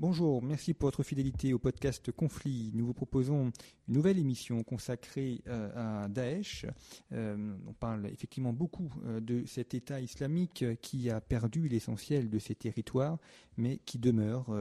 Bonjour, 0.00 0.44
merci 0.44 0.74
pour 0.74 0.86
votre 0.86 1.02
fidélité 1.02 1.52
au 1.52 1.58
podcast 1.58 2.12
Conflit. 2.12 2.70
Nous 2.72 2.86
vous 2.86 2.94
proposons 2.94 3.50
une 3.88 3.94
nouvelle 3.94 4.16
émission 4.16 4.62
consacrée 4.62 5.42
euh, 5.48 6.04
à 6.04 6.08
Daesh. 6.08 6.66
Euh, 7.10 7.56
on 7.66 7.72
parle 7.72 8.06
effectivement 8.06 8.52
beaucoup 8.52 8.94
euh, 9.06 9.18
de 9.18 9.44
cet 9.46 9.74
État 9.74 10.00
islamique 10.00 10.64
qui 10.82 11.10
a 11.10 11.20
perdu 11.20 11.66
l'essentiel 11.66 12.30
de 12.30 12.38
ses 12.38 12.54
territoires, 12.54 13.18
mais 13.56 13.78
qui 13.78 13.98
demeure 13.98 14.54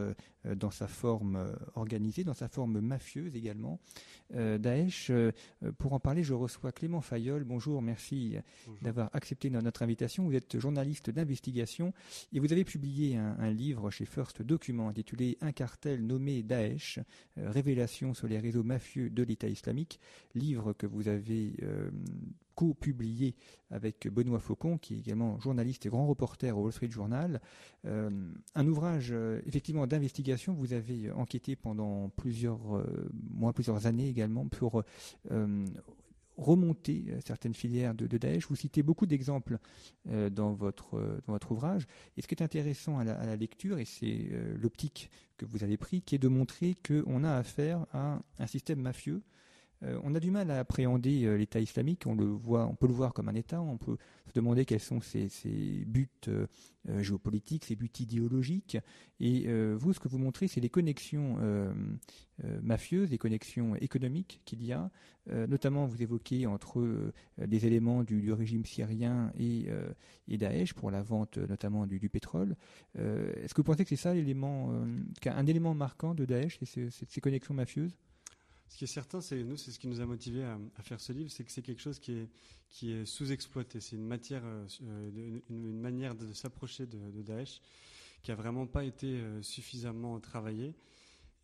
dans 0.56 0.72
sa 0.72 0.88
forme 0.88 1.56
organisée, 1.76 2.24
dans 2.24 2.34
sa 2.34 2.48
forme 2.48 2.80
mafieuse 2.80 3.36
également. 3.36 3.80
Daesh, 4.34 5.12
pour 5.78 5.94
en 5.94 6.00
parler, 6.00 6.24
je 6.24 6.34
reçois 6.34 6.72
Clément 6.72 7.02
Fayol. 7.02 7.44
Bonjour, 7.44 7.82
merci 7.82 8.36
d'avoir 8.82 9.10
accepté 9.14 9.50
notre 9.50 9.84
invitation. 9.84 10.26
Vous 10.26 10.36
êtes 10.36 10.60
journaliste 10.60 11.10
d'investigation 11.10 11.94
et 12.34 12.40
vous 12.40 12.52
avez 12.52 12.64
publié 12.64 13.18
un, 13.18 13.38
un 13.40 13.52
livre 13.52 13.90
chez 13.90 14.06
First 14.06 14.42
Document 14.42 14.90
intitulé 14.90 15.38
Un 15.42 15.52
cartel 15.52 16.06
nommé 16.06 16.44
Daesh, 16.44 17.00
révélation 17.38 18.14
sur 18.14 18.28
les 18.28 18.40
réseaux 18.40 18.64
mafieux 18.64 19.10
de 19.10 19.24
l'État 19.24 19.48
islamique, 19.48 20.00
livre 20.36 20.74
que 20.74 20.88
vous 20.88 21.08
avez 21.08 21.54
euh, 21.64 21.90
co-publié 22.58 23.36
avec 23.70 24.08
Benoît 24.08 24.40
Faucon, 24.40 24.80
qui 24.80 24.96
est 24.96 25.00
également 25.00 25.40
journaliste 25.40 25.86
et 25.86 25.90
grand 25.90 26.08
reporter 26.08 26.58
au 26.58 26.64
Wall 26.64 26.74
Street 26.74 26.90
Journal. 26.90 27.40
Euh, 27.86 28.10
un 28.56 28.68
ouvrage 28.68 29.10
euh, 29.12 29.40
effectivement 29.46 29.86
d'investigation. 29.86 30.54
Vous 30.56 30.74
avez 30.74 31.12
enquêté 31.12 31.56
pendant 31.56 32.10
plusieurs 32.10 32.84
mois, 33.32 33.54
plusieurs 33.54 33.86
années 33.86 34.10
également 34.10 34.48
pour 34.48 34.84
remonter 36.38 37.16
certaines 37.26 37.54
filières 37.54 37.94
de, 37.94 38.06
Daesh. 38.18 38.48
Vous 38.48 38.56
citez 38.56 38.84
beaucoup 38.84 39.06
d'exemples 39.06 39.58
dans, 40.06 40.54
votre, 40.54 41.22
dans 41.26 41.34
votre 41.34 41.52
ouvrage. 41.52 41.86
Et 42.16 42.22
ce 42.22 42.28
qui 42.28 42.36
est 42.36 42.44
intéressant 42.44 43.00
à 43.00 43.04
la, 43.04 43.36
lecture, 43.36 43.80
et 43.80 43.86
c'est 43.86 44.30
l'optique 44.60 45.10
que 45.38 45.46
vous 45.46 45.64
avez 45.64 45.78
pris, 45.78 46.02
qui 46.02 46.16
est 46.16 46.20
de 46.20 46.28
montrer 46.28 46.76
qu'on 46.88 47.24
a 47.24 47.34
affaire 47.34 47.86
à 47.92 48.22
un 48.40 48.48
système 48.48 48.82
mafieux. 48.82 49.22
Euh, 49.84 50.00
on 50.04 50.16
a 50.16 50.20
du 50.20 50.32
mal 50.32 50.50
à 50.52 50.60
appréhender 50.60 51.26
euh, 51.26 51.38
l'État 51.38 51.60
islamique. 51.60 52.04
On 52.08 52.16
le 52.16 52.26
voit, 52.26 52.66
on 52.66 52.76
peut 52.76 52.88
le 52.88 52.94
voir 52.94 53.14
comme 53.14 53.30
un 53.30 53.36
État. 53.36 53.62
On 53.62 53.78
peut 53.78 53.98
se 54.28 54.34
demander 54.34 54.66
quels 54.66 54.80
sont 54.80 55.02
ses, 55.02 55.30
buts 55.86 56.10
euh, 56.28 56.48
géopolitiques, 57.00 57.66
ses 57.66 57.76
buts 57.76 57.92
idéologiques. 58.00 58.78
Et 59.20 59.48
vous, 59.76 59.94
ce 59.94 60.00
que 60.00 60.08
vous 60.08 60.20
montrez, 60.20 60.48
c'est 60.48 60.62
les 60.62 60.70
connexions 60.70 61.38
mafieuses, 62.62 63.10
les 63.10 63.18
connexions 63.18 63.76
économiques 63.76 64.42
qu'il 64.46 64.64
y 64.64 64.72
a. 64.72 64.90
notamment, 65.28 65.86
vous 65.86 66.02
évoquez 66.02 66.46
entre 66.46 67.12
des 67.40 67.66
éléments 67.66 68.04
du, 68.04 68.32
régime 68.32 68.64
syrien 68.64 69.34
et, 69.38 69.68
Daesh 70.30 70.74
pour 70.76 70.92
la 70.92 71.02
vente, 71.02 71.40
notamment 71.40 71.88
du, 71.88 72.10
pétrole. 72.10 72.56
Est-ce 72.96 73.54
que 73.54 73.62
vous 73.62 73.66
pensez 73.66 73.84
que 73.84 73.90
c'est 73.90 73.96
ça 73.96 74.14
l'élément, 74.14 74.72
un 75.26 75.46
élément 75.48 75.74
marquant 75.74 76.14
de 76.14 76.26
Daesh, 76.26 76.60
ces 76.64 77.22
connexions 77.22 77.56
mafieuses? 77.56 77.98
Ce 78.70 78.78
qui 78.78 78.84
est 78.84 78.88
certain, 78.88 79.22
c'est 79.22 79.44
nous, 79.44 79.58
c'est 79.58 79.72
ce 79.72 79.80
qui 79.80 79.88
nous 79.88 80.02
a 80.02 80.06
motivés 80.06 80.44
à, 80.44 80.60
faire 80.82 81.00
ce 81.00 81.14
livre, 81.14 81.32
c'est 81.32 81.44
que 81.44 81.52
c'est 81.52 81.62
quelque 81.62 81.82
chose 81.82 82.00
qui 82.00 82.14
est, 82.14 82.30
qui 82.70 82.92
est 82.92 83.06
sous-exploité. 83.06 83.80
C'est 83.80 83.96
une 83.96 84.06
matière, 84.06 84.44
euh, 84.46 85.42
une, 85.50 85.80
manière 85.80 86.16
de, 86.16 86.34
s'approcher 86.34 86.86
de, 86.86 87.22
Daesh 87.22 87.62
qui 88.24 88.32
a 88.32 88.36
vraiment 88.36 88.68
pas 88.68 88.84
été 88.84 89.08
euh, 89.08 89.42
suffisamment 89.42 90.20
travaillée. 90.20 90.76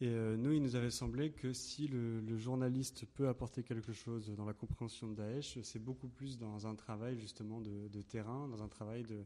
Et 0.02 0.08
euh, 0.08 0.36
nous, 0.36 0.52
il 0.52 0.62
nous 0.62 0.76
avait 0.76 0.90
semblé 0.90 1.32
que 1.32 1.54
si 1.54 1.88
le, 1.88 2.38
journaliste 2.38 3.06
peut 3.14 3.30
apporter 3.30 3.64
quelque 3.64 3.94
chose 3.94 4.30
dans 4.36 4.46
la 4.46 4.54
compréhension 4.54 5.08
de 5.08 5.16
Daesh, 5.16 5.60
c'est 5.62 5.80
beaucoup 5.80 6.10
plus 6.10 6.38
dans 6.38 6.68
un 6.68 6.76
travail 6.76 7.18
justement 7.18 7.62
de, 7.62 7.88
de 7.88 8.02
terrain, 8.02 8.50
dans 8.50 8.64
un 8.64 8.68
travail 8.68 9.04
de 9.04 9.24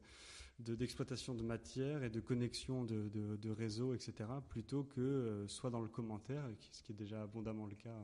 d'exploitation 0.60 1.36
de, 1.36 1.44
matière 1.44 2.04
et 2.04 2.10
de 2.10 2.20
connexion 2.20 2.84
de, 2.84 3.10
de, 3.10 3.50
réseaux, 3.50 3.94
etc., 3.94 4.30
plutôt 4.50 4.84
que 4.84 5.02
euh, 5.02 5.48
soit 5.48 5.70
dans 5.70 5.82
le 5.82 5.88
commentaire, 5.88 6.44
ce 6.72 6.82
qui 6.82 6.92
est 6.92 6.96
déjà 6.96 7.22
abondamment 7.24 7.68
le 7.68 7.76
cas 7.76 7.96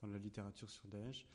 dans 0.00 0.08
la 0.08 0.18
littérature 0.18 0.70
sur 0.70 0.86
Daesh, 0.88 1.26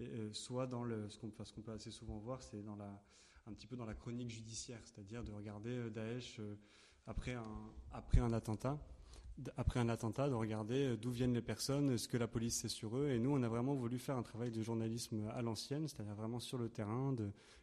euh, 0.00 0.32
soit 0.32 0.66
dans 0.66 0.84
le, 0.84 1.08
ce 1.08 1.18
qu'on 1.18 1.30
peut 1.30 1.72
assez 1.72 1.90
souvent 1.90 2.18
voir, 2.18 2.42
c'est 2.42 2.62
dans 2.62 2.76
la, 2.76 3.02
un 3.46 3.52
petit 3.52 3.66
peu 3.66 3.76
dans 3.76 3.86
la 3.86 3.94
chronique 3.94 4.30
judiciaire, 4.30 4.80
c'est-à-dire 4.84 5.22
de 5.22 5.32
regarder 5.32 5.70
euh, 5.70 5.90
Daesh 5.90 6.40
après, 7.06 7.34
un, 7.34 7.72
après 7.92 8.18
un 8.18 8.32
attentat 8.32 8.78
après 9.56 9.80
un 9.80 9.88
attentat, 9.88 10.28
de 10.28 10.34
regarder 10.34 10.86
euh, 10.86 10.96
d'où 10.96 11.10
viennent 11.10 11.34
les 11.34 11.42
personnes, 11.42 11.98
ce 11.98 12.08
que 12.08 12.16
la 12.16 12.26
police 12.26 12.60
sait 12.60 12.68
sur 12.68 12.96
eux. 12.96 13.10
Et 13.10 13.18
nous, 13.18 13.30
on 13.30 13.42
a 13.42 13.48
vraiment 13.48 13.74
voulu 13.74 13.98
faire 13.98 14.16
un 14.16 14.22
travail 14.22 14.50
de 14.50 14.62
journalisme 14.62 15.28
à 15.34 15.42
l'ancienne, 15.42 15.88
c'est-à-dire 15.88 16.14
vraiment 16.14 16.40
sur 16.40 16.58
le 16.58 16.68
terrain, 16.68 17.14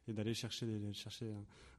et 0.08 0.14
d'aller 0.14 0.34
chercher, 0.34 0.68
chercher 0.94 1.32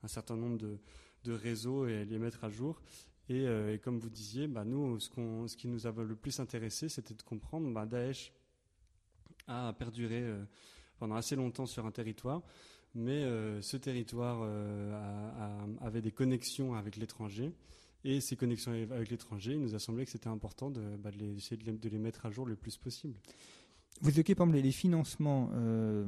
un, 0.03 0.09
certain 0.09 0.37
nombre 0.37 0.59
de, 0.59 1.33
réseaux 1.33 1.87
et 1.87 2.05
les 2.05 2.19
mettre 2.19 2.45
à 2.45 2.51
jour. 2.51 2.81
Et, 3.29 3.47
euh, 3.47 3.79
comme 3.79 3.99
vous 3.99 4.11
disiez, 4.11 4.47
bah, 4.47 4.65
nous, 4.65 4.99
ce, 5.01 5.57
qui 5.57 5.69
nous 5.69 5.87
a 5.87 5.93
le 5.93 6.17
plus 6.17 6.41
intéressé, 6.41 6.89
c'était 6.89 7.15
de 7.15 7.23
comprendre, 7.23 7.73
bah, 7.73 7.87
Daesh 7.87 8.33
a 9.47 9.73
perduré 9.73 10.23
euh, 10.23 10.45
pendant 10.99 11.15
assez 11.15 11.37
longtemps 11.37 11.67
sur 11.67 11.87
un 11.87 11.91
territoire, 11.91 12.43
mais 12.95 13.25
ce 13.61 13.77
territoire 13.77 14.49
avait 15.81 16.01
des 16.01 16.13
connexions 16.13 16.75
avec 16.75 16.95
l'étranger. 16.95 17.53
Et 18.05 18.21
ces 18.21 18.37
connexions 18.37 18.73
avec 18.73 19.11
l'étranger, 19.11 19.53
il 19.53 19.61
nous 19.61 19.75
a 19.75 19.79
semblé 19.79 20.05
que 20.05 20.11
c'était 20.11 20.29
important 20.29 20.71
de, 20.71 20.83
bah, 20.99 21.11
les, 21.19 21.33
de, 21.33 21.89
les, 21.89 21.99
mettre 21.99 22.27
à 22.27 22.31
jour 22.31 22.45
le 22.47 22.55
plus 22.55 22.77
possible. 22.77 23.19
Vous 24.01 24.11
évoquez 24.11 24.35
par 24.35 24.47
exemple 24.47 24.63
les 24.63 24.73
financements, 24.73 25.51
euh, 25.55 26.05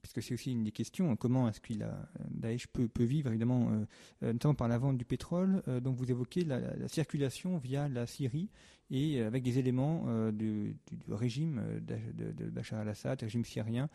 puisque 0.00 0.22
c'est 0.22 0.34
aussi 0.34 0.52
une 0.52 0.64
des 0.64 0.72
questions, 0.72 1.14
comment 1.16 1.48
est-ce 1.48 1.60
qu'il 1.60 1.82
a 1.82 2.08
Daesh 2.30 2.66
peut, 2.68 2.88
vivre 3.04 3.28
évidemment, 3.28 3.70
euh, 3.70 3.84
euh, 4.22 4.32
notamment 4.32 4.54
par 4.54 4.68
la 4.68 4.78
vente 4.78 4.96
du 4.96 5.04
pétrole. 5.04 5.62
donc 5.82 5.96
vous 5.96 6.10
évoquez 6.10 6.44
la, 6.44 6.88
circulation 6.88 7.58
via 7.58 7.88
la 7.88 8.06
Syrie 8.06 8.48
et 8.90 9.20
avec 9.20 9.42
des 9.42 9.58
éléments 9.58 10.06
du, 10.32 10.76
régime 11.10 11.62
de, 11.82 12.32
de, 12.32 12.48
Bachar 12.48 12.80
al-Assad, 12.80 13.20
régime 13.20 13.44
syrien, 13.44 13.90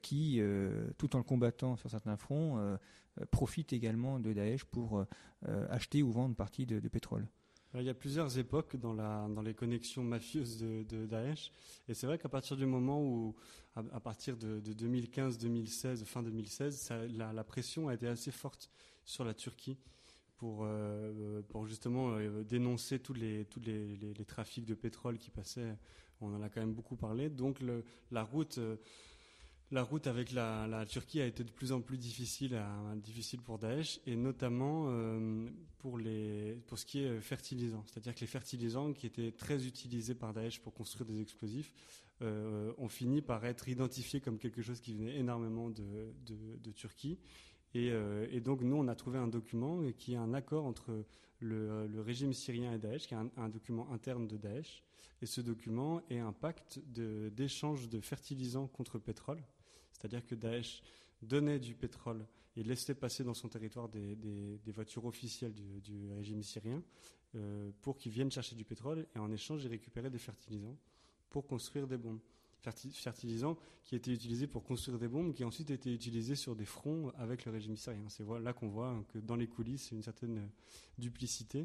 qui, 0.00 0.40
tout 0.96 1.16
en 1.16 1.18
le 1.18 1.24
combattant 1.24 1.76
sur 1.76 1.90
certains 1.90 2.16
fronts, 2.16 2.78
profite 3.32 3.72
également 3.72 4.20
de 4.20 4.32
Daesh 4.32 4.64
pour 4.64 5.04
acheter 5.70 6.04
ou 6.04 6.12
vendre 6.12 6.36
partie 6.36 6.66
de 6.66 6.88
pétrole. 6.88 7.26
Il 7.74 7.82
y 7.82 7.90
a 7.90 7.94
plusieurs 7.94 8.38
époques 8.38 8.76
dans, 8.76 9.42
les 9.42 9.52
connexions 9.52 10.02
mafieuses 10.02 10.58
de, 10.58 11.06
Daesh. 11.06 11.52
Et 11.88 11.94
c'est 11.94 12.06
vrai 12.06 12.18
qu'à 12.18 12.30
partir 12.30 12.56
du 12.56 12.64
moment 12.64 13.02
où, 13.02 13.34
à, 13.76 14.00
partir 14.00 14.38
de, 14.38 14.60
2015-2016, 14.60 16.04
fin 16.04 16.22
2016, 16.22 16.92
la, 17.14 17.44
pression 17.44 17.88
a 17.88 17.94
été 17.94 18.08
assez 18.08 18.30
forte 18.30 18.70
sur 19.04 19.22
la 19.24 19.34
Turquie 19.34 19.76
pour, 20.38 20.60
euh, 20.62 21.42
justement 21.66 22.12
euh, 22.12 22.42
dénoncer 22.42 23.00
tous, 23.00 23.12
les, 23.12 23.46
trafics 24.26 24.64
de 24.64 24.74
pétrole 24.74 25.18
qui 25.18 25.30
passaient. 25.30 25.76
On 26.22 26.34
en 26.34 26.42
a 26.42 26.48
quand 26.48 26.60
même 26.60 26.74
beaucoup 26.74 26.96
parlé. 26.96 27.28
Donc 27.28 27.58
la 28.10 28.22
route. 28.22 28.58
Euh, 28.58 28.76
la 29.70 29.82
route 29.82 30.06
avec 30.06 30.32
la, 30.32 30.84
Turquie 30.88 31.20
a 31.20 31.26
été 31.26 31.44
de 31.44 31.50
plus 31.50 31.72
en 31.72 31.80
plus 31.80 31.98
difficile, 31.98 32.58
pour 33.44 33.58
Daesh, 33.58 34.00
et 34.06 34.16
notamment 34.16 34.86
euh, 34.88 35.46
pour, 35.78 35.98
ce 35.98 36.86
qui 36.86 37.00
est 37.00 37.20
fertilisant. 37.20 37.84
C'est-à-dire 37.86 38.14
que 38.14 38.20
les 38.20 38.26
fertilisants 38.26 38.92
qui 38.92 39.06
étaient 39.06 39.32
très 39.32 39.66
utilisés 39.66 40.14
par 40.14 40.32
Daesh 40.32 40.60
pour 40.60 40.72
construire 40.72 41.06
des 41.06 41.20
explosifs 41.20 41.74
euh, 42.22 42.72
ont 42.78 42.88
fini 42.88 43.20
par 43.20 43.44
être 43.44 43.68
identifiés 43.68 44.20
comme 44.20 44.38
quelque 44.38 44.62
chose 44.62 44.80
qui 44.80 44.94
venait 44.94 45.16
énormément 45.16 45.68
de, 45.68 46.70
Turquie. 46.74 47.18
Euh, 47.76 48.26
et, 48.30 48.40
donc 48.40 48.62
nous, 48.62 48.76
on 48.76 48.88
a 48.88 48.94
trouvé 48.94 49.18
un 49.18 49.28
document 49.28 49.82
qui 49.98 50.14
est 50.14 50.16
un 50.16 50.32
accord 50.32 50.64
entre 50.64 51.04
le, 51.40 52.00
régime 52.00 52.32
syrien 52.32 52.72
et 52.72 52.78
Daesh, 52.78 53.06
qui 53.06 53.12
est 53.12 53.18
un, 53.36 53.48
document 53.50 53.92
interne 53.92 54.26
de 54.26 54.38
Daesh. 54.38 54.82
Et 55.20 55.26
ce 55.26 55.42
document 55.42 56.00
est 56.08 56.20
un 56.20 56.32
pacte 56.32 56.80
d'échange 56.86 57.88
de 57.90 58.00
fertilisants 58.00 58.68
contre 58.68 58.98
pétrole 58.98 59.42
c'est-à-dire 59.98 60.24
que 60.24 60.34
Daesh 60.34 60.82
donnait 61.22 61.58
du 61.58 61.74
pétrole 61.74 62.24
et 62.56 62.62
laissait 62.62 62.94
passer 62.94 63.24
dans 63.24 63.34
son 63.34 63.48
territoire 63.48 63.88
des, 63.88 64.60
voitures 64.66 65.04
officielles 65.04 65.54
du, 65.54 66.12
régime 66.16 66.42
syrien 66.42 66.82
euh, 67.34 67.70
pour 67.82 67.96
qu'ils 67.96 68.12
viennent 68.12 68.30
chercher 68.30 68.56
du 68.56 68.64
pétrole 68.64 69.06
et 69.14 69.18
en 69.18 69.30
échange 69.30 69.64
ils 69.64 69.70
récupéraient 69.70 70.10
des 70.10 70.18
fertilisants 70.18 70.76
pour 71.30 71.46
construire 71.46 71.86
des 71.86 71.98
bombes. 71.98 72.20
fertilisants 72.60 73.56
qui 73.84 73.96
étaient 73.96 74.12
utilisés 74.12 74.46
pour 74.46 74.64
construire 74.64 74.98
des 74.98 75.08
bombes 75.08 75.34
qui 75.34 75.44
ensuite 75.44 75.70
étaient 75.70 75.92
utilisés 75.92 76.36
sur 76.36 76.56
des 76.56 76.64
fronts 76.64 77.10
avec 77.16 77.44
le 77.44 77.52
régime 77.52 77.76
syrien. 77.76 78.08
C'est 78.08 78.24
là 78.40 78.52
qu'on 78.52 78.68
voit 78.68 79.04
que 79.12 79.18
dans 79.18 79.36
les 79.36 79.46
coulisses, 79.46 79.92
a 79.92 79.96
une 79.96 80.02
certaine 80.02 80.50
duplicité. 80.98 81.64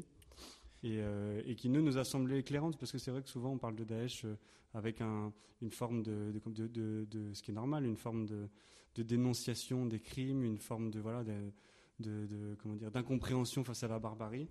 Euh, 0.84 1.42
et, 1.46 1.54
qui 1.54 1.68
nous, 1.68 1.80
nous 1.80 1.96
a 1.96 2.04
semblé 2.04 2.38
éclairante 2.38 2.76
parce 2.76 2.92
que 2.92 2.98
c'est 2.98 3.10
vrai 3.10 3.22
que 3.22 3.28
souvent 3.28 3.52
on 3.52 3.58
parle 3.58 3.74
de 3.74 3.84
Daesh 3.84 4.24
euh, 4.24 4.36
avec 4.74 5.00
une 5.00 5.70
forme 5.70 6.02
de, 6.02 6.32
ce 7.32 7.42
qui 7.42 7.50
est 7.50 7.54
normal, 7.54 7.86
une 7.86 7.96
forme 7.96 8.26
de, 8.26 8.48
dénonciation 8.96 9.86
des 9.86 10.00
crimes, 10.00 10.44
une 10.44 10.58
forme 10.58 10.90
de 10.90 11.00
voilà 11.00 11.24
de, 11.24 12.56
comment 12.60 12.74
dire 12.74 12.90
d'incompréhension 12.90 13.64
face 13.64 13.82
à 13.82 13.88
la 13.88 13.98
barbarie. 13.98 14.48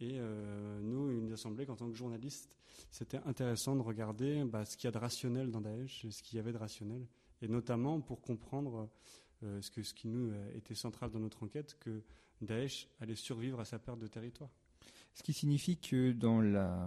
Et 0.00 0.18
nous, 0.82 1.10
il 1.10 1.22
nous 1.22 1.32
a 1.32 1.36
semblé 1.36 1.64
qu'en 1.64 1.76
tant 1.76 1.88
que 1.88 1.96
journaliste, 1.96 2.50
c'était 2.90 3.20
intéressant 3.24 3.76
de 3.76 3.82
regarder 3.82 4.44
bah, 4.44 4.64
ce 4.64 4.76
qu'il 4.76 4.86
y 4.86 4.88
a 4.88 4.92
de 4.92 4.98
rationnel 4.98 5.50
dans 5.50 5.60
Daesh, 5.60 6.06
ce 6.08 6.22
qu'il 6.22 6.36
y 6.36 6.38
avait 6.38 6.52
de 6.52 6.58
rationnel, 6.58 7.06
et 7.40 7.48
notamment 7.48 8.00
pour 8.00 8.22
comprendre 8.22 8.90
ce, 9.42 9.82
ce 9.82 9.94
qui 9.94 10.08
nous 10.08 10.32
était 10.54 10.74
central 10.74 11.10
dans 11.10 11.20
notre 11.20 11.42
enquête, 11.42 11.78
que 11.78 12.02
Daesh 12.40 12.88
allait 13.00 13.14
survivre 13.14 13.60
à 13.60 13.66
sa 13.66 13.78
perte 13.78 13.98
de 13.98 14.06
territoire. 14.06 14.50
Ce 15.16 15.22
qui 15.22 15.32
signifie 15.32 15.78
que 15.78 16.14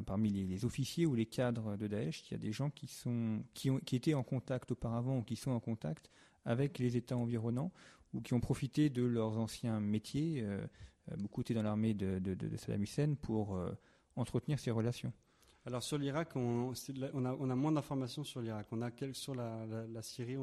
parmi 0.05 0.29
les, 0.29 0.63
officiers 0.63 1.07
ou 1.07 1.15
les 1.15 1.25
cadres 1.25 1.75
de 1.77 1.87
Daesh, 1.87 2.29
il 2.29 2.33
y 2.33 2.35
a 2.35 2.37
des 2.37 2.51
gens 2.51 2.69
qui, 2.69 2.87
ont, 3.07 3.43
qui 3.55 3.95
étaient 3.95 4.13
en 4.13 4.21
contact 4.21 4.71
auparavant 4.71 5.17
ou 5.17 5.23
qui 5.23 5.35
sont 5.35 5.49
en 5.49 5.59
contact 5.59 6.11
avec 6.45 6.77
les 6.77 6.95
États 6.95 7.17
environnants 7.17 7.71
ou 8.13 8.21
qui 8.21 8.35
ont 8.35 8.39
profité 8.39 8.91
de 8.91 9.01
leurs 9.01 9.39
anciens 9.39 9.79
métiers. 9.79 10.43
Euh, 10.43 10.61
euh, 11.11 11.15
beaucoup 11.17 11.41
étaient 11.41 11.55
dans 11.55 11.63
l'armée 11.63 11.95
de, 11.95 12.21
Saddam 12.55 12.83
Hussein 12.83 13.15
pour 13.19 13.55
euh, 13.55 13.71
entretenir 14.15 14.59
ces 14.59 14.69
relations. 14.69 15.11
Alors 15.65 15.81
sur 15.81 15.97
l'Irak, 15.97 16.35
on, 16.35 16.71
a, 17.25 17.55
moins 17.55 17.71
d'informations 17.71 18.23
sur 18.23 18.41
l'Irak. 18.41 18.67
On 18.71 18.83
a 18.83 18.91
sur 19.11 19.33
la, 19.33 20.01
Syrie, 20.03 20.37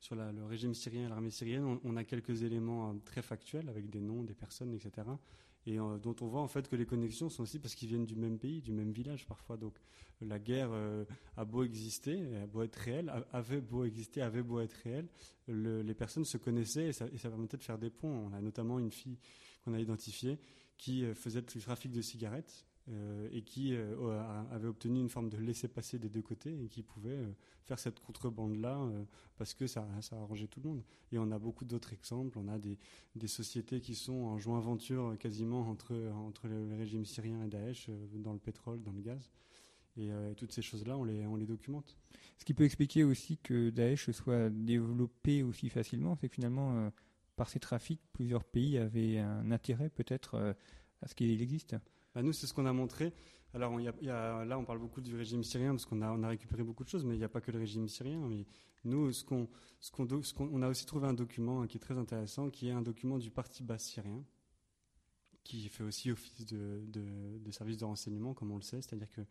sur 0.00 0.16
le 0.16 0.44
régime 0.44 0.74
syrien 0.74 1.06
et 1.06 1.08
l'armée 1.08 1.30
syrienne, 1.30 1.78
on, 1.82 1.96
a 1.96 2.04
quelques 2.04 2.42
éléments 2.42 2.94
très 3.06 3.22
factuels 3.22 3.70
avec 3.70 3.88
des 3.88 4.00
noms, 4.00 4.22
des 4.22 4.34
personnes, 4.34 4.74
etc 4.74 5.06
et 5.66 5.78
euh, 5.78 5.98
dont 5.98 6.16
on 6.20 6.26
voit 6.26 6.40
en 6.40 6.48
fait 6.48 6.68
que 6.68 6.76
les 6.76 6.86
connexions 6.86 7.28
sont 7.28 7.42
aussi 7.42 7.58
parce 7.58 7.74
qu'ils 7.74 7.88
viennent 7.88 8.06
du 8.06 8.16
même 8.16 8.38
pays, 8.38 8.60
du 8.60 8.72
même 8.72 8.90
village 8.90 9.26
parfois. 9.26 9.56
Donc 9.56 9.74
la 10.20 10.38
guerre 10.38 10.70
euh, 10.72 11.04
a 11.36 11.44
beau 11.44 11.62
exister, 11.62 12.36
a 12.36 12.46
beau 12.46 12.62
être 12.62 12.76
réelle, 12.76 13.12
avait 13.32 13.60
beau 13.60 13.84
exister, 13.84 14.22
avait 14.22 14.42
beau 14.42 14.60
être 14.60 14.76
réelle, 14.84 15.08
les 15.48 15.94
personnes 15.94 16.24
se 16.24 16.36
connaissaient 16.36 16.88
et 16.88 16.92
ça, 16.92 17.06
et 17.12 17.18
ça, 17.18 17.28
permettait 17.28 17.56
de 17.56 17.62
faire 17.62 17.78
des 17.78 17.90
ponts. 17.90 18.30
On 18.30 18.32
a 18.32 18.40
notamment 18.40 18.78
une 18.78 18.92
fille 18.92 19.18
qu'on 19.64 19.74
a 19.74 19.80
identifiée 19.80 20.38
qui 20.78 21.04
euh, 21.04 21.14
faisait 21.14 21.42
du 21.42 21.60
trafic 21.60 21.92
de 21.92 22.00
cigarettes 22.00 22.66
euh, 22.90 23.28
et 23.30 23.42
qui 23.42 23.76
euh, 23.76 24.44
avait 24.50 24.66
obtenu 24.66 24.98
une 24.98 25.08
forme 25.08 25.30
de 25.30 25.36
laisser-passer 25.36 26.00
des 26.00 26.08
deux 26.08 26.20
côtés 26.20 26.64
et 26.64 26.68
qui 26.68 26.82
pouvait 26.82 27.10
euh, 27.10 27.32
faire 27.62 27.78
cette 27.78 28.00
contrebande-là 28.00 28.90
parce 29.36 29.54
que 29.54 29.68
ça, 29.68 29.86
ça 30.00 30.16
arrangeait 30.16 30.48
tout 30.48 30.60
le 30.60 30.68
monde. 30.68 30.82
Et 31.12 31.18
on 31.18 31.30
a 31.30 31.38
beaucoup 31.38 31.64
d'autres 31.64 31.92
exemples. 31.92 32.36
On 32.38 32.48
a 32.48 32.58
des, 32.58 32.76
sociétés 33.28 33.80
qui 33.80 33.94
sont 33.94 34.24
en 34.24 34.38
joint 34.38 34.58
aventure 34.58 35.16
quasiment 35.20 35.60
entre, 35.68 35.94
entre 36.12 36.48
le 36.48 36.74
régime 36.76 37.04
syrien 37.04 37.44
et 37.44 37.46
Daesh 37.46 37.88
dans 38.14 38.32
le 38.32 38.40
pétrole, 38.40 38.82
dans 38.82 38.90
le 38.92 39.00
gaz. 39.00 39.30
Et, 39.96 40.10
toutes 40.36 40.50
ces 40.50 40.62
choses-là, 40.62 40.98
on 40.98 41.04
les, 41.04 41.24
on 41.24 41.36
les 41.36 41.46
documente. 41.46 41.96
Ce 42.38 42.44
qui 42.44 42.52
peut 42.52 42.64
expliquer 42.64 43.04
aussi 43.04 43.38
que 43.38 43.70
Daesh 43.70 44.10
soit 44.10 44.50
développé 44.50 45.44
aussi 45.44 45.68
facilement, 45.68 46.16
c'est 46.16 46.28
que 46.28 46.34
finalement, 46.34 46.90
par 47.36 47.48
ces 47.48 47.60
trafics, 47.60 48.00
plusieurs 48.12 48.42
pays 48.42 48.76
avaient 48.76 49.18
un 49.18 49.52
intérêt 49.52 49.88
peut-être 49.88 50.56
à 51.00 51.06
ce 51.06 51.14
qu'il 51.14 51.30
existe. 51.40 51.76
Bah, 52.14 52.22
nous, 52.22 52.32
c'est 52.32 52.46
ce 52.46 52.54
qu'on 52.54 52.66
a 52.66 52.72
montré. 52.72 53.12
Alors, 53.54 53.78
là, 53.78 54.58
on 54.58 54.64
parle 54.64 54.78
beaucoup 54.78 55.00
du 55.00 55.14
régime 55.14 55.44
syrien 55.44 55.72
parce 55.72 55.84
qu'on 55.84 56.00
a, 56.00 56.28
récupéré 56.28 56.62
beaucoup 56.62 56.84
de 56.84 56.88
choses, 56.88 57.04
mais 57.04 57.14
il 57.14 57.18
n'y 57.18 57.24
a 57.24 57.28
pas 57.28 57.40
que 57.40 57.50
le 57.50 57.58
régime 57.58 57.88
syrien. 57.88 58.26
Mais 58.28 58.46
nous, 58.84 59.12
ce 59.12 59.24
qu'on, 59.24 59.48
ce 59.80 59.90
qu'on, 59.90 60.06
on 60.52 60.62
a 60.62 60.68
aussi 60.68 60.86
trouvé 60.86 61.06
un 61.06 61.12
document 61.12 61.62
hein, 61.62 61.66
qui 61.66 61.76
est 61.76 61.80
très 61.80 61.98
intéressant, 61.98 62.50
qui 62.50 62.68
est 62.68 62.72
un 62.72 62.82
document 62.82 63.18
du 63.18 63.30
parti 63.30 63.62
basse 63.62 63.84
syrien, 63.84 64.24
qui 65.44 65.68
fait 65.68 65.82
aussi 65.82 66.10
office 66.10 66.46
de, 66.46 66.84
de, 66.86 67.50
service 67.50 67.76
de 67.76 67.84
renseignement, 67.84 68.32
comme 68.32 68.52
on 68.52 68.56
le 68.56 68.62
sait, 68.62 68.80
c'est-à-dire 68.80 69.10
que 69.10 69.22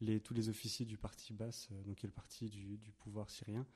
les, 0.00 0.20
tous 0.20 0.34
les 0.34 0.48
officiers 0.48 0.84
du 0.84 0.98
parti 0.98 1.32
basse, 1.32 1.68
euh, 1.72 1.82
donc 1.84 1.96
qui 1.96 2.06
est 2.06 2.08
le 2.08 2.12
parti 2.12 2.50
du, 2.50 2.76
du 2.76 2.92
pouvoir 2.92 3.30
syrien, 3.30 3.66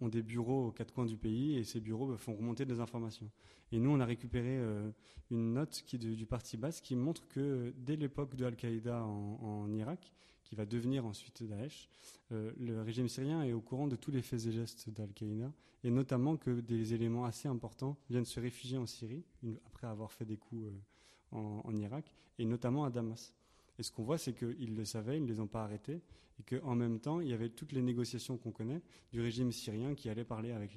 ont 0.00 0.08
des 0.08 0.22
bureaux 0.22 0.68
aux 0.68 0.72
quatre 0.72 0.92
coins 0.92 1.06
du 1.06 1.16
pays 1.16 1.56
et 1.56 1.64
ces 1.64 1.80
bureaux 1.80 2.06
bah, 2.06 2.16
font 2.16 2.34
remonter 2.34 2.64
des 2.64 2.80
informations. 2.80 3.30
Et 3.72 3.80
nous, 3.80 3.90
on 3.90 4.00
a 4.00 4.04
récupéré 4.04 4.56
euh, 4.58 4.90
une 5.30 5.54
note 5.54 5.82
qui 5.86 5.98
du 5.98 6.26
parti 6.26 6.56
basse 6.56 6.80
qui 6.80 6.94
montre 6.94 7.26
que 7.28 7.74
dès 7.76 7.96
l'époque 7.96 8.36
de 8.36 8.44
Al-Qaïda 8.44 9.02
en, 9.02 9.72
Irak, 9.72 10.12
qui 10.44 10.54
va 10.54 10.66
devenir 10.66 11.06
ensuite 11.06 11.42
Daesh, 11.42 11.88
euh, 12.32 12.52
le 12.58 12.82
régime 12.82 13.08
syrien 13.08 13.42
est 13.42 13.52
au 13.52 13.60
courant 13.60 13.86
de 13.86 13.96
tous 13.96 14.10
les 14.10 14.22
faits 14.22 14.46
et 14.46 14.52
gestes 14.52 14.90
d'Al-Qaïda, 14.90 15.52
et 15.82 15.90
notamment 15.90 16.36
que 16.36 16.60
des 16.60 16.94
éléments 16.94 17.24
assez 17.24 17.48
importants 17.48 17.96
viennent 18.08 18.24
se 18.24 18.38
réfugier 18.40 18.78
en 18.78 18.86
Syrie, 18.86 19.24
après 19.66 19.86
avoir 19.86 20.12
fait 20.12 20.24
des 20.24 20.36
coups 20.36 20.66
en, 21.32 21.62
en, 21.64 21.76
Irak, 21.76 22.14
et 22.38 22.44
notamment 22.44 22.84
à 22.84 22.90
Damas. 22.90 23.34
Et 23.78 23.82
ce 23.82 23.90
qu'on 23.90 24.04
voit, 24.04 24.18
c'est 24.18 24.34
qu'ils 24.34 24.74
le 24.74 24.84
savaient, 24.84 25.16
ils 25.16 25.24
ne 25.24 25.28
les 25.28 25.40
ont 25.40 25.46
pas 25.46 25.64
arrêtés, 25.64 26.02
et 26.38 26.42
qu'en 26.42 26.74
même 26.74 27.00
temps, 27.00 27.20
il 27.20 27.28
y 27.28 27.32
avait 27.32 27.48
toutes 27.48 27.72
les 27.72 27.82
négociations 27.82 28.36
qu'on 28.36 28.52
connaît 28.52 28.82
du 29.12 29.20
régime 29.20 29.52
syrien 29.52 29.94
qui 29.94 30.08
allait 30.08 30.24
parler 30.24 30.52
avec 30.52 30.76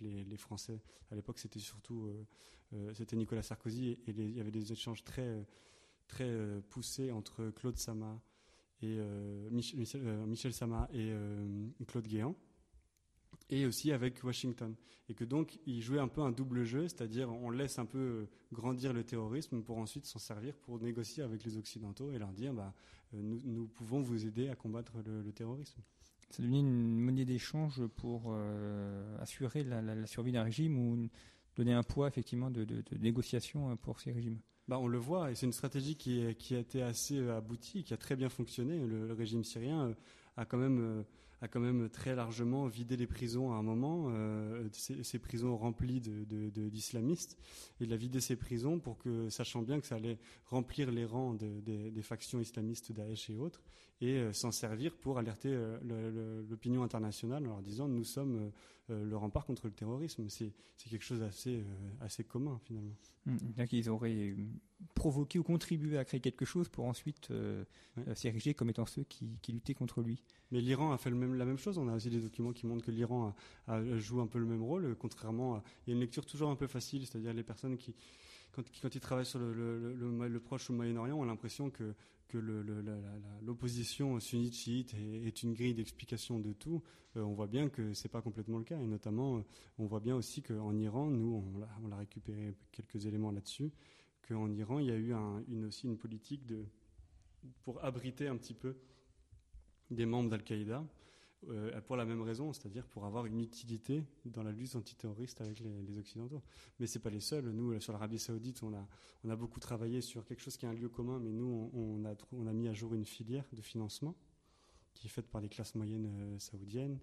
les, 0.00 0.36
Français. 0.36 0.80
À 1.10 1.14
l'époque, 1.14 1.38
c'était 1.38 1.60
surtout 1.60 2.06
euh, 2.06 2.26
euh, 2.74 2.94
c'était 2.94 3.16
Nicolas 3.16 3.42
Sarkozy, 3.42 3.90
et, 3.90 4.00
il 4.06 4.36
y 4.36 4.40
avait 4.40 4.50
des 4.50 4.72
échanges 4.72 5.04
très, 5.04 5.46
très 6.08 6.28
euh, 6.28 6.60
poussés 6.68 7.12
entre 7.12 7.50
Claude 7.50 7.76
Sama 7.76 8.20
et 8.80 8.98
Michel, 9.52 9.80
Michel, 10.26 10.52
Sama 10.52 10.88
et 10.92 11.14
Claude 11.86 12.08
Guéant 12.08 12.34
et 13.52 13.66
aussi 13.66 13.92
avec 13.92 14.24
Washington. 14.24 14.74
Et 15.08 15.14
que 15.14 15.24
donc, 15.24 15.58
il 15.66 15.82
jouait 15.82 15.98
un 15.98 16.08
peu 16.08 16.22
un 16.22 16.32
double 16.32 16.64
jeu, 16.64 16.88
c'est-à-dire 16.88 17.30
on 17.30 17.50
laisse 17.50 17.78
un 17.78 17.84
peu 17.84 17.98
euh, 17.98 18.28
grandir 18.50 18.94
le 18.94 19.04
terrorisme 19.04 19.62
pour 19.62 19.78
ensuite 19.78 20.06
s'en 20.06 20.18
servir 20.18 20.56
pour 20.56 20.80
négocier 20.80 21.22
avec 21.22 21.44
les 21.44 21.58
Occidentaux 21.58 22.12
et 22.12 22.18
leur 22.18 22.32
dire, 22.32 22.54
bah, 22.54 22.72
euh, 23.14 23.20
nous, 23.22 23.40
nous, 23.44 23.66
pouvons 23.66 24.00
vous 24.00 24.26
aider 24.26 24.48
à 24.48 24.54
combattre 24.54 24.94
le, 25.04 25.30
terrorisme. 25.32 25.82
Ça 26.30 26.42
devient 26.42 26.60
une 26.60 26.98
monnaie 26.98 27.26
d'échange 27.26 27.86
pour 27.96 28.28
euh, 28.28 29.18
assurer 29.18 29.64
la, 29.64 30.06
survie 30.06 30.32
d'un 30.32 30.44
régime 30.44 30.78
ou 30.78 31.08
donner 31.54 31.74
un 31.74 31.82
poids 31.82 32.08
effectivement 32.08 32.50
de, 32.50 32.66
négociation 32.98 33.76
pour 33.76 34.00
ces 34.00 34.12
régimes? 34.12 34.38
Bah, 34.66 34.78
on 34.78 34.86
le 34.86 34.96
voit, 34.96 35.30
et 35.30 35.34
c'est 35.34 35.44
une 35.44 35.52
stratégie 35.52 35.96
qui, 35.96 36.34
qui, 36.36 36.54
a 36.54 36.60
été 36.60 36.80
assez 36.80 37.18
aboutie, 37.28 37.84
qui 37.84 37.92
a 37.92 37.98
très 37.98 38.16
bien 38.16 38.30
fonctionné. 38.30 38.78
Le, 38.78 39.12
régime 39.12 39.44
syrien 39.44 39.94
a 40.38 40.46
quand 40.46 40.56
même 40.56 41.04
a 41.42 41.48
quand 41.48 41.60
même 41.60 41.90
très 41.90 42.14
largement 42.14 42.68
vidé 42.68 42.96
les 42.96 43.08
prisons 43.08 43.52
à 43.52 43.56
un 43.56 43.62
moment, 43.62 44.06
euh, 44.10 44.68
ces, 44.72 45.18
prisons 45.18 45.56
remplies 45.56 46.00
d'islamistes, 46.00 47.32
de, 47.32 47.82
de, 47.82 47.84
et 47.84 47.86
il 47.88 47.92
a 47.92 47.96
vidé 47.96 48.20
ces 48.20 48.36
prisons 48.36 48.78
pour 48.78 48.96
que, 48.96 49.28
sachant 49.28 49.60
bien 49.60 49.80
que 49.80 49.86
ça 49.88 49.96
allait 49.96 50.18
remplir 50.46 50.92
les 50.92 51.04
rangs 51.04 51.34
des 51.34 52.02
factions 52.02 52.40
islamistes 52.40 52.92
Daesh 52.92 53.28
et 53.28 53.36
autres, 53.36 53.64
et 54.02 54.18
euh, 54.18 54.32
s'en 54.32 54.50
servir 54.50 54.94
pour 54.96 55.18
alerter 55.18 55.48
euh, 55.52 56.42
l'opinion 56.50 56.82
internationale 56.82 57.46
en 57.46 57.50
leur 57.50 57.62
disant 57.62 57.86
nous 57.86 58.04
sommes 58.04 58.50
euh, 58.90 59.04
le 59.04 59.16
rempart 59.16 59.46
contre 59.46 59.68
le 59.68 59.72
terrorisme. 59.72 60.28
C'est 60.28 60.52
quelque 60.90 61.04
chose 61.04 61.20
d'assez 61.20 61.62
assez 62.00 62.24
commun 62.24 62.60
finalement. 62.64 62.96
Mmh, 63.26 63.36
ils 63.70 63.88
auraient 63.88 64.34
provoqué 64.94 65.38
ou 65.38 65.44
contribué 65.44 65.96
à 65.96 66.04
créer 66.04 66.18
quelque 66.18 66.44
chose 66.44 66.68
pour 66.68 66.86
ensuite 66.86 67.28
s'ériger 68.16 68.52
comme 68.52 68.68
étant 68.68 68.84
ceux 68.84 69.04
qui, 69.04 69.52
luttaient 69.52 69.74
contre 69.74 70.02
lui. 70.02 70.20
Mais 70.50 70.60
l'Iran 70.60 70.90
a 70.90 70.98
fait 70.98 71.08
le 71.08 71.14
même, 71.14 71.36
la 71.36 71.44
même 71.44 71.56
chose. 71.56 71.78
On 71.78 71.86
a 71.86 71.94
aussi 71.94 72.10
des 72.10 72.18
documents 72.18 72.52
qui 72.52 72.66
montrent 72.66 72.84
que 72.84 72.90
l'Iran 72.90 73.32
a, 73.68 73.98
joue 73.98 74.20
un 74.20 74.26
peu 74.26 74.40
le 74.40 74.46
même 74.46 74.62
rôle, 74.62 74.96
contrairement 74.98 75.54
à... 75.54 75.62
Il 75.86 75.90
y 75.90 75.92
a 75.92 75.94
une 75.94 76.00
lecture 76.00 76.26
toujours 76.26 76.50
un 76.50 76.56
peu 76.56 76.66
facile, 76.66 77.06
c'est-à-dire 77.06 77.32
les 77.32 77.44
personnes 77.44 77.76
qui 77.76 77.94
quand, 78.52 78.94
ils 78.94 79.00
travaillent 79.00 79.26
sur 79.26 79.38
le, 79.38 79.94
le, 79.94 80.40
Proche 80.40 80.68
ou 80.68 80.72
le 80.72 80.78
Moyen-Orient, 80.78 81.18
on 81.18 81.22
a 81.22 81.26
l'impression 81.26 81.70
que, 81.70 81.94
l'opposition 83.42 84.18
sunnite-chiite 84.18 84.94
est, 84.94 85.26
est, 85.26 85.42
une 85.42 85.52
grille 85.52 85.74
d'explication 85.74 86.38
de 86.38 86.52
tout. 86.52 86.82
Euh, 87.16 87.22
on 87.22 87.34
voit 87.34 87.46
bien 87.46 87.68
que 87.68 87.92
c'est 87.92 88.08
pas 88.08 88.22
complètement 88.22 88.58
le 88.58 88.64
cas. 88.64 88.78
Et 88.78 88.86
notamment, 88.86 89.36
euh, 89.36 89.42
on 89.78 89.84
voit 89.84 90.00
bien 90.00 90.16
aussi 90.16 90.42
qu'en 90.42 90.74
Iran, 90.78 91.08
nous, 91.08 91.44
on 91.82 91.88
l'a 91.88 91.96
récupéré 91.96 92.54
quelques 92.70 93.04
éléments 93.04 93.32
là-dessus, 93.32 93.70
qu'en 94.26 94.50
Iran, 94.50 94.78
il 94.78 94.86
y 94.86 94.90
a 94.90 94.96
eu 94.96 95.12
un, 95.12 95.42
une, 95.48 95.66
aussi 95.66 95.86
une 95.86 95.98
politique 95.98 96.42
pour 97.64 97.84
abriter 97.84 98.28
un 98.28 98.36
petit 98.36 98.54
peu 98.54 98.76
des 99.90 100.06
membres 100.06 100.30
d'Al-Qaïda. 100.30 100.84
Euh, 101.48 101.80
pour 101.80 101.96
la 101.96 102.04
même 102.04 102.22
raison, 102.22 102.52
c'est-à-dire 102.52 102.86
pour 102.86 103.04
avoir 103.04 103.26
une 103.26 103.40
utilité 103.40 104.04
dans 104.24 104.44
la 104.44 104.52
lutte 104.52 104.76
antiterroriste 104.76 105.40
avec 105.40 105.58
les, 105.58 105.98
Occidentaux. 105.98 106.40
Mais 106.78 106.86
c'est 106.86 107.00
pas 107.00 107.10
les 107.10 107.20
seuls. 107.20 107.50
Nous, 107.50 107.80
sur 107.80 107.92
l'Arabie 107.92 108.20
Saoudite, 108.20 108.62
on 108.62 108.72
a, 108.72 109.36
beaucoup 109.36 109.58
travaillé 109.58 110.00
sur 110.00 110.24
quelque 110.24 110.40
chose 110.40 110.56
qui 110.56 110.66
est 110.66 110.68
un 110.68 110.72
lieu 110.72 110.88
commun, 110.88 111.18
mais 111.18 111.32
nous, 111.32 111.70
on, 111.74 112.04
a, 112.04 112.52
mis 112.52 112.68
à 112.68 112.72
jour 112.72 112.94
une 112.94 113.04
filière 113.04 113.44
de 113.52 113.60
financement 113.60 114.14
qui 114.94 115.08
est 115.08 115.10
faite 115.10 115.26
par 115.26 115.40
les 115.40 115.48
classes 115.48 115.74
moyennes 115.74 116.06
euh, 116.06 116.38
saoudiennes, 116.38 117.00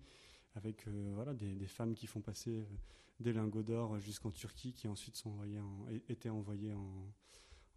avec 0.55 0.88
euh, 0.88 1.12
voilà, 1.15 1.34
des, 1.34 1.67
femmes 1.67 1.93
qui 1.93 2.08
font 2.08 2.22
passer 2.22 2.63
des 3.19 3.34
lingots 3.34 3.63
d'or 3.63 4.00
jusqu'en 4.00 4.31
Turquie, 4.31 4.72
qui 4.72 4.88
ensuite 4.88 5.17
sont 5.17 5.31
envoyés 5.31 5.60
en, 5.60 5.86
étaient 6.08 6.29
envoyés 6.29 6.74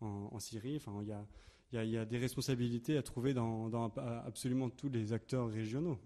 en, 0.01 0.39
Syrie. 0.39 0.77
Enfin, 0.77 1.01
il 1.03 1.89
y 1.91 1.97
a, 1.97 2.05
des 2.05 2.19
responsabilités 2.19 2.97
à 2.97 3.03
trouver 3.03 3.35
dans 3.35 3.73
absolument 3.97 4.71
tous 4.71 4.89
les 4.89 5.13
acteurs 5.13 5.51
régionaux. 5.51 5.99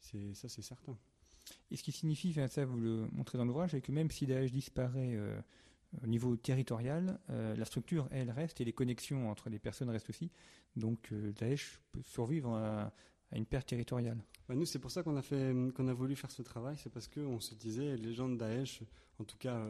C'est 0.00 0.34
ça, 0.34 0.48
c'est 0.48 0.62
certain. 0.62 0.96
Et 1.70 1.76
ce 1.76 1.82
qui 1.82 1.92
signifie, 1.92 2.34
ça 2.48 2.64
vous 2.64 2.78
le 2.78 3.06
montrez 3.12 3.38
dans 3.38 3.44
l'ouvrage, 3.44 3.70
c'est 3.70 3.80
que 3.80 3.92
même 3.92 4.10
si 4.10 4.26
Daesh 4.26 4.52
disparaît 4.52 5.14
euh, 5.14 5.40
au 6.02 6.06
niveau 6.06 6.36
territorial, 6.36 7.18
euh, 7.30 7.54
la 7.56 7.64
structure, 7.64 8.08
elle 8.10 8.30
reste 8.30 8.60
et 8.60 8.64
les 8.64 8.72
connexions 8.72 9.30
entre 9.30 9.50
les 9.50 9.58
personnes 9.58 9.90
restent 9.90 10.10
aussi. 10.10 10.30
Donc 10.76 11.12
euh, 11.12 11.32
Daesh 11.32 11.80
peut 11.92 12.02
survivre 12.02 12.54
à, 12.54 12.92
une 13.32 13.46
perte 13.46 13.68
territoriale. 13.68 14.18
Bah, 14.48 14.56
nous, 14.56 14.66
c'est 14.66 14.80
pour 14.80 14.90
ça 14.90 15.04
qu'on 15.04 15.16
a, 15.16 15.22
fait, 15.22 15.54
qu'on 15.74 15.86
a 15.86 15.94
voulu 15.94 16.16
faire 16.16 16.32
ce 16.32 16.42
travail, 16.42 16.76
c'est 16.76 16.90
parce 16.90 17.06
qu'on 17.06 17.38
se 17.38 17.54
disait, 17.54 17.96
les 17.96 18.12
gens 18.12 18.28
de 18.28 18.36
Daesh, 18.36 18.82
en 19.20 19.24
tout 19.24 19.38
cas 19.38 19.64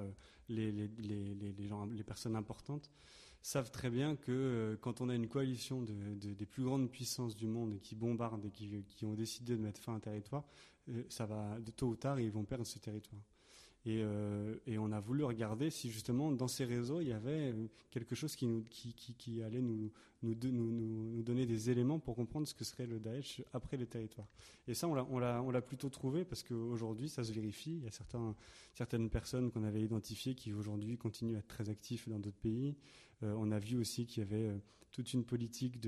les, 0.49 0.73
les, 0.73 0.89
les, 0.89 1.67
gens, 1.67 1.85
les 1.85 2.03
personnes 2.03 2.37
importantes, 2.37 2.91
savent 3.43 3.71
très 3.71 3.91
bien 3.91 4.17
que 4.17 4.79
quand 4.81 5.01
on 5.01 5.09
a 5.09 5.15
une 5.15 5.29
coalition 5.29 5.83
de, 5.83 5.95
des 6.15 6.47
plus 6.47 6.65
grandes 6.65 6.91
puissances 6.91 7.37
du 7.37 7.47
monde 7.47 7.81
qui 7.81 7.95
bombardent 7.95 8.45
et 8.45 8.51
qui, 8.51 9.05
ont 9.05 9.15
décidé 9.15 9.57
de 9.57 9.63
mettre 9.63 9.81
fin 9.81 9.93
à 9.93 9.97
un 9.97 10.01
territoire, 10.01 10.45
ça 11.09 11.27
va, 11.27 11.59
de 11.61 11.71
tôt 11.71 11.89
ou 11.89 11.97
tard, 11.97 12.21
ils 12.21 12.31
vont 12.31 12.45
perdre 12.45 12.67
ce 12.67 12.79
territoire. 12.79 13.23
Euh, 13.87 14.57
et, 14.67 14.79
on 14.79 14.93
a 14.93 15.01
voulu 15.01 15.25
regarder 15.25 15.71
si 15.71 15.91
justement 15.91 16.31
dans 16.33 16.49
ces 16.49 16.67
réseaux 16.67 17.01
il 17.01 17.09
y 17.09 17.13
avait 17.13 17.55
quelque 17.91 18.15
chose 18.15 18.37
qui, 18.37 19.43
allait 19.43 19.63
nous, 19.63 19.91
nous, 20.23 21.23
donner 21.23 21.47
des 21.47 21.71
éléments 21.71 21.99
pour 21.99 22.15
comprendre 22.15 22.47
ce 22.47 22.53
que 22.53 22.65
serait 22.65 22.87
le 22.87 23.01
Daesh 23.01 23.43
après 23.55 23.79
les 23.79 23.87
territoires. 23.87 24.29
Et 24.69 24.75
ça, 24.75 24.87
on 24.87 25.19
l'a 25.51 25.63
plutôt 25.63 25.89
trouvé 25.89 26.25
parce 26.25 26.43
qu'aujourd'hui, 26.43 27.09
ça 27.09 27.25
se 27.25 27.33
vérifie. 27.33 27.79
Il 27.79 27.85
y 27.85 27.89
a 27.89 28.35
certaines 28.75 29.09
personnes 29.09 29.51
qu'on 29.51 29.65
avait 29.65 29.83
identifiées 29.83 30.35
qui 30.35 30.53
aujourd'hui 30.53 30.99
continuent 30.99 31.37
à 31.37 31.39
être 31.39 31.49
très 31.49 31.71
actifs 31.71 32.09
dans 32.09 32.19
d'autres 32.19 32.41
pays. 32.41 32.77
Euh, 33.23 33.35
on 33.39 33.51
a 33.51 33.59
vu 33.59 33.77
aussi 33.77 34.07
qu'il 34.07 34.23
y 34.23 34.27
avait 34.27 34.49
euh, 34.49 34.59
toute 34.93 35.13
une 35.13 35.25
politique 35.25 35.79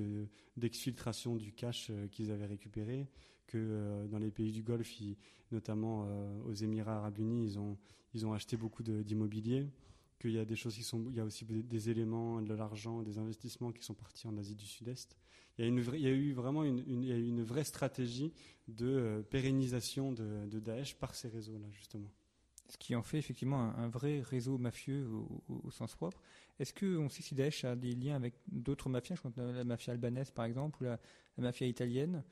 d'exfiltration 0.57 1.37
du 1.37 1.53
cash 1.53 1.91
qu'ils 2.11 2.31
avaient 2.31 2.47
récupéré 2.47 3.09
que 3.47 3.59
euh, 3.59 4.07
dans 4.09 4.19
les 4.19 4.31
pays 4.31 4.51
du 4.51 4.63
Golfe, 4.63 4.93
notamment 5.51 6.07
euh, 6.07 6.43
aux 6.45 6.55
Émirats 6.55 6.97
Arabes 6.97 7.19
Unis, 7.19 7.57
ils 8.15 8.27
ont, 8.27 8.33
acheté 8.33 8.57
beaucoup 8.57 8.83
d'immobilier, 8.83 9.67
qu'il 10.19 10.33
y 10.33 10.39
a 10.39 10.45
des 10.45 10.57
choses 10.57 10.75
qui 10.75 10.83
sont, 10.83 11.05
il 11.11 11.17
y 11.17 11.21
a 11.21 11.25
aussi 11.25 11.45
des, 11.45 11.91
éléments, 11.91 12.41
de 12.41 12.55
l'argent, 12.55 13.03
des 13.03 13.19
investissements 13.19 13.73
qui 13.73 13.83
sont 13.83 13.95
partis 13.95 14.27
en 14.27 14.37
Asie 14.39 14.55
du 14.55 14.67
Sud-Est. 14.67 15.17
Il 15.59 15.65
y 15.65 16.07
a, 16.07 16.11
eu 16.11 16.33
vraiment 16.33 16.65
une, 16.65 17.43
vraie 17.43 17.65
stratégie 17.65 18.33
de 18.69 18.87
euh, 18.87 19.23
pérennisation 19.23 20.13
de, 20.13 20.47
de, 20.47 20.61
Daesh 20.61 20.95
par 20.95 21.15
ces 21.15 21.29
réseaux-là, 21.29 21.67
justement. 21.73 22.11
Ce 22.69 22.79
qui 22.79 22.95
en 22.95 23.03
fait 23.03 23.19
effectivement 23.19 23.61
un, 23.77 23.89
vrai 23.89 24.23
réseau 24.23 24.57
mafieux 24.57 25.07
au, 25.49 25.71
sens 25.71 25.95
propre. 25.95 26.23
Est-ce 26.63 26.73
qu'on 26.73 27.09
sait 27.09 27.23
si 27.23 27.35
Daesh 27.35 27.65
a 27.65 27.75
des 27.75 27.93
liens 27.97 28.15
avec 28.15 28.35
d'autres 28.47 28.89
mafias, 28.89 29.17
je 29.17 29.41
la 29.41 29.65
mafia 29.65 29.95
albanaise 29.95 30.31
par 30.31 30.45
exemple, 30.45 30.81
ou 30.81 30.85
la 30.85 30.99
mafia 31.37 31.67
italienne? 31.67 32.23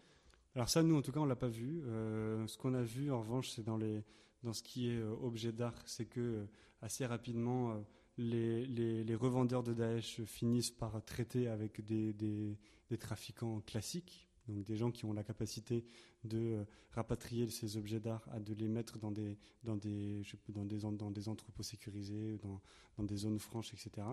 Alors 0.54 0.68
ça, 0.68 0.84
nous, 0.84 0.96
en 0.96 1.02
tout 1.02 1.10
cas, 1.10 1.18
on 1.18 1.24
l'a 1.24 1.34
pas 1.34 1.48
vu. 1.48 1.82
Euh, 1.82 2.46
ce 2.46 2.56
qu'on 2.56 2.74
a 2.74 2.82
vu, 2.82 3.10
en 3.10 3.18
revanche, 3.18 3.50
c'est 3.50 3.64
dans, 3.64 3.76
dans 3.76 4.52
ce 4.52 4.62
qui 4.62 4.88
est 4.88 4.98
euh, 4.98 5.10
objet 5.20 5.50
d'art, 5.50 5.74
c'est 5.84 6.06
que 6.06 6.20
euh, 6.20 6.46
assez 6.80 7.04
rapidement, 7.06 7.84
les, 8.18 8.66
les, 8.66 9.14
revendeurs 9.16 9.64
de 9.64 9.74
Daesh 9.74 10.22
finissent 10.26 10.70
par 10.70 11.04
traiter 11.04 11.48
avec 11.48 11.84
des, 11.84 12.12
des, 12.12 12.98
trafiquants 12.98 13.60
classiques, 13.62 14.28
donc 14.48 14.64
des 14.64 14.76
gens 14.76 14.90
qui 14.90 15.04
ont 15.04 15.12
la 15.12 15.22
capacité 15.22 15.84
de 16.24 16.64
rapatrier 16.90 17.48
ces 17.48 17.76
objets 17.76 18.00
d'art, 18.00 18.28
de 18.40 18.54
les 18.54 18.68
mettre 18.68 18.98
dans 18.98 19.10
des, 19.10 19.38
dans 19.64 19.76
des, 19.76 20.22
dans 20.48 20.64
des, 21.10 21.28
entrepôts 21.28 21.62
sécurisés, 21.62 22.38
dans, 22.38 22.60
dans 22.96 23.04
des 23.04 23.16
zones 23.16 23.38
franches, 23.38 23.72
etc. 23.72 24.06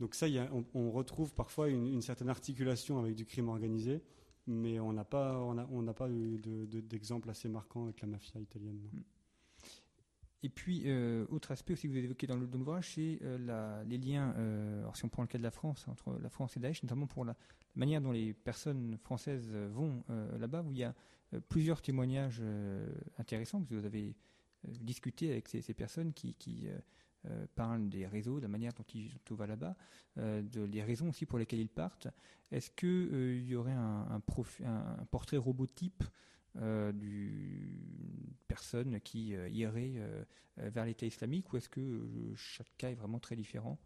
Donc 0.00 0.14
ça, 0.14 0.26
a, 0.26 0.52
on, 0.52 0.64
on, 0.74 0.90
retrouve 0.90 1.34
parfois 1.34 1.68
une, 1.68 2.02
certaine 2.02 2.28
articulation 2.28 2.98
avec 2.98 3.14
du 3.14 3.24
crime 3.24 3.48
organisé 3.48 4.02
mais 4.48 4.80
on 4.80 4.94
n'a 4.94 5.04
pas, 5.04 5.38
on 5.38 5.82
n'a 5.82 5.92
pas 5.92 6.08
eu 6.08 6.38
d'exemple 6.38 7.28
assez 7.28 7.50
marquant 7.50 7.84
avec 7.84 8.00
la 8.00 8.08
mafia 8.08 8.40
italienne. 8.40 8.80
Mm. 8.92 9.02
Et 10.44 10.48
puis, 10.48 10.82
euh, 10.86 11.26
autre 11.30 11.50
aspect 11.50 11.72
aussi 11.72 11.88
que 11.88 11.92
vous 11.92 11.98
évoqué 11.98 12.26
dans 12.26 12.36
l'ouvrage, 12.36 12.94
c'est 12.94 13.18
euh, 13.22 13.84
les 13.84 13.98
liens, 13.98 14.34
euh, 14.38 14.80
alors 14.80 14.96
si 14.96 15.04
on 15.04 15.08
prend 15.08 15.22
le 15.22 15.28
cas 15.28 15.38
de 15.38 15.42
la 15.42 15.50
France, 15.50 15.86
entre 15.88 16.16
la 16.20 16.30
France 16.30 16.56
et 16.56 16.60
Daesh, 16.60 16.82
notamment 16.84 17.06
pour 17.06 17.24
la, 17.24 17.36
manière 17.74 18.00
dont 18.00 18.12
les 18.12 18.34
personnes 18.34 18.96
françaises 18.98 19.50
vont 19.50 20.02
là-bas, 20.38 20.62
où 20.62 20.72
il 20.72 20.78
y 20.78 20.84
a 20.84 20.94
plusieurs 21.48 21.82
témoignages 21.82 22.42
intéressants, 23.18 23.62
que 23.62 23.74
vous 23.74 23.84
avez 23.84 24.16
discuté 24.64 25.30
avec 25.32 25.48
ces, 25.48 25.74
personnes 25.74 26.12
qui, 26.12 26.68
euh, 27.26 27.46
parlent 27.56 27.88
des 27.88 28.06
réseaux, 28.06 28.36
de 28.36 28.42
la 28.42 28.48
manière 28.48 28.72
dont 28.74 28.84
ils 28.94 29.12
tout 29.24 29.34
va 29.34 29.48
là-bas, 29.48 29.76
euh, 30.18 30.40
de, 30.40 30.62
les 30.62 30.84
raisons 30.84 31.08
aussi 31.08 31.26
pour 31.26 31.38
lesquelles 31.38 31.58
ils 31.58 31.68
partent. 31.68 32.06
Est-ce 32.52 32.70
qu'il 32.70 32.88
euh, 32.88 33.40
y 33.40 33.56
aurait 33.56 33.72
un, 33.72 34.06
un, 34.08 35.04
portrait 35.10 35.36
robotype 35.36 36.04
d'une 36.54 38.34
personne 38.48 39.00
qui 39.00 39.28
irait 39.28 39.94
vers 40.56 40.86
l'État 40.86 41.06
islamique 41.06 41.52
ou 41.52 41.56
est-ce 41.56 41.68
que 41.68 42.32
chaque 42.34 42.76
cas 42.76 42.90
est 42.90 42.94
vraiment 42.94 43.20
très 43.20 43.36
différent? 43.36 43.78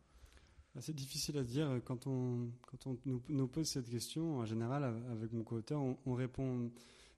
C'est 0.81 0.95
difficile 0.95 1.39
à 1.39 1.45
dire. 1.45 1.81
Quand 1.85 2.07
on, 2.07 2.51
quand 2.63 2.87
on 2.87 2.99
nous, 3.29 3.49
pose 3.49 3.69
cette 3.69 3.91
question, 3.91 4.39
en 4.39 4.47
général, 4.47 4.85
avec 5.11 5.33
mon 5.33 5.45
co-auteur, 5.45 5.83
on, 6.07 6.15
répond 6.15 6.71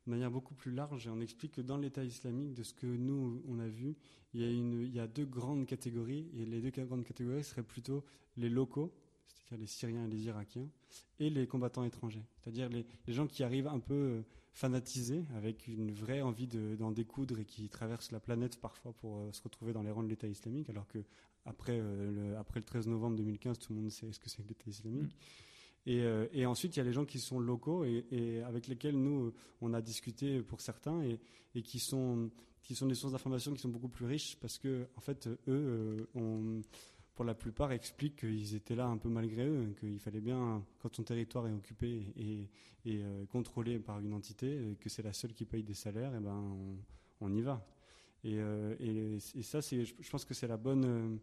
de 0.07 0.11
manière 0.11 0.31
beaucoup 0.31 0.55
plus 0.55 0.73
large 0.73 1.07
et 1.07 1.11
on 1.11 1.21
explique 1.21 1.53
que 1.53 1.61
dans 1.61 1.77
l'État 1.77 2.05
islamique, 2.05 2.55
de 2.55 2.63
ce 2.63 2.75
que 2.75 2.87
nous, 2.87 3.43
on 3.49 3.59
a 3.61 3.69
vu, 3.69 3.97
il 4.35 4.93
y 4.93 5.01
a, 5.01 5.07
deux 5.07 5.25
grandes 5.25 5.67
catégories 5.67 6.29
et 6.37 6.45
les 6.45 6.61
deux 6.61 6.85
grandes 6.85 7.05
catégories 7.05 7.45
seraient 7.45 7.63
plutôt 7.63 8.05
les 8.37 8.49
locaux, 8.49 8.93
c'est-à-dire 9.29 9.61
les 9.61 9.67
Syriens 9.67 10.05
et 10.07 10.11
les 10.11 10.25
Irakiens, 10.25 10.69
et 11.21 11.31
les 11.31 11.47
combattants 11.47 11.85
étrangers, 11.85 12.25
c'est-à-dire 12.37 12.69
les, 12.69 12.85
les, 13.07 13.13
gens 13.13 13.27
qui 13.29 13.45
arrivent 13.45 13.69
un 13.69 13.79
peu 13.79 13.95
euh, 13.95 14.23
fanatisés, 14.53 15.25
avec 15.37 15.69
une 15.69 15.93
vraie 15.93 16.23
envie 16.23 16.47
d'en 16.47 16.91
découdre 16.91 17.39
et 17.39 17.45
qui 17.45 17.69
traversent 17.69 18.13
la 18.13 18.21
planète 18.21 18.61
parfois 18.61 18.93
pour 18.95 19.19
euh, 19.19 19.33
se 19.33 19.43
retrouver 19.43 19.73
dans 19.73 19.83
les 19.83 19.91
rangs 19.91 20.03
de 20.03 20.09
l'État 20.09 20.29
islamique, 20.29 20.71
alors 20.71 20.89
que 20.89 20.99
après, 21.47 21.79
euh, 21.81 22.11
le, 22.11 22.37
après 22.37 22.61
le 22.61 22.65
13 22.65 22.87
novembre 22.89 23.17
2015, 23.17 23.59
tout 23.59 23.73
le 23.75 23.81
monde 23.81 23.91
sait 23.91 24.11
ce 24.13 24.19
que 24.19 24.29
c'est 24.29 24.43
que 24.43 24.49
l'État 24.49 24.69
islamique. 24.69 25.13
Mm. 25.13 25.45
Euh, 25.89 26.27
et, 26.33 26.47
ensuite, 26.47 26.77
il 26.77 26.79
y 26.79 26.83
a 26.83 26.85
les 26.85 26.93
gens 26.93 27.05
qui 27.05 27.19
sont 27.19 27.39
locaux 27.39 27.85
et, 27.85 28.43
avec 28.47 28.67
lesquels 28.69 28.97
nous, 28.97 29.33
on 29.61 29.75
a 29.75 29.83
discuté 29.83 30.43
pour 30.43 30.61
certains 30.61 31.03
et, 31.03 31.63
qui, 31.63 31.79
sont, 31.79 32.31
qui 32.63 32.75
sont 32.75 32.87
des 32.87 32.95
sources 32.95 33.13
d'informations 33.13 33.53
qui 33.53 33.61
sont 33.61 33.69
beaucoup 33.69 33.89
plus 33.89 34.07
riches 34.07 34.37
parce 34.41 34.59
que, 34.59 34.87
en 34.97 35.01
fait, 35.01 35.27
eux, 35.49 36.07
euh, 36.17 36.63
pour 37.15 37.25
la 37.25 37.35
plupart, 37.35 37.73
expliquent 37.73 38.21
qu'ils 38.21 38.55
étaient 38.55 38.75
là 38.75 38.87
un 38.87 38.97
peu 38.97 39.09
malgré 39.09 39.47
eux, 39.47 39.75
qu'il 39.79 40.01
fallait 40.01 40.21
bien, 40.21 40.65
quand 40.81 40.89
ton 40.89 41.03
territoire 41.03 41.47
est 41.47 41.53
occupé 41.53 42.13
et, 42.17 42.49
euh, 42.87 43.27
contrôlé 43.27 43.79
par 43.79 44.01
une 44.01 44.15
entité, 44.15 44.77
que 44.81 44.89
c'est 44.89 45.03
la 45.03 45.13
seule 45.13 45.35
qui 45.35 45.45
paye 45.45 45.63
des 45.63 45.75
salaires, 45.75 46.15
et 46.15 46.21
ben 46.21 46.57
on, 47.21 47.33
y 47.33 47.43
va. 47.43 47.67
Et, 48.25 48.41
ça, 49.43 49.61
c'est, 49.61 49.85
je 49.85 50.11
pense 50.11 50.25
que 50.25 50.33
c'est 50.33 50.49
la 50.49 50.57
bonne 50.57 51.21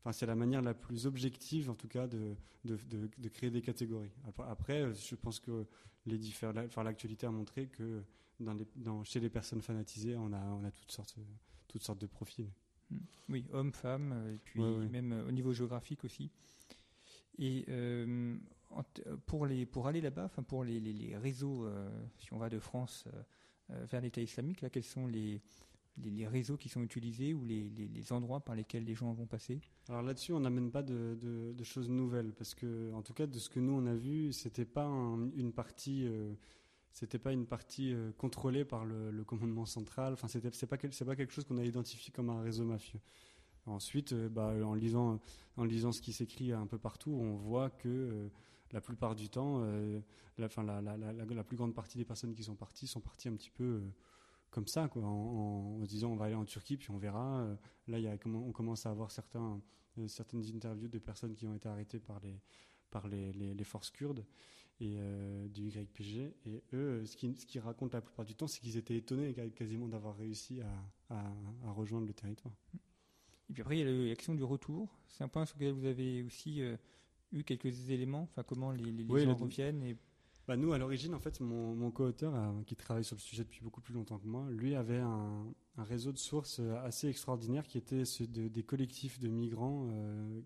Enfin, 0.00 0.12
c'est 0.12 0.26
la 0.26 0.34
manière 0.34 0.62
la 0.62 0.72
plus 0.72 1.06
objective, 1.06 1.68
en 1.68 1.74
tout 1.74 1.88
cas, 1.88 2.06
de, 2.06 2.34
de, 2.64 2.78
de, 3.18 3.28
créer 3.28 3.50
des 3.50 3.60
catégories. 3.60 4.12
Après, 4.38 4.94
je 4.94 5.14
pense 5.14 5.40
que 5.40 5.66
les 6.06 6.16
différents, 6.16 6.54
enfin, 6.64 6.82
l'actualité 6.82 7.26
a 7.26 7.30
montré 7.30 7.66
que 7.66 8.02
dans 8.40 8.54
les, 8.54 8.66
dans, 8.76 9.04
chez 9.04 9.20
les 9.20 9.28
personnes 9.28 9.60
fanatisées, 9.60 10.16
on 10.16 10.32
a, 10.32 10.40
on 10.40 10.64
a 10.64 10.70
toutes 10.70 10.90
sortes, 10.90 11.16
toutes 11.68 11.82
sortes 11.82 12.00
de 12.00 12.06
profils. 12.06 12.50
Hmm. 12.90 12.98
Oui, 13.28 13.44
hommes, 13.52 13.72
femmes, 13.72 14.32
et 14.34 14.38
puis 14.38 14.60
même 14.60 15.12
euh, 15.12 15.28
au 15.28 15.32
niveau 15.32 15.52
géographique 15.52 16.04
aussi. 16.04 16.30
Et 17.38 17.66
euh, 17.68 18.36
pour, 19.26 19.46
les, 19.46 19.66
pour 19.66 19.86
aller 19.86 20.00
là-bas, 20.00 20.24
enfin 20.24 20.42
pour 20.42 20.64
les, 20.64 20.80
les, 20.80 21.16
réseaux, 21.16 21.66
euh, 21.66 21.88
si 22.18 22.32
on 22.32 22.38
va 22.38 22.48
de 22.48 22.58
France 22.58 23.04
vers 23.68 24.00
l'État 24.00 24.20
islamique, 24.20 24.62
là, 24.62 24.70
quels 24.70 24.82
sont 24.82 25.06
les, 25.06 25.40
les, 26.04 26.26
réseaux 26.26 26.56
qui 26.56 26.68
sont 26.68 26.82
utilisés 26.82 27.34
ou 27.34 27.44
les, 27.44 28.12
endroits 28.12 28.40
par 28.40 28.54
lesquels 28.54 28.84
les 28.84 28.94
gens 28.94 29.12
vont 29.12 29.26
passer 29.26 29.60
Alors 29.88 30.02
là-dessus, 30.02 30.32
on 30.32 30.40
n'amène 30.40 30.70
pas 30.70 30.82
de, 30.82 31.54
choses 31.62 31.88
nouvelles 31.88 32.32
parce 32.32 32.54
que, 32.54 32.92
en 32.92 33.02
tout 33.02 33.12
cas, 33.12 33.26
de 33.26 33.38
ce 33.38 33.48
que 33.48 33.60
nous 33.60 33.72
on 33.72 33.86
a 33.86 33.94
vu, 33.94 34.32
c'était 34.32 34.64
pas 34.64 34.86
une 34.86 35.52
partie, 35.52 36.06
euh, 36.06 36.32
c'était 36.92 37.18
pas 37.18 37.32
une 37.32 37.46
partie 37.46 37.92
euh, 37.92 38.12
contrôlée 38.18 38.64
par 38.64 38.84
le, 38.84 39.24
commandement 39.24 39.66
central. 39.66 40.14
Enfin, 40.14 40.28
c'était 40.28 40.50
c'est 40.52 40.66
pas 40.66 40.76
c'est 40.90 41.04
pas 41.04 41.16
quelque 41.16 41.32
chose 41.32 41.44
qu'on 41.44 41.58
a 41.58 41.64
identifié 41.64 42.12
comme 42.12 42.30
un 42.30 42.42
réseau 42.42 42.64
mafieux. 42.64 43.00
Ensuite, 43.66 44.12
euh, 44.12 44.28
bah, 44.28 44.54
en 44.64 44.74
lisant 44.74 45.20
en 45.56 45.64
lisant 45.64 45.92
ce 45.92 46.00
qui 46.00 46.12
s'écrit 46.12 46.52
un 46.52 46.66
peu 46.66 46.78
partout, 46.78 47.12
on 47.12 47.36
voit 47.36 47.70
que 47.70 48.30
la 48.72 48.80
plupart 48.80 49.14
du 49.14 49.28
temps, 49.28 49.62
la, 50.38 50.48
la, 50.80 50.96
la, 51.12 51.44
plus 51.44 51.56
grande 51.56 51.74
partie 51.74 51.98
des 51.98 52.04
personnes 52.04 52.34
qui 52.34 52.44
sont 52.44 52.54
parties 52.54 52.86
sont 52.86 53.00
parties 53.00 53.28
un 53.28 53.34
petit 53.34 53.50
peu 53.50 53.82
comme 54.50 54.66
ça, 54.66 54.88
quoi, 54.88 55.02
en, 55.02 55.82
se 55.84 55.88
disant 55.88 56.10
on 56.10 56.16
va 56.16 56.26
aller 56.26 56.34
en 56.34 56.44
Turquie 56.44 56.76
puis 56.76 56.90
on 56.90 56.98
verra. 56.98 57.40
Euh, 57.40 57.56
là, 57.88 57.98
il 57.98 58.04
y 58.04 58.08
a, 58.08 58.16
on 58.26 58.52
commence 58.52 58.86
à 58.86 58.90
avoir 58.90 59.10
certains, 59.10 59.60
euh, 59.98 60.08
certaines 60.08 60.44
interviews 60.54 60.88
de 60.88 60.98
personnes 60.98 61.34
qui 61.34 61.46
ont 61.46 61.54
été 61.54 61.68
arrêtées 61.68 62.00
par 62.00 62.20
les, 62.20 62.40
par 62.90 63.08
les, 63.08 63.32
les, 63.32 63.64
forces 63.64 63.90
kurdes 63.90 64.24
et 64.80 64.96
euh, 64.98 65.48
du 65.48 65.68
YPG. 65.68 66.34
Et 66.46 66.62
eux, 66.72 67.04
ce 67.06 67.16
qu'ils 67.16 67.36
ce 67.38 67.58
racontent 67.58 67.96
la 67.96 68.02
plupart 68.02 68.24
du 68.24 68.34
temps, 68.34 68.48
c'est 68.48 68.60
qu'ils 68.60 68.76
étaient 68.76 68.96
étonnés 68.96 69.34
quasiment 69.54 69.88
d'avoir 69.88 70.16
réussi 70.16 70.60
à, 70.60 71.14
à, 71.14 71.72
rejoindre 71.72 72.06
le 72.06 72.14
territoire. 72.14 72.54
Et 73.48 73.52
puis 73.52 73.62
après, 73.62 73.78
il 73.78 73.86
y 73.86 73.88
a 73.88 74.08
l'action 74.08 74.34
du 74.34 74.44
retour. 74.44 74.88
C'est 75.08 75.24
un 75.24 75.28
point 75.28 75.44
sur 75.44 75.56
lequel 75.56 75.72
vous 75.72 75.84
avez 75.84 76.22
aussi 76.22 76.62
eu 77.32 77.44
quelques 77.44 77.90
éléments, 77.90 78.22
enfin 78.22 78.42
comment 78.42 78.72
les, 78.72 78.90
les, 78.90 79.24
gens 79.24 79.34
reviennent 79.34 79.82
et 79.82 79.96
bah, 80.50 80.56
Nous, 80.56 80.72
à 80.72 80.78
l'origine, 80.78 81.14
en 81.14 81.20
fait, 81.20 81.38
mon, 81.38 81.76
mon 81.76 81.92
co-auteur, 81.92 82.34
qui 82.66 82.74
travaille 82.74 83.04
sur 83.04 83.14
le 83.14 83.20
sujet 83.20 83.44
depuis 83.44 83.60
beaucoup 83.60 83.80
plus 83.80 83.94
longtemps 83.94 84.18
que 84.18 84.26
moi, 84.26 84.48
lui 84.50 84.74
avait 84.74 84.98
un, 84.98 85.46
un 85.76 85.84
réseau 85.84 86.10
de 86.10 86.18
sources 86.18 86.60
assez 86.82 87.06
extraordinaire 87.08 87.68
qui 87.68 87.78
était 87.78 88.04
ceux 88.04 88.26
de, 88.26 88.48
des 88.48 88.64
collectifs 88.64 89.20
de 89.20 89.28
migrants 89.28 89.88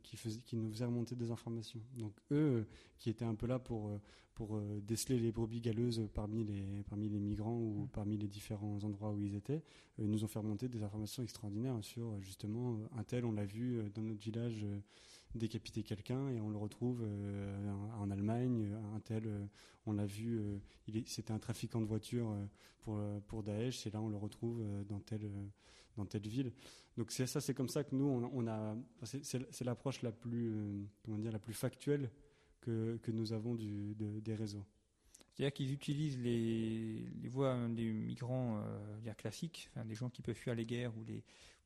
qui, 0.02 0.18
faisaient, 0.18 0.40
qui 0.40 0.56
nous 0.56 0.70
faisaient 0.70 0.84
remonter 0.84 1.16
des 1.16 1.30
informations. 1.30 1.80
Donc 1.96 2.12
eux, 2.32 2.66
qui 2.98 3.08
étaient 3.08 3.24
un 3.24 3.34
peu 3.34 3.46
là 3.46 3.58
pour 3.58 3.98
pour 4.34 4.56
euh, 4.56 4.80
déceler 4.80 5.18
les 5.18 5.32
brebis 5.32 5.60
galeuses 5.60 6.08
parmi 6.12 6.44
les, 6.44 6.82
parmi 6.88 7.08
les 7.08 7.20
migrants 7.20 7.56
ou 7.56 7.88
parmi 7.92 8.16
les 8.16 8.28
différents 8.28 8.82
endroits 8.82 9.12
où 9.12 9.22
ils 9.22 9.36
étaient. 9.36 9.62
Nous 9.98 10.24
ont 10.24 10.28
fait 10.28 10.40
remonter 10.40 10.68
des 10.68 10.82
informations 10.82 11.22
extraordinaires 11.22 11.78
sur 11.82 12.20
justement 12.20 12.78
un 12.96 13.04
tel, 13.04 13.24
on 13.24 13.32
l'a 13.32 13.44
vu 13.44 13.78
euh, 13.78 13.88
dans 13.94 14.02
notre 14.02 14.20
village 14.20 14.64
euh, 14.64 14.80
décapiter 15.38 15.82
quelqu'un 15.82 16.28
et 16.30 16.40
on 16.40 16.48
le 16.48 16.56
retrouve 16.56 17.06
en 17.98 18.10
Allemagne. 18.10 18.72
Un 18.94 19.00
tel, 19.00 19.48
on 19.86 19.92
l'a 19.92 20.06
vu, 20.06 20.40
c'était 21.06 21.32
un 21.32 21.38
trafiquant 21.38 21.80
de 21.80 21.86
voitures 21.86 22.34
pour, 22.80 23.00
pour 23.26 23.42
Daesh 23.42 23.86
et 23.86 23.90
là 23.90 24.00
on 24.00 24.08
le 24.08 24.16
retrouve 24.16 24.62
dans 24.88 25.00
telle, 25.00 25.30
dans 25.96 26.06
telle 26.06 26.26
ville. 26.28 26.52
Donc 26.96 27.10
c'est 27.10 27.26
ça, 27.26 27.40
c'est 27.40 27.54
comme 27.54 27.68
ça 27.68 27.84
que 27.84 27.94
nous 27.94 28.06
on, 28.06 28.46
a, 28.46 28.76
c'est 29.02 29.64
l'approche 29.64 30.02
la 30.02 30.12
plus, 30.12 30.88
comment 31.02 31.18
dire, 31.18 31.32
la 31.32 31.38
plus 31.38 31.54
factuelle 31.54 32.10
que, 32.60 32.98
que 33.02 33.10
nous 33.10 33.32
avons 33.32 33.54
du, 33.54 33.94
des 33.94 34.34
réseaux. 34.34 34.64
C'est-à-dire 35.34 35.52
qu'ils 35.52 35.72
utilisent 35.72 36.18
les, 36.18 37.06
les, 37.20 37.28
voies 37.28 37.56
des 37.68 37.92
migrants 37.92 38.62
euh, 38.64 39.12
classiques, 39.14 39.68
enfin, 39.70 39.84
des 39.84 39.96
gens 39.96 40.08
qui 40.08 40.22
peuvent 40.22 40.36
fuir 40.36 40.54
les 40.54 40.64
guerres 40.64 40.96
ou 40.96 41.02
les, 41.04 41.24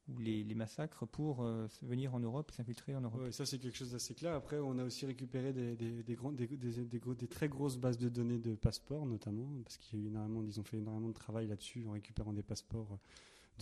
ou 0.09 0.19
les, 0.19 0.43
les 0.43 0.55
massacres 0.55 1.07
pour 1.07 1.43
euh, 1.43 1.67
venir 1.83 2.15
en 2.15 2.21
Europe, 2.21 2.51
s'infiltrer 2.51 2.95
en 2.95 3.01
Europe. 3.01 3.21
Ouais, 3.21 3.33
ça 3.33 3.45
c'est 3.45 3.59
quelque 3.59 3.77
chose 3.77 3.93
d'assez 3.93 4.15
clair. 4.15 4.35
Après, 4.35 4.59
on 4.59 4.79
a 4.79 4.85
aussi 4.85 5.07
récupéré 5.07 5.53
des, 5.53 5.77
des, 5.77 6.03
des, 6.03 6.15
grands, 6.15 6.33
des, 6.33 6.47
des, 6.47 7.27
très 7.29 7.49
grosses 7.49 7.77
bases 7.77 7.99
de 7.99 8.09
données 8.09 8.39
de 8.39 8.55
passeports, 8.55 9.07
notamment, 9.07 9.49
parce 9.65 9.77
qu'il 9.77 9.99
y 9.99 10.03
a 10.03 10.05
eu 10.05 10.09
énormément, 10.09 10.43
ils 10.43 10.59
ont 10.59 10.65
fait 10.65 10.79
énormément 10.79 11.09
de 11.09 11.15
travail 11.15 11.47
là-dessus 11.47 11.85
en 11.87 11.93
récupérant 11.93 12.33
des 12.33 12.43
passeports 12.43 12.99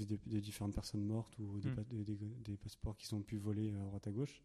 de, 0.04 0.38
différentes 0.40 0.74
personnes 0.74 1.04
mortes 1.04 1.38
ou 1.38 1.58
des, 1.58 1.70
hmm. 1.70 2.14
des, 2.44 2.56
passeports 2.56 2.96
qui 2.96 3.06
sont 3.06 3.22
pu 3.22 3.36
voler 3.36 3.72
à 3.74 3.84
droite 3.84 4.06
à 4.06 4.10
gauche. 4.10 4.42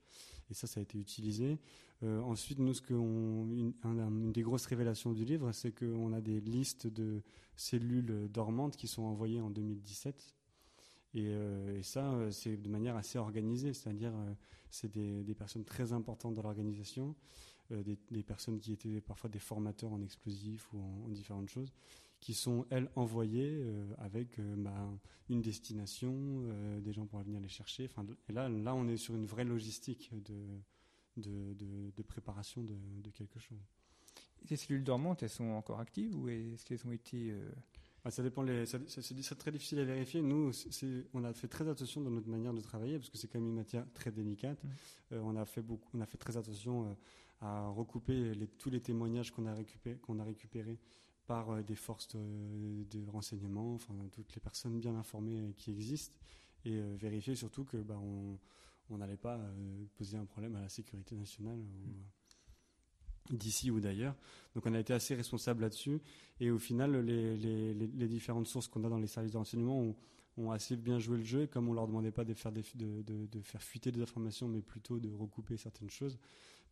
Et 0.50 0.54
ça, 0.54 0.68
ça 0.68 0.80
a 0.80 0.84
été 0.84 0.98
utilisé. 0.98 1.60
Euh, 2.04 2.22
ensuite, 2.22 2.60
nous, 2.60 2.74
ce 2.74 2.82
que 2.82 2.94
une, 2.94 3.74
une, 3.84 4.32
des 4.32 4.42
grosses 4.42 4.66
révélations 4.66 5.14
du 5.14 5.26
livre, 5.26 5.52
c'est 5.52 5.72
qu'on 5.72 6.14
a 6.14 6.22
des 6.22 6.40
listes 6.40 6.88
de 6.88 7.22
cellules 7.56 8.30
dormantes 8.32 8.78
qui 8.78 8.88
sont 8.88 9.04
envoyées 9.04 9.42
en 9.42 9.50
2017. 9.50 10.36
Euh, 11.16 11.78
et, 11.78 11.84
ça, 11.84 12.12
euh, 12.14 12.32
c'est 12.32 12.58
de 12.58 12.70
manière 12.70 12.96
assez 12.96 13.18
organisée, 13.18 13.74
c'est-à-dire 13.74 14.14
c'est 14.70 14.92
des, 14.92 15.36
personnes 15.36 15.66
très 15.66 15.94
importantes 15.94 16.34
dans 16.34 16.44
l'organisation, 16.44 17.16
des, 17.70 18.24
personnes 18.24 18.60
qui 18.60 18.74
étaient 18.74 19.02
parfois 19.02 19.30
des 19.30 19.40
formateurs 19.40 19.92
en 19.92 20.02
explosifs 20.02 20.72
ou 20.74 20.80
en 20.80 21.10
différentes 21.10 21.50
choses, 21.50 21.72
qui 22.22 22.36
sont, 22.36 22.66
elles, 22.70 22.90
envoyées 22.96 23.58
euh, 23.60 23.84
avec 23.98 24.40
euh, 24.40 24.56
bah, 24.56 24.90
une 25.28 25.42
destination, 25.42 26.14
euh, 26.16 26.80
des 26.80 26.94
gens 26.94 27.08
pour 27.08 27.20
venir 27.20 27.42
les 27.42 27.50
chercher. 27.50 27.86
Enfin, 27.86 28.06
et 28.30 28.32
là, 28.32 28.48
là, 28.48 28.76
on 28.76 28.88
est 28.88 28.96
sur 28.96 29.16
une 29.16 29.26
vraie 29.26 29.44
logistique 29.44 30.12
de, 30.14 30.36
de, 31.18 32.04
préparation 32.04 32.64
de, 32.64 33.10
quelque 33.10 33.40
chose. 33.40 33.60
Ces 34.48 34.56
cellules 34.56 34.84
dormantes, 34.84 35.24
elles 35.24 35.30
sont 35.30 35.50
encore 35.50 35.80
actives 35.80 36.16
ou 36.16 36.30
est-ce 36.30 36.64
qu'elles 36.64 36.86
ont 36.88 36.92
été... 36.92 37.34
ça 38.10 38.24
dépend. 38.24 38.46
c'est 38.66 39.38
très 39.38 39.52
difficile 39.52 39.80
à 39.80 39.86
vérifier. 39.86 40.22
Nous, 40.22 40.52
on 41.14 41.24
a 41.24 41.34
fait 41.34 41.48
très 41.48 41.68
attention 41.68 42.02
dans 42.02 42.10
notre 42.10 42.30
manière 42.30 42.54
de 42.54 42.62
travailler 42.62 42.98
parce 42.98 43.10
que 43.10 43.18
c'est 43.18 43.28
quand 43.28 43.40
même 43.40 43.50
une 43.50 43.56
matière 43.56 43.86
très 43.94 44.12
délicate. 44.12 44.64
Mmh. 44.64 45.16
on 45.18 45.36
a 45.36 45.46
fait 45.46 45.62
beaucoup, 45.62 45.90
on 45.94 46.02
a 46.02 46.06
fait 46.06 46.18
très 46.18 46.38
attention 46.38 46.96
à 47.42 47.68
recouper 47.68 48.36
les, 48.36 48.48
tous 48.48 48.70
les 48.70 48.82
témoignages 48.82 49.32
qu'on 49.32 49.46
a 49.48 49.54
récupérés, 49.54 49.98
qu'on 49.98 50.20
a 50.20 50.24
récupérés 50.24 50.80
par 51.26 51.50
euh, 51.50 51.62
des 51.62 51.76
forces 51.76 52.16
de, 52.16 53.10
renseignement, 53.10 53.74
enfin 53.74 53.94
toutes 54.12 54.34
les 54.36 54.42
personnes 54.42 54.80
bien 54.80 54.96
informées 54.96 55.54
qui 55.58 55.72
existent, 55.72 56.18
et 56.66 56.78
euh, 56.78 56.96
vérifier 56.98 57.36
surtout 57.36 57.66
que 57.66 57.78
bah, 57.78 58.00
on 58.90 58.98
n'allait 58.98 59.18
pas 59.18 59.38
euh, 59.38 59.86
poser 59.96 60.18
un 60.18 60.26
problème 60.26 60.56
à 60.56 60.62
la 60.62 60.70
sécurité 60.70 61.16
nationale 61.16 61.60
d'ici 63.30 63.72
ou 63.72 63.80
d'ailleurs. 63.80 64.16
Donc 64.56 64.66
on 64.66 64.74
a 64.74 64.80
été 64.80 64.94
assez 64.94 65.16
responsable 65.16 65.62
là-dessus. 65.62 66.02
Et 66.40 66.52
au 66.52 66.58
final, 66.58 67.00
les, 67.06 68.08
différentes 68.08 68.48
sources 68.48 68.68
qu'on 68.68 68.84
a 68.84 68.90
dans 68.90 68.98
les 68.98 69.08
services 69.08 69.32
de 69.32 69.38
renseignement 69.38 69.96
ont, 70.38 70.52
assez 70.52 70.76
bien 70.76 70.98
joué 70.98 71.18
le 71.18 71.24
jeu. 71.24 71.44
Et 71.44 71.48
comme 71.48 71.70
on 71.70 71.74
leur 71.74 71.88
demandait 71.88 72.12
pas 72.12 72.26
de 72.26 72.34
faire, 72.34 72.52
de, 72.52 73.42
faire 73.44 73.62
fuiter 73.62 73.92
des 73.92 74.02
informations, 74.02 74.48
mais 74.48 74.62
plutôt 74.62 75.00
de 75.00 75.12
recouper 75.12 75.56
certaines 75.58 75.90
choses, 75.90 76.18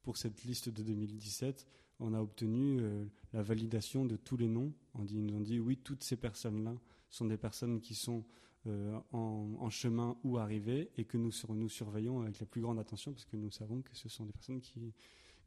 pour 0.02 0.18
cette 0.18 0.44
liste 0.44 0.70
de 0.70 0.82
2017, 0.82 1.68
on 2.00 2.14
a 2.14 2.22
obtenu 2.22 2.80
euh, 2.80 3.06
la 3.34 3.44
validation 3.44 4.06
de 4.06 4.16
tous 4.16 4.38
les 4.38 4.48
noms. 4.48 4.74
On 4.96 5.06
ils 5.06 5.24
nous 5.24 5.36
ont 5.36 5.42
dit 5.42 5.60
oui, 5.60 5.78
toutes 5.78 6.04
ces 6.04 6.16
personnes-là 6.16 6.74
sont 7.10 7.26
des 7.26 7.38
personnes 7.38 7.82
qui 7.82 7.96
sont 7.96 8.24
euh, 8.68 9.00
en, 9.12 9.70
chemin 9.70 10.18
ou 10.24 10.38
arrivées 10.38 10.90
et 10.98 11.06
que 11.06 11.18
nous 11.18 11.32
surveillons 11.70 12.22
avec 12.22 12.40
la 12.40 12.46
plus 12.46 12.60
grande 12.62 12.80
attention 12.80 13.14
parce 13.14 13.26
que 13.26 13.38
nous 13.38 13.52
savons 13.52 13.82
que 13.82 13.96
ce 13.96 14.10
sont 14.10 14.26
des 14.26 14.32
personnes 14.32 14.60
qui, 14.60 14.94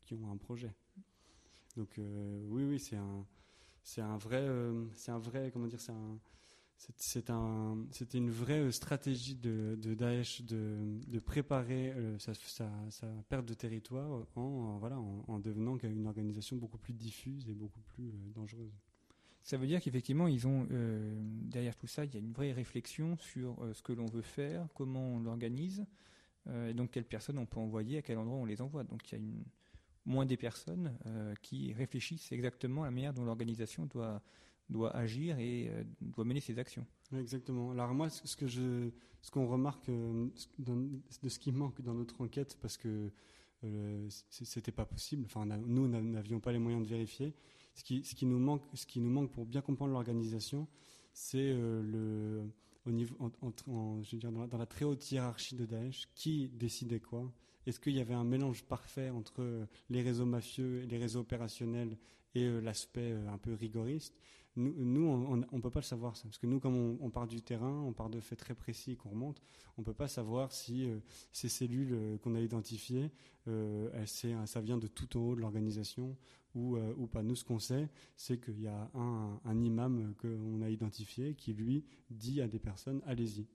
qui 0.04 0.14
ont 0.14 0.30
un 0.30 0.36
projet. 0.36 0.72
Donc 1.76 1.98
euh, 1.98 2.44
oui, 2.48 2.64
oui, 2.64 2.78
c'est 2.78 2.96
un, 2.96 3.26
c'est 3.82 4.02
un 4.02 4.16
vrai, 4.16 4.46
c'est 4.94 5.10
un 5.10 5.18
vrai, 5.18 5.50
comment 5.52 5.66
dire, 5.66 5.80
c'est 5.80 5.92
un, 5.92 6.18
c'était 6.96 7.30
un, 7.30 7.76
une 8.14 8.30
vraie 8.30 8.72
stratégie 8.72 9.36
de, 9.36 9.76
Daesh 9.94 10.42
de, 10.42 11.18
préparer 11.20 11.92
euh, 11.92 12.18
sa, 12.18 12.32
perte 13.28 13.46
de 13.46 13.54
territoire 13.54 14.26
en, 14.34 14.78
voilà, 14.78 14.98
en, 14.98 15.38
devenant 15.38 15.76
une 15.78 16.06
organisation 16.06 16.56
beaucoup 16.56 16.78
plus 16.78 16.92
diffuse 16.92 17.48
et 17.48 17.54
beaucoup 17.54 17.80
plus 17.80 18.08
euh, 18.08 18.30
dangereuse. 18.34 18.72
Ça 19.44 19.56
veut 19.56 19.66
dire 19.66 19.80
qu'effectivement, 19.80 20.28
ils 20.28 20.46
ont 20.46 20.66
euh, 20.70 21.14
derrière 21.22 21.76
tout 21.76 21.86
ça, 21.86 22.04
il 22.04 22.14
y 22.14 22.16
a 22.16 22.20
une 22.20 22.32
vraie 22.32 22.52
réflexion 22.52 23.16
sur 23.16 23.56
ce 23.74 23.82
que 23.82 23.92
l'on 23.92 24.06
veut 24.06 24.22
faire, 24.22 24.66
comment 24.74 25.14
on 25.14 25.20
l'organise, 25.20 25.84
et 26.52 26.74
donc 26.74 26.90
quelles 26.90 27.04
personnes 27.04 27.38
on 27.38 27.46
peut 27.46 27.60
envoyer, 27.60 27.98
à 27.98 28.02
quel 28.02 28.18
endroit 28.18 28.38
on 28.38 28.44
les 28.44 28.60
envoie. 28.60 28.84
Donc 28.84 29.08
il 29.08 29.12
y 29.12 29.14
a 29.14 29.18
une, 29.18 29.44
moins 30.04 30.26
des 30.26 30.36
personnes 30.36 30.96
qui 31.42 31.72
réfléchissent 31.72 32.32
exactement 32.32 32.82
à 32.82 32.86
la 32.86 32.90
manière 32.90 33.14
dont 33.14 33.24
l'organisation 33.24 33.86
doit 33.86 34.22
doit 34.72 34.96
agir 34.96 35.38
et 35.38 35.68
euh, 35.68 35.84
doit 36.00 36.24
mener 36.24 36.40
ses 36.40 36.58
actions. 36.58 36.86
Exactement. 37.16 37.70
Alors 37.70 37.92
moi, 37.94 38.08
ce 38.08 38.36
que 38.36 38.46
je, 38.46 38.90
ce 39.20 39.30
qu'on 39.30 39.46
remarque 39.46 39.88
euh, 39.88 40.28
de 40.58 41.28
ce 41.28 41.38
qui 41.38 41.52
manque 41.52 41.80
dans 41.82 41.94
notre 41.94 42.20
enquête, 42.20 42.56
parce 42.60 42.76
que 42.76 43.10
euh, 43.64 44.08
c'était 44.30 44.72
pas 44.72 44.86
possible. 44.86 45.24
Enfin, 45.26 45.46
nous 45.46 45.86
n'avions 45.86 46.40
pas 46.40 46.52
les 46.52 46.58
moyens 46.58 46.82
de 46.82 46.88
vérifier. 46.88 47.34
Ce 47.74 47.84
qui, 47.84 48.04
ce 48.04 48.14
qui 48.14 48.26
nous 48.26 48.38
manque, 48.38 48.64
ce 48.74 48.86
qui 48.86 49.00
nous 49.00 49.10
manque 49.10 49.30
pour 49.30 49.46
bien 49.46 49.60
comprendre 49.60 49.92
l'organisation, 49.92 50.66
c'est 51.12 51.52
le 51.52 52.42
au 52.84 52.90
niveau, 52.90 53.14
en, 53.20 54.02
je 54.02 54.10
veux 54.10 54.18
dire, 54.18 54.32
dans 54.32 54.58
la, 54.58 54.66
très 54.66 54.84
haute 54.84 55.08
hiérarchie 55.12 55.54
de 55.54 55.64
Daesh, 55.64 56.08
qui 56.16 56.48
décidait 56.48 56.98
quoi? 56.98 57.32
Est-ce 57.66 57.80
qu'il 57.80 57.94
y 57.94 58.00
avait 58.00 58.14
un 58.14 58.24
mélange 58.24 58.64
parfait 58.64 59.10
entre 59.10 59.66
les 59.90 60.02
réseaux 60.02 60.26
mafieux, 60.26 60.80
les 60.88 60.98
réseaux 60.98 61.20
opérationnels 61.20 61.96
et 62.34 62.48
l'aspect 62.60 63.12
un 63.12 63.38
peu 63.38 63.54
rigoriste? 63.54 64.14
Nous, 64.54 65.06
on 65.06 65.36
ne 65.36 65.62
peut 65.62 65.70
pas 65.70 65.80
le 65.80 65.84
savoir, 65.84 66.14
ça, 66.14 66.24
parce 66.24 66.36
que 66.36 66.46
nous, 66.46 66.60
comme 66.60 66.98
on, 67.00 67.10
part 67.10 67.26
du 67.26 67.40
terrain, 67.40 67.82
on 67.86 67.94
part 67.94 68.10
de 68.10 68.20
faits 68.20 68.38
très 68.38 68.54
précis 68.54 68.96
qu'on 68.96 69.08
remonte, 69.08 69.40
on 69.78 69.80
ne 69.80 69.86
peut 69.86 69.94
pas 69.94 70.08
savoir 70.08 70.52
si 70.52 70.90
euh, 70.90 70.98
ces 71.32 71.48
cellules 71.48 71.94
euh, 71.94 72.18
qu'on 72.18 72.34
a 72.34 72.40
identifiées, 72.40 73.10
euh, 73.48 73.88
ça 74.04 74.60
vient 74.60 74.76
de 74.76 74.88
tout 74.88 75.16
en 75.16 75.20
haut 75.20 75.34
de 75.34 75.40
l'organisation 75.40 76.16
ou, 76.54 76.76
pas. 77.10 77.22
Nous, 77.22 77.34
ce 77.34 77.44
qu'on 77.44 77.58
sait, 77.58 77.88
c'est 78.14 78.38
qu'il 78.38 78.60
y 78.60 78.66
a 78.66 78.90
un 78.94 79.62
imam 79.62 80.12
qu'on 80.20 80.60
a 80.60 80.68
identifié 80.68 81.34
qui, 81.34 81.54
lui, 81.54 81.82
dit 82.10 82.42
à 82.42 82.46
des 82.46 82.58
personnes, 82.58 83.00
allez-y. 83.06 83.46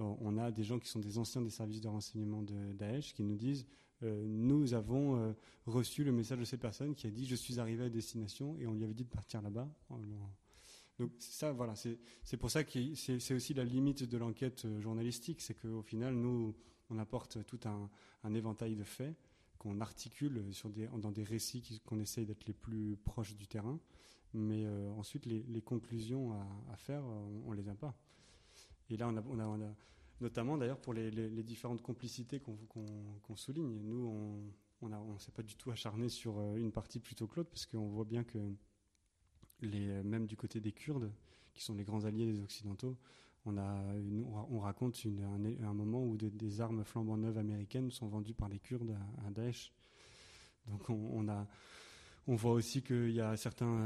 On 0.00 0.38
a 0.38 0.50
des 0.50 0.64
gens 0.64 0.78
qui 0.78 0.88
sont 0.88 1.00
des 1.00 1.18
anciens 1.18 1.42
des 1.42 1.50
services 1.50 1.80
de 1.80 1.88
renseignement 1.88 2.42
de 2.42 2.72
Daesh 2.72 3.14
qui 3.14 3.22
nous 3.22 3.36
disent 3.36 3.66
nous 4.02 4.72
avons 4.72 5.34
reçu 5.66 6.04
le 6.04 6.12
message 6.12 6.38
de 6.38 6.44
cette 6.44 6.60
personne 6.60 6.94
qui 6.94 7.06
a 7.06 7.10
dit 7.10 7.26
je 7.26 7.34
suis 7.34 7.60
arrivé 7.60 7.84
à 7.84 7.90
destination 7.90 8.56
et 8.58 8.66
on 8.66 8.72
lui 8.72 8.84
avait 8.84 8.94
dit 8.94 9.04
de 9.04 9.10
partir 9.10 9.42
là-bas. 9.42 9.68
Donc 11.00 11.12
ça, 11.18 11.50
voilà, 11.52 11.74
c'est 11.76 12.36
pour 12.36 12.50
ça 12.50 12.62
que 12.62 12.94
c'est 12.94 13.32
aussi 13.32 13.54
la 13.54 13.64
limite 13.64 14.04
de 14.04 14.18
l'enquête 14.18 14.66
euh, 14.66 14.80
journalistique, 14.82 15.40
c'est 15.40 15.54
qu'au 15.54 15.80
final, 15.80 16.14
nous, 16.14 16.54
on 16.90 16.98
apporte 16.98 17.42
tout 17.46 17.58
un, 17.64 18.34
éventail 18.34 18.76
de 18.76 18.84
faits 18.84 19.16
qu'on 19.58 19.80
articule 19.80 20.44
dans 20.98 21.10
des 21.10 21.24
récits 21.24 21.80
qu'on 21.86 22.00
essaye 22.00 22.26
d'être 22.26 22.44
les 22.44 22.52
plus 22.52 22.98
proches 23.02 23.34
du 23.34 23.46
terrain, 23.46 23.80
mais 24.34 24.66
euh, 24.66 24.90
ensuite 24.92 25.24
les, 25.24 25.62
conclusions 25.62 26.32
à, 26.70 26.76
faire, 26.76 27.02
on, 27.46 27.52
ne 27.52 27.56
les 27.56 27.68
a 27.70 27.74
pas. 27.74 27.94
Et 28.90 28.96
là, 28.96 29.08
on 29.08 29.16
a, 29.40 29.74
notamment 30.20 30.56
d'ailleurs 30.56 30.80
pour 30.80 30.92
les, 30.92 31.42
différentes 31.42 31.82
complicités 31.82 32.40
qu'on 32.40 33.36
souligne. 33.36 33.80
Nous, 33.82 34.52
on 34.82 34.88
ne 34.88 35.18
s'est 35.18 35.32
pas 35.32 35.42
du 35.42 35.56
tout 35.56 35.70
acharné 35.70 36.08
sur 36.08 36.38
euh, 36.38 36.56
une 36.56 36.72
partie 36.72 37.00
plutôt 37.00 37.26
que 37.26 37.36
l'autre, 37.36 37.50
parce 37.50 37.66
qu'on 37.66 37.88
voit 37.88 38.04
bien 38.04 38.24
que 38.24 38.38
les, 39.60 40.02
même 40.02 40.26
du 40.26 40.36
côté 40.36 40.60
des 40.60 40.72
Kurdes, 40.72 41.12
qui 41.54 41.62
sont 41.62 41.74
les 41.74 41.84
grands 41.84 42.04
alliés 42.04 42.26
des 42.26 42.40
Occidentaux, 42.40 42.96
on 43.46 44.60
raconte 44.60 45.00
un, 45.06 45.74
moment 45.74 46.04
où 46.04 46.16
des 46.16 46.60
armes 46.60 46.84
flambant 46.84 47.16
neuves 47.16 47.38
américaines 47.38 47.90
sont 47.90 48.08
vendues 48.08 48.34
par 48.34 48.48
les 48.48 48.58
Kurdes 48.58 48.96
à, 49.24 49.30
Daesh. 49.30 49.72
Donc 50.66 50.90
on, 50.90 51.26
a, 51.28 51.46
on 52.30 52.36
voit 52.36 52.52
aussi 52.52 52.80
qu'il 52.80 53.10
y 53.10 53.20
a 53.20 53.34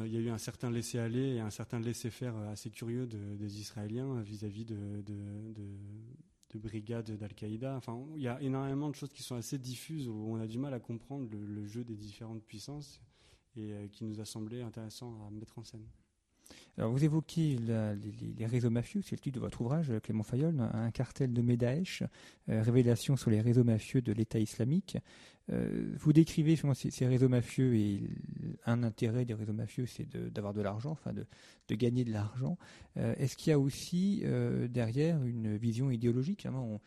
il 0.05 0.13
y 0.13 0.17
a 0.19 0.21
eu 0.21 0.29
un 0.29 0.37
certain 0.37 0.71
laisser-aller 0.71 1.37
et 1.37 1.41
un 1.41 1.49
certain 1.49 1.81
laisser-faire 1.81 2.37
assez 2.51 2.71
curieux 2.71 3.07
des 3.07 3.59
Israéliens 3.59 4.21
vis-à-vis 4.21 4.67
de, 4.67 5.03
de, 5.03 6.59
brigades 6.59 7.11
d'Al-Qaïda. 7.11 7.75
Enfin, 7.75 7.99
il 8.15 8.23
y 8.23 8.29
a 8.29 8.41
énormément 8.43 8.91
de 8.91 8.95
choses 8.95 9.13
qui 9.13 9.23
sont 9.23 9.35
assez 9.35 9.59
diffuses 9.59 10.09
où 10.09 10.27
on 10.29 10.37
a 10.37 10.47
du 10.47 10.59
mal 10.59 10.75
à 10.75 10.79
comprendre 10.79 11.27
le 11.33 11.67
jeu 11.67 11.85
des 11.85 11.97
différentes 11.97 12.45
puissances 12.45 13.01
et 13.57 13.89
qui 13.91 14.05
nous 14.05 14.21
a 14.21 14.27
semblé 14.27 14.61
intéressant 14.61 15.27
à 15.27 15.31
mettre 15.31 15.59
en 15.59 15.65
scène. 15.65 15.87
Alors 16.77 16.91
vous 16.91 17.05
évoquez 17.05 17.57
les, 17.59 18.47
réseaux 18.47 18.71
mafieux, 18.71 19.01
c'est 19.03 19.15
le 19.15 19.21
titre 19.21 19.37
de 19.37 19.41
votre 19.41 19.61
ouvrage, 19.61 19.93
Clément 20.03 20.25
Fayol, 20.25 20.59
un 20.61 20.91
cartel 20.91 21.33
de 21.33 21.41
Médaèche, 21.41 22.03
euh, 22.49 22.63
révélation 22.63 23.17
sur 23.17 23.31
les 23.31 23.41
réseaux 23.41 23.63
mafieux 23.63 24.03
de 24.03 24.13
l'État 24.13 24.41
islamique. 24.41 24.99
Euh, 25.53 25.95
vous 25.99 26.13
décrivez 26.13 26.57
ces, 26.57 27.07
réseaux 27.07 27.29
mafieux 27.29 27.77
et 27.77 28.11
un 28.67 28.83
intérêt 28.83 29.25
des 29.25 29.35
réseaux 29.35 29.53
mafieux, 29.53 29.87
c'est 29.87 30.09
d'avoir 30.33 30.53
de, 30.53 30.63
l'argent, 30.63 30.91
enfin 30.91 31.13
de, 31.13 31.75
gagner 31.75 32.03
de 32.03 32.13
l'argent. 32.13 32.59
Euh, 32.97 33.15
est-ce 33.19 33.37
qu'il 33.37 33.51
y 33.51 33.55
a 33.55 33.59
aussi 33.59 34.25
derrière 34.69 35.23
une 35.23 35.57
vision 35.57 35.93
idéologique 35.93 36.47
On 36.51 36.73
ne 36.73 36.79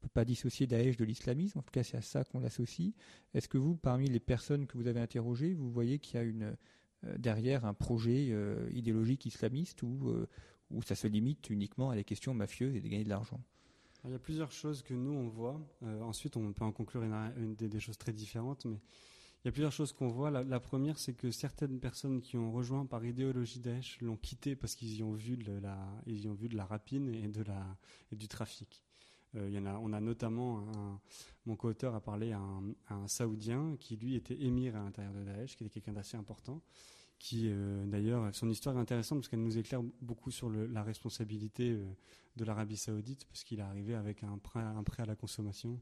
peut 0.00 0.08
pas 0.12 0.24
dissocier 0.24 0.66
Daesh 0.66 0.96
de 0.96 1.04
l'islamisme, 1.04 1.60
en 1.60 1.62
tout 1.62 1.72
cas 1.72 1.84
c'est 1.84 1.96
à 1.96 2.02
ça 2.02 2.24
qu'on 2.24 2.40
l'associe. 2.40 2.92
Est-ce 3.34 3.48
que 3.48 3.58
vous, 3.58 3.76
parmi 3.76 4.08
les 4.08 4.20
personnes 4.20 4.66
que 4.66 4.76
vous 4.76 4.88
avez 4.88 5.00
interrogées, 5.00 5.54
vous 5.54 5.70
voyez 5.70 5.98
qu'il 6.00 6.16
y 6.16 6.18
a 6.18 6.24
une 6.24 6.42
euh, 6.42 6.56
derrière 7.18 7.64
un 7.64 7.74
projet 7.74 8.28
euh, 8.30 8.68
idéologique 8.72 9.26
islamiste 9.26 9.82
ou 9.82 10.08
euh, 10.08 10.28
où 10.70 10.82
ça 10.82 10.94
se 10.94 11.06
limite 11.06 11.50
uniquement 11.50 11.90
à 11.90 11.94
des 11.94 12.04
questions 12.04 12.34
mafieuses 12.34 12.74
et 12.74 12.80
de 12.80 12.88
gagner 12.88 13.04
de 13.04 13.08
l'argent 13.08 13.40
Il 14.04 14.10
y 14.10 14.14
a 14.14 14.18
plusieurs 14.18 14.50
choses 14.50 14.82
que 14.82 14.94
nous 14.94 15.12
on 15.12 15.28
voit. 15.28 15.60
ensuite, 16.02 16.36
on 16.36 16.52
peut 16.52 16.64
en 16.64 16.72
conclure 16.72 17.04
une, 17.04 17.54
des, 17.54 17.80
choses 17.80 17.98
très 17.98 18.12
différentes, 18.12 18.64
mais 18.64 18.80
il 19.44 19.46
y 19.46 19.48
a 19.48 19.52
plusieurs 19.52 19.70
choses 19.70 19.92
qu'on 19.92 20.08
voit. 20.08 20.30
La, 20.32 20.60
première, 20.60 20.98
c'est 20.98 21.14
que 21.14 21.30
certaines 21.30 21.78
personnes 21.78 22.20
qui 22.20 22.36
ont 22.36 22.50
rejoint 22.50 22.84
par 22.84 23.04
idéologie 23.04 23.60
Daesh 23.60 24.00
l'ont 24.00 24.16
quitté 24.16 24.56
parce 24.56 24.74
qu'ils 24.74 24.96
y 24.96 25.02
ont 25.04 25.12
vu 25.12 25.36
de 25.36 25.52
la, 25.52 25.78
y 26.08 26.26
ont 26.26 26.34
vu 26.34 26.48
de 26.48 26.56
la 26.56 26.64
rapine 26.64 27.08
et 27.14 27.28
de 27.28 27.44
la 27.44 27.76
et 28.10 28.16
du 28.16 28.26
trafic. 28.26 28.85
A, 29.34 29.78
on 29.80 29.92
a 29.92 30.00
notamment 30.00 30.60
un, 30.76 31.00
mon 31.46 31.54
co-auteur 31.54 31.94
a 31.94 32.00
parlé 32.00 32.32
à 32.32 32.40
un, 32.90 33.08
Saoudien 33.08 33.76
qui 33.78 33.96
lui 33.96 34.16
était 34.16 34.40
émir 34.40 34.76
à 34.76 34.80
l'intérieur 34.80 35.14
de 35.14 35.22
Daesh, 35.22 35.56
qui 35.56 35.64
était 35.64 35.74
quelqu'un 35.74 35.92
d'assez 35.92 36.16
important, 36.16 36.60
qui 37.18 37.48
euh, 37.48 37.86
d'ailleurs 37.86 38.34
son 38.34 38.50
histoire 38.50 38.76
est 38.76 38.80
intéressante 38.80 39.20
parce 39.20 39.28
qu'elle 39.28 39.42
nous 39.42 39.56
éclaire 39.56 39.82
beaucoup 40.02 40.30
sur 40.30 40.50
la 40.50 40.82
responsabilité 40.82 41.70
euh, 41.70 41.84
de 42.36 42.44
l'Arabie 42.44 42.76
Saoudite 42.76 43.24
parce 43.26 43.44
qu'il 43.44 43.60
est 43.60 43.62
arrivé 43.62 43.94
avec 43.94 44.24
un 44.24 44.38
prêt, 44.38 44.60
un 44.60 44.82
à 44.98 45.06
la 45.06 45.14
consommation. 45.14 45.80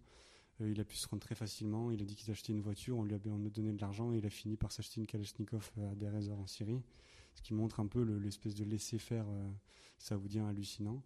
Euh, 0.61 0.71
il 0.71 0.79
a 0.81 0.85
pu 0.85 0.97
se 0.97 1.09
rendre 1.09 1.23
très 1.23 1.35
facilement. 1.35 1.91
Il 1.91 2.03
a 2.03 2.05
dit 2.05 2.15
qu'il 2.15 2.31
achetait 2.31 2.53
une 2.53 2.61
voiture, 2.61 2.99
on 2.99 3.03
lui 3.03 3.15
a, 3.15 3.19
donné 3.19 3.73
de 3.73 3.81
l'argent 3.81 4.13
et 4.13 4.19
il 4.19 4.27
a 4.27 4.31
fini 4.31 4.57
par 4.57 4.71
s'acheter 4.71 5.01
une 5.01 5.07
Kalachnikov 5.07 5.73
à 5.79 6.11
réserves 6.11 6.41
en 6.41 6.47
Syrie, 6.47 6.83
ce 7.35 7.43
qui 7.43 7.55
montre 7.55 7.81
un 7.81 7.87
peu 7.87 8.03
l'espèce 8.03 8.55
de 8.55 8.65
laisser-faire 8.65 9.27
saoudien 9.99 10.47
hallucinant. 10.47 11.03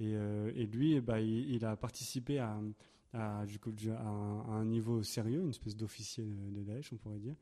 Et, 0.00 0.66
lui, 0.66 1.00
bah, 1.00 1.20
il, 1.20 1.64
a 1.64 1.76
participé 1.76 2.38
à, 2.38 2.58
à, 3.12 3.44
un, 3.44 4.64
niveau 4.64 5.02
sérieux, 5.02 5.40
une 5.42 5.50
espèce 5.50 5.76
d'officier 5.76 6.24
de, 6.24 6.62
Daesh, 6.62 6.92
on 6.92 6.96
pourrait 6.96 7.18
dire. 7.18 7.36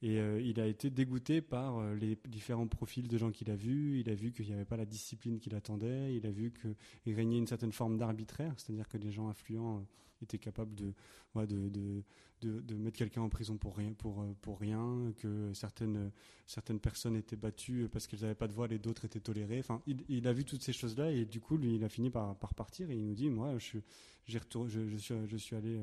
Et 0.00 0.20
euh, 0.20 0.40
il 0.40 0.60
a 0.60 0.66
été 0.66 0.90
dégoûté 0.90 1.40
par 1.40 1.78
euh, 1.78 1.94
les 1.94 2.16
différents 2.28 2.68
profils 2.68 3.08
de 3.08 3.18
gens 3.18 3.32
qu'il 3.32 3.50
a 3.50 3.56
vus. 3.56 3.98
Il 4.00 4.08
a 4.10 4.14
vu 4.14 4.32
qu'il 4.32 4.46
n'y 4.46 4.52
avait 4.52 4.64
pas 4.64 4.76
la 4.76 4.86
discipline 4.86 5.40
qu'il 5.40 5.56
attendait. 5.56 6.14
Il 6.14 6.24
a 6.26 6.30
vu 6.30 6.52
qu'il 6.52 7.14
régnait 7.14 7.38
une 7.38 7.48
certaine 7.48 7.72
forme 7.72 7.98
d'arbitraire, 7.98 8.54
c'est-à-dire 8.56 8.88
que 8.88 8.96
des 8.96 9.10
gens 9.10 9.28
influents 9.28 9.78
euh, 9.78 10.22
étaient 10.22 10.38
capables 10.38 10.74
de, 10.76 10.92
de, 11.34 12.04
de, 12.40 12.60
de, 12.60 12.74
mettre 12.76 12.98
quelqu'un 12.98 13.22
en 13.22 13.28
prison 13.28 13.56
pour 13.56 13.76
rien, 13.76 13.92
pour, 13.92 14.24
pour 14.40 14.60
rien, 14.60 15.12
que 15.18 15.52
certaines, 15.52 16.12
certaines 16.46 16.80
personnes 16.80 17.16
étaient 17.16 17.36
battues 17.36 17.88
parce 17.88 18.06
qu'elles 18.06 18.20
n'avaient 18.20 18.34
pas 18.34 18.48
de 18.48 18.52
voile 18.52 18.72
et 18.72 18.78
d'autres 18.78 19.04
étaient 19.04 19.20
tolérées. 19.20 19.58
Enfin, 19.60 19.80
il, 19.86 20.26
a 20.28 20.32
vu 20.32 20.44
toutes 20.44 20.62
ces 20.62 20.72
choses-là 20.72 21.10
et 21.10 21.24
du 21.24 21.40
coup, 21.40 21.56
lui, 21.56 21.74
il 21.76 21.84
a 21.84 21.88
fini 21.88 22.10
par, 22.10 22.36
par 22.36 22.54
partir 22.54 22.90
et 22.90 22.96
il 22.96 23.04
nous 23.04 23.14
dit, 23.14 23.30
moi, 23.30 23.58
je, 23.58 23.78
je, 24.26 24.38
je, 24.68 24.96
suis, 24.96 25.14
je 25.26 25.36
suis 25.36 25.54
allé 25.54 25.80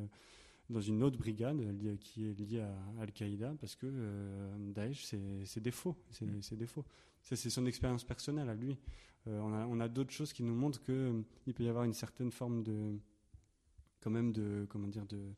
dans 0.69 0.82
une 0.82 1.04
autre 1.04 1.17
brigade 1.17 1.58
qui 1.99 2.25
est 2.25 2.39
liée 2.39 2.62
à 2.62 3.01
Al-Qaïda 3.01 3.56
parce 3.60 3.75
que 3.75 3.88
euh, 3.89 4.58
Daesh, 4.73 5.06
c'est 5.06 5.60
des 5.62 5.71
faux. 5.71 5.95
C'est 6.12 6.58
des 6.58 6.67
faux. 6.67 6.86
C'est 7.21 7.49
son 7.49 7.65
expérience 7.65 8.04
personnelle 8.04 8.49
à 8.49 8.56
lui. 8.56 8.78
Euh, 9.28 9.39
on 9.39 9.54
a, 9.54 9.65
on 9.65 9.80
a 9.80 9.88
d'autres 9.88 10.12
choses 10.12 10.34
qui 10.34 10.43
nous 10.43 10.54
montrent 10.54 10.82
qu'il 10.84 10.93
euh, 10.93 11.23
peut 11.54 11.63
y 11.63 11.69
avoir 11.69 11.84
une 11.84 11.93
certaine 11.93 12.32
forme 12.32 12.63
de, 12.63 12.99
quand 13.99 14.12
même 14.12 14.32
de, 14.32 14.67
comment 14.69 14.88
dire, 14.88 15.06
de, 15.08 15.34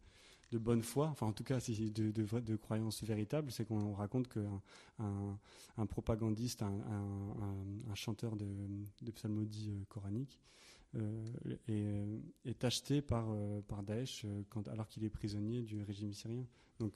de 0.52 0.58
bonne 0.58 0.84
foi, 0.84 1.08
enfin 1.08 1.28
en 1.28 1.34
tout 1.34 1.44
cas 1.44 1.60
de, 1.60 2.12
de, 2.12 2.40
de 2.40 2.56
croyance 2.58 3.04
véritable, 3.04 3.52
c'est 3.52 3.66
qu'on 3.66 3.94
raconte 3.94 4.28
qu'un 4.28 4.62
un, 5.00 5.38
un, 5.78 5.86
propagandiste, 5.86 6.64
un, 6.64 6.82
un, 7.90 7.96
chanteur 7.96 8.36
de, 8.36 8.46
de 9.02 9.12
psalmodie 9.12 9.86
coranique, 9.88 10.40
euh, 10.96 11.26
euh, 11.70 12.20
est, 12.46 12.64
acheté 12.64 13.02
par, 13.02 13.28
euh, 13.30 13.62
par 13.62 13.84
Daesh 13.84 14.26
alors 14.72 14.88
qu'il 14.88 15.04
est 15.04 15.10
prisonnier 15.10 15.62
du 15.62 15.84
régime 15.84 16.14
syrien. 16.14 16.46
Donc 16.80 16.94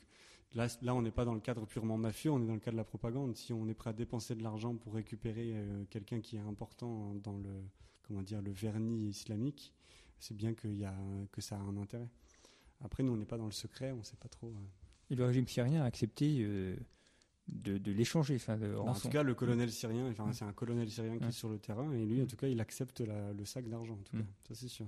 là, 0.54 0.68
là 0.82 0.96
on 0.96 1.02
n'est 1.02 1.12
pas 1.12 1.26
dans 1.26 1.34
le 1.34 1.42
cadre 1.42 1.66
purement 1.66 1.98
mafieux, 1.98 2.32
on 2.32 2.42
est 2.42 2.48
dans 2.48 2.54
le 2.54 2.60
cadre 2.60 2.76
de 2.76 2.82
la 2.82 2.86
propagande. 2.86 3.36
Si 3.36 3.52
on 3.54 3.68
est 3.68 3.74
prêt 3.74 3.90
à 3.90 3.94
dépenser 3.94 4.36
de 4.36 4.44
l'argent 4.44 4.76
pour 4.76 4.94
récupérer 4.94 5.56
quelqu'un 5.90 6.22
qui 6.22 6.38
est 6.38 6.40
important 6.40 7.16
dans 7.16 7.38
le, 7.38 7.50
comment 8.04 8.22
dire, 8.22 8.42
le 8.42 8.52
vernis 8.52 9.10
islamique, 9.10 9.74
c'est 10.20 10.36
bien 10.36 10.54
qu'il 10.54 10.78
y 10.78 10.86
a, 10.86 10.96
que 11.32 11.42
ça 11.42 11.58
a 11.58 11.60
un 11.60 11.78
intérêt. 11.78 12.10
Après, 12.84 13.04
nous, 13.04 13.12
on 13.12 13.18
n'est 13.18 13.26
pas 13.26 13.38
dans 13.38 13.46
le 13.46 13.52
secret, 13.52 13.92
on 13.92 13.98
ne 13.98 14.04
sait 14.04 14.18
pas 14.18 14.30
trop. 14.30 14.54
Et 15.10 15.16
le 15.16 15.26
régime 15.26 15.48
syrien 15.48 15.84
a 15.84 15.86
accepté 15.86 16.48
de, 17.52 17.92
l'échanger. 17.92 18.36
Enfin, 18.36 18.58
en 18.78 18.94
tout 18.94 19.10
cas, 19.10 19.24
le 19.24 19.34
colonel 19.34 19.72
syrien, 19.72 20.10
enfin, 20.10 20.32
c'est 20.34 20.46
un 20.46 20.54
colonel 20.54 20.90
syrien 20.90 21.18
qui 21.18 21.26
est 21.26 21.32
sur 21.32 21.50
le 21.50 21.60
terrain, 21.60 21.92
et 21.94 22.06
lui, 22.06 22.22
en 22.22 22.26
tout 22.26 22.38
cas, 22.38 22.48
il 22.48 22.60
accepte 22.60 23.02
le 23.02 23.46
sac 23.46 23.68
d'argent, 23.68 23.94
en 23.94 24.04
tout 24.04 24.18
cas. 24.18 24.24
Ça, 24.48 24.56
c'est 24.56 24.68
sûr. 24.68 24.88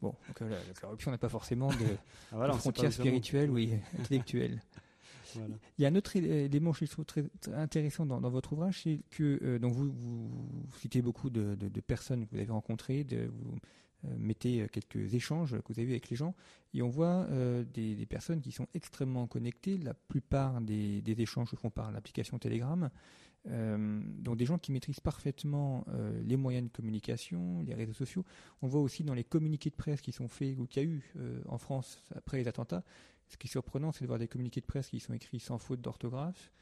Bon, 0.00 0.14
donc, 0.28 0.40
la, 0.48 0.56
corruption 0.80 1.10
n'a 1.10 1.18
pas 1.18 1.28
forcément 1.28 1.68
de, 1.68 1.96
ah, 2.32 2.52
frontières 2.52 2.92
spirituelles 2.92 3.50
ou 3.50 3.58
intellectuelles. 3.98 4.60
Il 5.36 5.82
y 5.82 5.84
a 5.84 5.88
un 5.88 5.94
autre 5.94 6.16
élément 6.16 6.72
je 6.72 6.86
trouve 6.86 7.04
très 7.04 7.24
intéressant 7.54 8.06
dans, 8.06 8.20
votre 8.30 8.52
ouvrage, 8.52 8.82
c'est 8.84 9.00
que 9.10 9.38
euh, 9.42 9.58
donc 9.58 9.74
vous, 9.74 9.90
vous, 9.90 10.30
citez 10.78 11.02
beaucoup 11.02 11.30
de, 11.30 11.56
personnes 11.80 12.26
que 12.26 12.30
vous 12.30 12.38
avez 12.38 12.50
rencontrées, 12.50 13.04
de, 13.04 13.30
vous 13.30 13.56
euh, 13.56 13.58
mettez 14.04 14.62
euh, 14.62 14.66
quelques 14.68 15.14
échanges 15.14 15.58
que 15.60 15.72
vous 15.72 15.80
avez 15.80 15.90
avec 15.90 16.10
les 16.10 16.16
gens, 16.16 16.34
et 16.74 16.82
on 16.82 16.88
voit 16.88 17.26
euh, 17.30 17.64
des, 17.64 18.06
personnes 18.06 18.40
qui 18.40 18.52
sont 18.52 18.66
extrêmement 18.74 19.26
connectées. 19.26 19.78
La 19.78 19.94
plupart 19.94 20.60
des, 20.60 21.02
échanges 21.06 21.50
se 21.50 21.56
font 21.56 21.70
par 21.70 21.90
l'application 21.92 22.38
Telegram. 22.38 22.90
donc 23.46 24.36
des 24.36 24.44
gens 24.44 24.58
qui 24.58 24.72
maîtrisent 24.72 25.00
parfaitement 25.00 25.86
les 26.22 26.36
moyens 26.36 26.66
de 26.66 26.72
communication, 26.72 27.62
les 27.62 27.74
réseaux 27.74 27.94
sociaux. 27.94 28.24
On 28.62 28.68
voit 28.68 28.80
aussi 28.80 29.04
dans 29.04 29.14
les 29.14 29.24
communiqués 29.24 29.70
de 29.70 29.76
presse 29.76 30.00
qui 30.00 30.12
sont 30.12 30.28
faits 30.28 30.58
ou 30.58 30.66
qu'il 30.66 30.82
y 30.82 30.86
a 30.86 30.88
eu 30.88 31.12
en 31.46 31.58
France 31.58 32.02
après 32.14 32.36
les 32.38 32.48
attentats. 32.48 32.84
Ce 33.28 33.36
qui 33.36 33.46
est 33.46 33.50
surprenant, 33.50 33.92
c'est 33.92 34.02
de 34.02 34.06
voir 34.06 34.18
des 34.18 34.28
communiqués 34.28 34.60
de 34.60 34.66
presse 34.66 34.90
qui 34.90 35.00
sont 35.00 35.14
écrits 35.14 35.40
sans 35.40 35.58
faute 35.58 35.80
d'orthographe, 35.80 36.52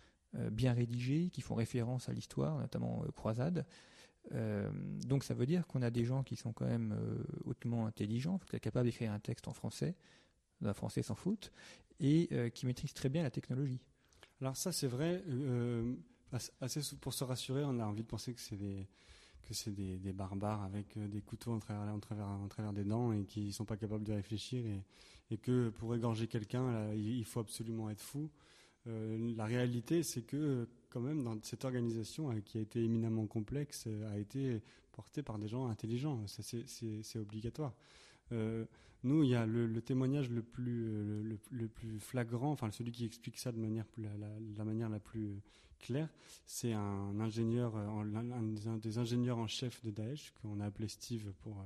bien 0.53 0.73
rédigés, 0.73 1.31
qui 1.33 1.41
font 1.41 1.55
référence 1.55 2.09
à 2.09 2.13
l'histoire, 2.13 2.59
notamment 2.59 3.05
Croisade. 3.15 3.67
Euh, 4.33 4.69
donc 5.07 5.25
ça 5.25 5.35
veut 5.35 5.47
dire 5.47 5.67
qu'on 5.67 5.83
a 5.83 5.91
des 5.91 6.05
gens 6.05 6.23
qui 6.23 6.37
sont 6.37 6.53
quand 6.53 6.67
même 6.67 6.93
euh, 6.93 7.23
hautement 7.45 7.87
intelligents, 7.87 8.39
qui 8.39 8.51
sont 8.51 8.59
capables 8.59 8.87
d'écrire 8.87 9.13
un 9.13 9.19
texte 9.19 9.49
en 9.49 9.53
français, 9.53 9.95
d'un 10.61 10.75
français 10.75 11.03
sans 11.03 11.15
faute, 11.15 11.53
et 12.01 12.29
euh, 12.33 12.49
qui 12.49 12.67
maîtrisent 12.67 12.95
très 12.95 13.09
bien 13.09 13.23
la 13.23 13.31
technologie. 13.31 13.81
Alors 14.41 14.57
ça 14.57 14.73
c'est 14.73 14.87
vrai, 14.87 15.23
assez 16.61 16.81
pour 17.01 17.15
se 17.15 17.25
rassurer, 17.25 17.65
on 17.65 17.79
a 17.79 17.85
envie 17.85 18.03
de 18.03 18.09
penser 18.09 18.35
que 18.35 18.41
c'est 18.41 18.57
des 18.57 18.87
que 19.43 19.55
c'est 19.55 19.71
des, 19.71 20.13
barbares 20.13 20.65
avec 20.65 20.99
des 20.99 21.21
couteaux 21.21 21.53
en 21.53 21.61
travers, 21.61 22.73
des 22.73 22.83
dents 22.83 23.13
et 23.13 23.25
qui 23.25 23.53
sont 23.53 23.65
pas 23.65 23.77
capables 23.77 24.03
de 24.03 24.13
réfléchir 24.13 24.65
et 25.31 25.39
que 25.39 25.69
pour 25.69 25.95
égorger 25.95 26.27
quelqu'un, 26.27 26.93
il 26.95 27.25
faut 27.25 27.39
absolument 27.39 27.89
être 27.89 28.01
fou. 28.01 28.29
La 28.87 29.45
réalité, 29.45 30.03
c'est 30.03 30.23
que 30.23 30.67
quand 30.97 31.03
même 31.03 31.23
dans 31.23 31.37
cette 31.43 31.67
organisation 31.67 32.31
euh, 32.31 32.41
qui 32.41 32.57
a 32.57 32.63
été 32.63 32.83
éminemment 32.83 33.27
complexe 33.27 33.85
euh, 33.87 34.11
a 34.11 34.19
été 34.19 34.63
portée 34.93 35.23
par 35.23 35.39
des 35.39 35.47
gens 35.47 35.67
intelligents. 35.69 36.25
C'est 36.27 37.19
obligatoire. 37.19 37.75
Euh, 38.33 38.65
nous, 39.03 39.23
il 39.23 39.29
y 39.29 39.35
a 39.35 39.45
le, 39.45 39.81
témoignage 39.83 40.31
le 40.31 40.43
plus, 40.43 40.91
le, 41.51 41.69
plus 41.69 42.01
flagrant, 42.01 42.51
enfin 42.51 42.71
celui 42.71 42.93
qui 42.93 43.05
explique 43.05 43.39
ça 43.39 43.53
de 43.53 43.59
manière 43.59 43.85
la, 43.99 44.09
la, 44.57 44.65
manière 44.65 44.89
la 44.89 44.99
plus 44.99 45.43
claire, 45.79 46.09
c'est 46.47 46.73
un 46.73 47.21
ingénieur, 47.21 47.77
un, 47.77 48.79
des 48.79 48.97
ingénieurs 48.97 49.37
en 49.37 49.47
chef 49.47 49.85
de 49.85 49.91
Daesh 49.91 50.33
qu'on 50.41 50.61
a 50.61 50.65
appelé 50.65 50.89
Steve 50.89 51.31
pour 51.43 51.63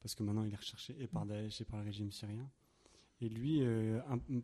parce 0.00 0.14
que 0.14 0.22
maintenant 0.22 0.44
il 0.44 0.52
est 0.52 0.56
recherché 0.56 0.96
et 1.00 1.08
par 1.08 1.26
Daesh 1.26 1.60
et 1.60 1.64
par 1.64 1.80
le 1.80 1.86
régime 1.86 2.12
syrien. 2.12 2.48
Et 3.20 3.28
lui, 3.28 3.62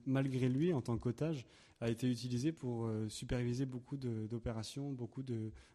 malgré 0.06 0.48
lui, 0.48 0.72
en 0.72 0.80
tant 0.80 0.96
qu'otage, 0.98 1.46
a 1.80 1.90
été 1.90 2.10
utilisé 2.10 2.52
pour 2.52 2.88
superviser 3.08 3.66
beaucoup 3.66 3.96
d'opérations, 3.96 4.92
beaucoup 4.92 5.22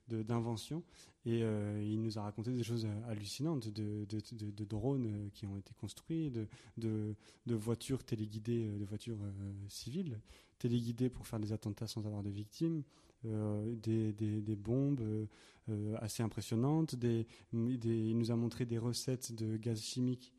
d'inventions. 0.08 0.84
Et 1.26 1.42
il 1.42 2.02
nous 2.02 2.18
a 2.18 2.24
raconté 2.24 2.52
des 2.54 2.64
choses 2.64 2.88
hallucinantes 3.08 3.68
de, 3.68 4.06
de 4.06 4.66
drones 4.66 5.30
qui 5.34 5.46
ont 5.46 5.58
été 5.58 5.74
construits, 5.76 6.32
de, 6.78 7.16
voitures 7.48 8.04
téléguidées, 8.04 8.68
de 8.68 8.86
voitures 8.86 9.20
civiles 9.68 10.20
téléguidées 10.58 11.10
pour 11.10 11.28
faire 11.28 11.40
des 11.40 11.54
attentats 11.54 11.88
sans 11.88 12.06
avoir 12.08 12.24
de 12.24 12.32
victimes. 12.32 12.84
Euh, 13.26 13.76
des, 13.76 14.14
des, 14.14 14.56
bombes 14.56 15.02
euh, 15.70 15.96
assez 16.00 16.22
impressionnantes. 16.22 16.96
Des, 16.96 17.26
il 17.52 18.18
nous 18.18 18.32
a 18.32 18.36
montré 18.36 18.66
des 18.66 18.78
recettes 18.78 19.34
de 19.34 19.58
gaz 19.58 19.82
chimique 19.82 20.34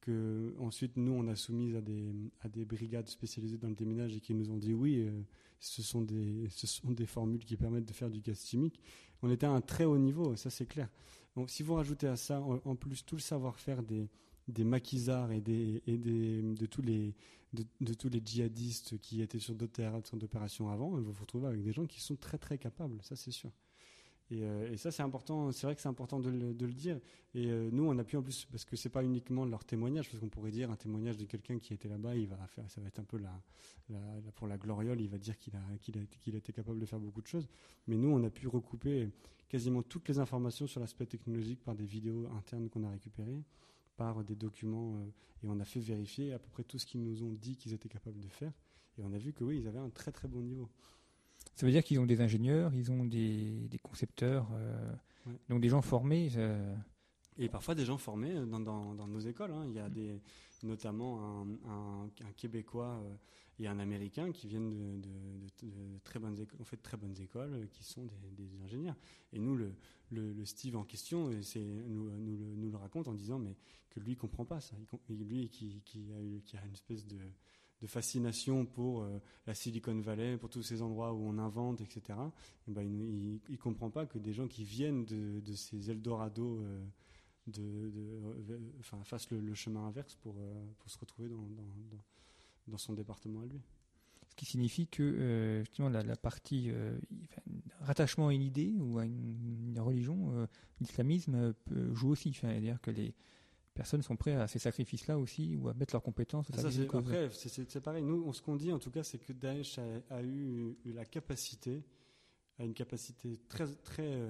que 0.00 0.54
ensuite 0.58 0.96
nous 0.96 1.12
on 1.12 1.26
a 1.28 1.36
soumises 1.36 1.76
à 1.76 1.80
des, 1.80 2.12
à 2.40 2.48
des 2.48 2.64
brigades 2.64 3.08
spécialisées 3.08 3.58
dans 3.58 3.68
le 3.68 3.74
déminage 3.74 4.14
et 4.16 4.20
qui 4.20 4.34
nous 4.34 4.50
ont 4.50 4.56
dit 4.56 4.72
oui, 4.72 5.00
euh, 5.00 5.22
ce, 5.58 5.82
sont 5.82 6.02
des, 6.02 6.48
ce 6.50 6.66
sont 6.66 6.90
des 6.90 7.06
formules 7.06 7.44
qui 7.44 7.56
permettent 7.56 7.86
de 7.86 7.92
faire 7.92 8.10
du 8.10 8.20
gaz 8.20 8.44
chimique. 8.44 8.80
On 9.22 9.30
était 9.30 9.46
à 9.46 9.50
un 9.50 9.60
très 9.60 9.84
haut 9.84 9.98
niveau, 9.98 10.36
ça 10.36 10.50
c'est 10.50 10.66
clair. 10.66 10.88
Donc, 11.36 11.50
si 11.50 11.62
vous 11.62 11.74
rajoutez 11.74 12.08
à 12.08 12.16
ça 12.16 12.40
en, 12.40 12.74
plus 12.74 13.04
tout 13.04 13.14
le 13.14 13.20
savoir-faire 13.20 13.82
des, 13.82 14.08
des 14.48 14.64
maquisards 14.64 15.30
et, 15.32 15.40
des, 15.40 15.82
et 15.86 15.96
des, 15.96 16.42
de 16.42 16.66
tous 16.66 16.82
les 16.82 17.14
de, 17.52 17.94
tous 17.94 18.08
les 18.08 18.22
djihadistes 18.24 18.98
qui 19.00 19.22
étaient 19.22 19.40
sur 19.40 19.54
d'autres 19.54 19.72
théâtres 19.72 20.16
d'opération 20.16 20.68
avant, 20.70 20.90
vous 20.90 21.12
vous 21.12 21.20
retrouvez 21.20 21.48
avec 21.48 21.62
des 21.62 21.72
gens 21.72 21.86
qui 21.86 22.00
sont 22.00 22.16
très 22.16 22.38
très 22.38 22.58
capables, 22.58 22.98
ça 23.02 23.16
c'est 23.16 23.32
sûr. 23.32 23.50
Et, 24.30 24.44
euh, 24.44 24.76
ça 24.76 24.90
c'est 24.90 25.02
important, 25.02 25.50
c'est 25.52 25.66
vrai 25.66 25.74
que 25.74 25.82
c'est 25.82 25.88
important 25.88 26.20
de 26.20 26.30
le, 26.30 26.72
dire. 26.72 27.00
Et 27.34 27.50
euh, 27.50 27.68
nous 27.72 27.84
on 27.84 27.98
appuie 27.98 28.16
en 28.16 28.22
plus 28.22 28.46
parce 28.50 28.64
que 28.64 28.76
c'est 28.76 28.88
pas 28.88 29.02
uniquement 29.02 29.44
leur 29.44 29.64
témoignage, 29.64 30.08
parce 30.08 30.20
qu'on 30.20 30.28
pourrait 30.28 30.50
dire 30.50 30.70
un 30.70 30.76
témoignage 30.76 31.16
de 31.16 31.24
quelqu'un 31.24 31.58
qui 31.58 31.74
était 31.74 31.88
là-bas, 31.88 32.16
il 32.16 32.28
va 32.28 32.36
faire, 32.46 32.70
ça 32.70 32.80
va 32.80 32.88
être 32.88 33.00
un 33.00 33.04
peu 33.04 33.18
pour 34.36 34.46
la 34.46 34.56
gloriole, 34.56 35.00
il 35.00 35.08
va 35.08 35.18
dire 35.18 35.36
qu'il 35.38 35.54
a 35.56 35.60
qu'il 35.80 35.98
a, 35.98 36.00
qu'il 36.20 36.34
a 36.34 36.38
été 36.38 36.52
capable 36.52 36.78
de 36.78 36.86
faire 36.86 37.00
beaucoup 37.00 37.22
de 37.22 37.26
choses. 37.26 37.48
Mais 37.86 37.96
nous 37.96 38.08
on 38.08 38.22
a 38.24 38.30
pu 38.30 38.46
recouper 38.46 39.10
quasiment 39.48 39.82
toutes 39.82 40.08
les 40.08 40.18
informations 40.18 40.66
sur 40.66 40.80
l'aspect 40.80 41.06
technologique 41.06 41.62
par 41.64 41.74
des 41.74 41.84
vidéos 41.84 42.26
internes 42.36 42.68
qu'on 42.68 42.84
a 42.84 42.90
récupérées 42.90 43.42
par 44.00 44.24
des 44.24 44.34
documents 44.34 44.96
euh, 44.96 45.10
et 45.44 45.48
on 45.48 45.60
a 45.60 45.64
fait 45.66 45.78
vérifier 45.78 46.32
à 46.32 46.38
peu 46.38 46.48
près 46.48 46.64
tout 46.64 46.78
ce 46.78 46.86
qu'ils 46.86 47.02
nous 47.02 47.22
ont 47.22 47.34
dit 47.34 47.54
qu'ils 47.54 47.74
étaient 47.74 47.90
capables 47.90 48.18
de 48.18 48.28
faire. 48.28 48.52
Et 48.96 49.02
on 49.02 49.12
a 49.12 49.18
vu 49.18 49.34
que 49.34 49.44
oui, 49.44 49.58
ils 49.58 49.68
avaient 49.68 49.78
un 49.78 49.90
très 49.90 50.10
très 50.10 50.26
bon 50.26 50.40
niveau. 50.40 50.70
Ça 51.54 51.66
veut 51.66 51.72
dire 51.72 51.84
qu'ils 51.84 52.00
ont 52.00 52.06
des 52.06 52.20
ingénieurs, 52.20 52.72
ils 52.74 52.90
ont 52.90 53.04
des, 53.04 53.68
concepteurs, 53.82 54.48
euh, 54.54 54.92
donc 55.48 55.60
des 55.60 55.68
gens 55.68 55.82
formés. 55.82 56.30
Euh. 56.36 56.74
Et 57.36 57.48
parfois 57.48 57.74
des 57.74 57.84
gens 57.84 57.98
formés 57.98 58.34
dans, 58.46 58.60
dans, 58.60 59.06
nos 59.06 59.20
écoles. 59.20 59.52
Hein. 59.52 59.64
Il 59.66 59.74
y 59.74 59.78
a 59.78 59.88
des, 59.88 60.20
notamment 60.62 61.42
un, 61.42 62.04
un, 62.06 62.32
Québécois 62.36 63.02
et 63.58 63.66
un 63.66 63.78
Américain 63.78 64.32
qui 64.32 64.48
viennent 64.48 65.00
de, 65.00 65.66
de, 65.66 65.98
très 66.02 66.18
bonnes 66.18 66.38
écoles, 66.40 66.60
en 66.60 66.64
fait, 66.64 66.78
très 66.78 66.96
bonnes 66.96 67.20
écoles, 67.20 67.68
qui 67.72 67.84
sont 67.84 68.06
des, 68.06 68.46
des 68.46 68.62
ingénieurs. 68.62 68.96
Et 69.32 69.38
nous, 69.38 69.56
le, 69.56 69.74
le, 70.10 70.44
Steve 70.44 70.76
en 70.76 70.84
question 70.84 71.30
c'est, 71.42 71.60
nous, 71.60 72.10
nous, 72.10 72.56
nous, 72.56 72.70
le 72.70 72.76
raconte 72.76 73.06
en 73.08 73.14
disant 73.14 73.38
mais 73.38 73.56
que 73.90 74.00
lui 74.00 74.16
comprend 74.16 74.44
pas 74.44 74.60
ça. 74.60 74.76
lui 75.08 75.48
qui, 75.48 75.82
qui, 75.84 76.10
a 76.12 76.22
eu, 76.22 76.40
qui 76.44 76.56
a 76.56 76.64
une 76.64 76.72
espèce 76.72 77.06
de, 77.06 77.18
de 77.80 77.86
fascination 77.86 78.66
pour 78.66 79.02
euh, 79.02 79.18
la 79.46 79.54
Silicon 79.54 79.98
Valley, 80.00 80.36
pour 80.36 80.50
tous 80.50 80.62
ces 80.62 80.82
endroits 80.82 81.12
où 81.12 81.26
on 81.26 81.38
invente, 81.38 81.80
etc. 81.80 82.18
Et 82.68 82.72
ben, 82.72 82.82
il, 82.82 83.40
il, 83.48 83.58
comprend 83.58 83.90
pas 83.90 84.06
que 84.06 84.18
des 84.18 84.32
gens 84.32 84.48
qui 84.48 84.64
viennent 84.64 85.04
de, 85.04 85.54
ces 85.54 85.90
Eldorado 85.90 86.62
euh, 86.62 88.70
enfin, 88.80 89.02
fassent 89.04 89.30
le, 89.30 89.54
chemin 89.54 89.86
inverse 89.86 90.16
pour, 90.16 90.36
euh, 90.38 90.66
se 90.86 90.98
retrouver 90.98 91.28
dans, 91.28 92.78
son 92.78 92.92
département 92.92 93.40
à 93.40 93.46
lui 93.46 93.60
ce 94.30 94.36
qui 94.36 94.46
signifie 94.46 94.86
que 94.86 95.02
euh, 95.02 95.60
justement 95.60 95.88
la, 95.88 96.16
partie 96.16 96.70
euh, 96.70 96.96
rattachement 97.80 98.28
à 98.28 98.34
une 98.34 98.42
idée 98.42 98.72
ou 98.78 98.98
à 98.98 99.04
une, 99.04 99.78
religion, 99.78 100.32
euh, 100.34 100.46
l'islamisme 100.80 101.54
joue 101.92 102.10
aussi. 102.10 102.32
C'est-à-dire 102.32 102.80
que 102.80 102.90
les 102.90 103.14
personnes 103.80 104.02
sont 104.02 104.14
prêtes 104.14 104.36
à 104.36 104.46
ces 104.46 104.58
sacrifices-là 104.58 105.16
aussi 105.16 105.56
ou 105.56 105.70
à 105.70 105.72
mettre 105.72 105.94
leurs 105.94 106.02
compétences. 106.02 106.48
Ça, 106.54 106.70
c'est, 106.70 106.94
après, 106.94 107.30
c'est, 107.32 107.80
pareil. 107.80 108.02
Nous, 108.02 108.30
ce 108.34 108.42
qu'on 108.42 108.54
dit 108.54 108.72
en 108.72 108.78
tout 108.78 108.90
cas, 108.90 109.02
c'est 109.02 109.16
que 109.16 109.32
Daesh 109.32 109.78
a, 110.10 110.22
eu, 110.22 110.76
la 110.84 111.06
capacité, 111.06 111.82
a 112.58 112.64
une 112.66 112.74
capacité 112.74 113.38
très, 113.48 113.66
très, 113.66 114.20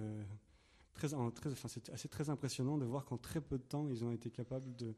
très, 0.94 1.08
très, 1.34 1.50
enfin, 1.50 1.66
c'est 1.66 1.88
assez 1.88 2.08
très 2.08 2.30
impressionnant 2.30 2.78
de 2.78 2.84
voir 2.84 3.04
qu'en 3.04 3.16
très 3.16 3.40
peu 3.40 3.58
de 3.58 3.64
temps, 3.64 3.88
ils 3.88 4.04
ont 4.04 4.12
été 4.12 4.30
capables 4.30 4.76
de 4.76 4.94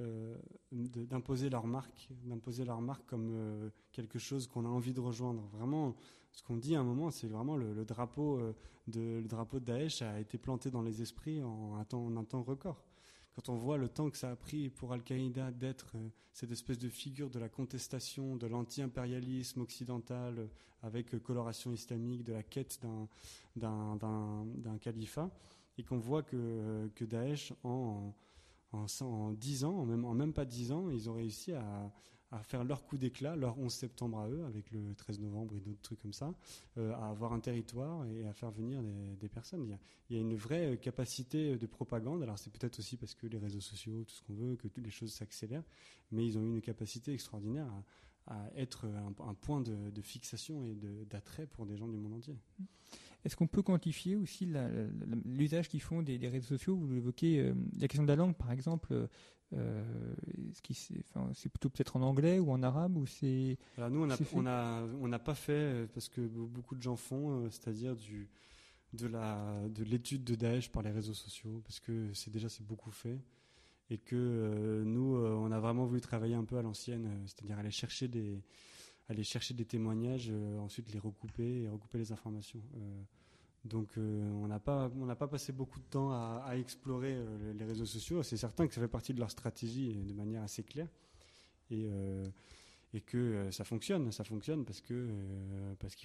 euh, 0.00 0.34
d'imposer 0.72 1.50
leur 1.50 1.66
marque, 1.66 2.08
d'imposer 2.24 2.64
leur 2.64 2.80
marque 2.80 3.04
comme 3.04 3.32
euh, 3.34 3.68
quelque 3.92 4.18
chose 4.18 4.46
qu'on 4.46 4.64
a 4.64 4.68
envie 4.68 4.94
de 4.94 5.00
rejoindre. 5.00 5.42
Vraiment, 5.52 5.94
ce 6.32 6.42
qu'on 6.42 6.56
dit 6.56 6.74
à 6.74 6.80
un 6.80 6.84
moment, 6.84 7.10
c'est 7.10 7.26
vraiment 7.26 7.58
le, 7.58 7.84
drapeau 7.84 8.38
euh, 8.38 8.54
de 8.86 9.20
le 9.20 9.28
drapeau 9.28 9.60
de 9.60 9.66
Daesh 9.66 10.00
a 10.00 10.20
été 10.20 10.38
planté 10.38 10.70
dans 10.70 10.80
les 10.80 11.02
esprits 11.02 11.42
en 11.42 11.76
un 11.76 11.84
temps, 11.84 12.06
en 12.06 12.16
un 12.16 12.24
temps 12.24 12.42
record. 12.42 12.82
Quand 13.34 13.48
on 13.48 13.56
voit 13.56 13.78
le 13.78 13.88
temps 13.88 14.10
que 14.10 14.16
ça 14.16 14.30
a 14.30 14.36
pris 14.36 14.70
pour 14.70 14.92
Al-Qaïda 14.92 15.50
d'être 15.50 15.96
cette 16.32 16.50
espèce 16.50 16.78
de 16.78 16.88
figure 16.88 17.30
de 17.30 17.38
la 17.38 17.48
contestation, 17.48 18.36
de 18.36 18.46
l'anti-impérialisme 18.46 19.60
occidental 19.60 20.48
avec 20.82 21.22
coloration 21.22 21.72
islamique, 21.72 22.24
de 22.24 22.32
la 22.32 22.42
quête 22.42 22.80
d'un 23.56 24.78
califat, 24.80 25.30
et 25.78 25.84
qu'on 25.84 25.98
voit 25.98 26.22
que, 26.22 26.90
Daesh 27.00 27.52
en 27.62 28.14
en, 28.72 28.86
en 29.00 29.32
10 29.32 29.64
ans, 29.64 29.78
en 29.78 29.86
même, 29.86 30.04
en 30.04 30.14
même 30.14 30.32
pas 30.32 30.44
10 30.44 30.72
ans, 30.72 30.90
ils 30.90 31.08
ont 31.08 31.14
réussi 31.14 31.52
à, 31.52 31.92
à 32.32 32.42
faire 32.42 32.64
leur 32.64 32.84
coup 32.84 32.96
d'éclat, 32.96 33.34
leur 33.34 33.58
11 33.58 33.72
septembre 33.72 34.18
à 34.18 34.28
eux, 34.28 34.44
avec 34.44 34.70
le 34.70 34.94
13 34.94 35.18
novembre 35.20 35.54
et 35.56 35.60
d'autres 35.60 35.82
trucs 35.82 36.00
comme 36.00 36.12
ça, 36.12 36.32
euh, 36.78 36.92
à 36.94 37.08
avoir 37.08 37.32
un 37.32 37.40
territoire 37.40 38.06
et 38.06 38.24
à 38.24 38.32
faire 38.32 38.50
venir 38.50 38.82
des, 38.82 39.28
personnes. 39.28 39.76
Il 40.08 40.16
y, 40.16 40.18
a, 40.18 40.22
une 40.22 40.36
vraie 40.36 40.78
capacité 40.78 41.56
de 41.56 41.66
propagande. 41.66 42.22
Alors 42.22 42.38
c'est 42.38 42.50
peut-être 42.52 42.78
aussi 42.78 42.96
parce 42.96 43.14
que 43.14 43.26
les 43.26 43.38
réseaux 43.38 43.60
sociaux, 43.60 44.04
tout 44.04 44.14
ce 44.14 44.22
qu'on 44.22 44.34
veut, 44.34 44.56
que 44.56 44.68
toutes 44.68 44.84
les 44.84 44.90
choses 44.90 45.12
s'accélèrent, 45.12 45.64
mais 46.12 46.24
ils 46.24 46.38
ont 46.38 46.42
une 46.42 46.60
capacité 46.60 47.12
extraordinaire 47.12 47.66
à, 48.26 48.48
être 48.54 48.86
un, 48.86 49.34
point 49.34 49.60
de, 49.60 49.90
de 49.90 50.02
fixation 50.02 50.64
et 50.64 50.74
d'attrait 51.06 51.46
pour 51.46 51.66
des 51.66 51.76
gens 51.76 51.88
du 51.88 51.96
monde 51.96 52.14
entier. 52.14 52.36
Mmh. 52.58 52.64
Est-ce 53.24 53.36
qu'on 53.36 53.46
peut 53.46 53.62
quantifier 53.62 54.16
aussi 54.16 54.48
l'usage 55.26 55.68
qu'ils 55.68 55.82
font 55.82 56.02
des, 56.02 56.16
réseaux 56.28 56.56
sociaux? 56.56 56.76
Vous 56.76 56.94
évoquez 56.94 57.40
euh, 57.40 57.54
la 57.78 57.86
question 57.86 58.02
de 58.02 58.08
la 58.08 58.16
langue, 58.16 58.34
par 58.34 58.50
exemple. 58.50 59.08
Euh, 59.52 59.82
c'est 60.62 61.48
plutôt 61.48 61.70
peut-être 61.70 61.96
en 61.96 62.02
anglais 62.02 62.38
ou 62.38 62.52
en 62.52 62.62
arabe 62.62 62.96
ou 62.96 63.04
c'est 63.04 63.58
nous 63.78 64.02
on 64.04 64.42
n'a 64.42 64.84
on 65.02 65.10
pas 65.18 65.34
fait 65.34 65.52
euh, 65.52 65.86
parce 65.92 66.08
que 66.08 66.20
beaucoup 66.20 66.76
de 66.76 66.82
gens 66.82 66.94
font 66.94 67.50
c'est-à-dire 67.50 67.96
du 67.96 68.28
de 68.92 69.08
la 69.08 69.68
de 69.68 69.82
l'étude 69.82 70.22
de 70.22 70.36
Daesh 70.36 70.70
par 70.70 70.84
les 70.84 70.92
réseaux 70.92 71.14
sociaux 71.14 71.62
parce 71.64 71.80
que 71.80 72.14
c'est 72.14 72.30
déjà 72.30 72.48
c'est 72.48 72.64
beaucoup 72.64 72.92
fait 72.92 73.18
et 73.90 73.98
que 73.98 74.84
nous 74.86 75.16
on 75.16 75.50
a 75.50 75.58
vraiment 75.58 75.84
voulu 75.84 76.00
travailler 76.00 76.36
un 76.36 76.44
peu 76.44 76.56
à 76.56 76.62
l'ancienne 76.62 77.10
c'est-à-dire 77.26 77.58
aller 77.58 77.72
chercher 77.72 78.06
des 78.06 78.44
aller 79.10 79.24
chercher 79.24 79.54
des 79.54 79.64
témoignages, 79.64 80.28
euh, 80.30 80.58
ensuite 80.58 80.92
les 80.92 80.98
recouper 81.00 81.62
et 81.62 81.68
recouper 81.68 81.98
les 81.98 82.12
informations. 82.12 82.62
Euh, 82.76 83.02
donc 83.64 83.98
euh, 83.98 84.30
on 84.30 84.46
n'a 84.46 84.60
pas 84.60 84.88
pas 85.18 85.26
passé 85.28 85.52
beaucoup 85.52 85.80
de 85.80 85.84
temps 85.84 86.12
à, 86.12 86.52
explorer 86.56 87.18
les 87.54 87.64
réseaux 87.64 87.84
sociaux. 87.84 88.22
C'est 88.22 88.38
certain 88.38 88.66
que 88.66 88.72
ça 88.72 88.80
fait 88.80 88.88
partie 88.88 89.12
de 89.12 89.20
leur 89.20 89.30
stratégie 89.30 89.92
de 89.92 90.14
manière 90.14 90.42
assez 90.42 90.62
claire 90.62 90.88
et 91.70 91.86
et 92.92 93.00
que 93.02 93.50
ça 93.50 93.64
fonctionne. 93.64 94.10
Ça 94.12 94.24
fonctionne 94.24 94.64
parce 94.64 94.80
que 94.80 95.08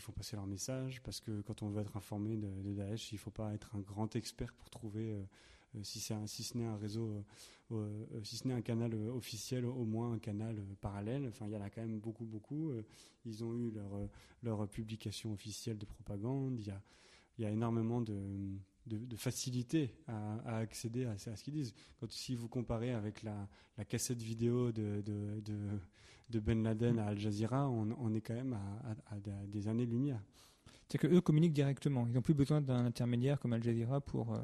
font 0.01 0.11
passer 0.11 0.35
leur 0.35 0.47
message, 0.47 1.01
parce 1.01 1.21
que 1.21 1.41
quand 1.41 1.63
on 1.63 1.69
veut 1.69 1.81
être 1.81 1.95
informé 1.95 2.35
de, 2.35 2.73
Daesh, 2.73 3.13
il 3.13 3.15
ne 3.15 3.19
faut 3.19 3.31
pas 3.31 3.53
être 3.53 3.73
un 3.73 3.79
grand 3.79 4.13
expert 4.17 4.51
pour 4.53 4.69
trouver 4.69 5.15
si, 5.83 5.99
si 5.99 6.43
ce 6.43 6.57
n'est 6.57 6.65
un 6.65 6.77
réseau, 6.77 7.09
euh, 7.71 8.05
euh, 8.13 8.23
si 8.23 8.37
ce 8.37 8.47
n'est 8.47 8.53
un 8.53 8.61
canal 8.61 8.93
officiel, 9.09 9.65
au 9.65 9.85
moins 9.85 10.13
un 10.13 10.19
canal 10.19 10.61
parallèle. 10.81 11.27
Enfin, 11.27 11.45
il 11.47 11.53
y 11.53 11.57
en 11.57 11.61
a 11.61 11.69
quand 11.69 11.81
même 11.81 11.99
beaucoup, 11.99 12.25
beaucoup. 12.25 12.71
ils 13.25 13.43
ont 13.43 13.55
eu 13.55 13.73
leur, 14.43 14.67
publication 14.69 15.33
officielle 15.33 15.77
de 15.77 15.85
propagande. 15.85 16.59
Il 16.59 17.43
y 17.43 17.45
a, 17.45 17.51
énormément 17.51 18.01
de, 18.01 18.15
de, 18.85 19.15
facilité 19.15 19.93
à, 20.07 20.57
accéder 20.57 21.05
à, 21.05 21.17
ce 21.17 21.43
qu'ils 21.43 21.53
disent. 21.53 21.73
Quand, 21.99 22.11
si 22.11 22.35
vous 22.35 22.47
comparez 22.47 22.91
avec 22.91 23.23
la, 23.23 23.47
cassette 23.87 24.21
vidéo 24.21 24.71
de, 24.71 25.03
Ben 26.29 26.63
Laden 26.63 26.99
à 26.99 27.07
Al 27.07 27.19
Jazeera, 27.19 27.69
on, 27.69 28.13
est 28.13 28.21
quand 28.21 28.35
même 28.35 28.57
à, 29.07 29.19
des 29.47 29.67
années-lumière. 29.67 30.21
C'est 30.87 30.99
qu'eux 30.99 31.21
communiquent 31.21 31.53
directement. 31.53 32.05
Ils 32.07 32.13
n'ont 32.13 32.21
plus 32.21 32.35
besoin 32.35 32.61
d'un 32.61 32.85
intermédiaire 32.85 33.39
comme 33.39 33.53
Al 33.53 33.63
Jazeera 33.63 34.01
pour 34.01 34.37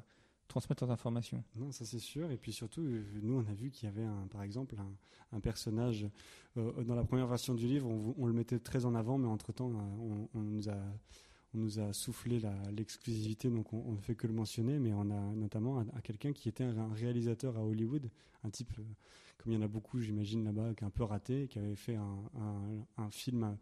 transmettre 0.51 0.83
leurs 0.83 0.91
informations. 0.91 1.43
Non, 1.55 1.71
ça 1.71 1.85
c'est 1.85 1.99
sûr. 1.99 2.29
Et 2.29 2.37
puis 2.37 2.51
surtout, 2.51 2.81
euh, 2.81 3.03
nous, 3.21 3.37
on 3.37 3.49
a 3.49 3.53
vu 3.53 3.71
qu'il 3.71 3.87
y 3.87 3.91
avait, 3.91 4.03
un, 4.03 4.27
par 4.29 4.43
exemple, 4.43 4.75
un, 5.31 5.39
personnage 5.39 6.07
euh, 6.57 6.83
dans 6.83 6.95
la 6.95 7.03
première 7.03 7.27
version 7.27 7.55
du 7.55 7.65
livre. 7.65 7.87
On, 8.17 8.25
le 8.25 8.33
mettait 8.33 8.59
très 8.59 8.85
en 8.85 8.93
avant, 8.93 9.17
mais 9.17 9.27
entre 9.27 9.53
temps, 9.53 9.71
on, 10.33 10.41
nous 10.41 10.69
a 10.69 10.77
on 11.53 11.57
nous 11.57 11.79
a 11.79 11.91
soufflé 11.91 12.41
l'exclusivité, 12.71 13.49
donc 13.49 13.73
on, 13.73 13.91
ne 13.91 13.97
fait 13.97 14.15
que 14.15 14.27
le 14.27 14.33
mentionner, 14.33 14.79
mais 14.79 14.93
on 14.93 15.09
a 15.09 15.35
notamment 15.35 15.83
quelqu'un 16.03 16.31
qui 16.31 16.47
était 16.47 16.63
un, 16.63 16.93
réalisateur 16.93 17.57
à 17.57 17.63
Hollywood, 17.63 18.09
un 18.43 18.49
type, 18.49 18.71
euh, 18.79 18.83
comme 19.37 19.51
il 19.51 19.55
y 19.55 19.57
en 19.57 19.61
a 19.61 19.67
beaucoup, 19.67 19.99
j'imagine 19.99 20.45
là-bas, 20.45 20.73
qui 20.75 20.83
est 20.83 20.87
un 20.87 20.91
peu 20.91 21.03
raté, 21.03 21.47
qui 21.47 21.59
avait 21.59 21.75
fait 21.75 21.95
un, 21.95 23.09
film 23.09 23.43
euh, 23.43 23.53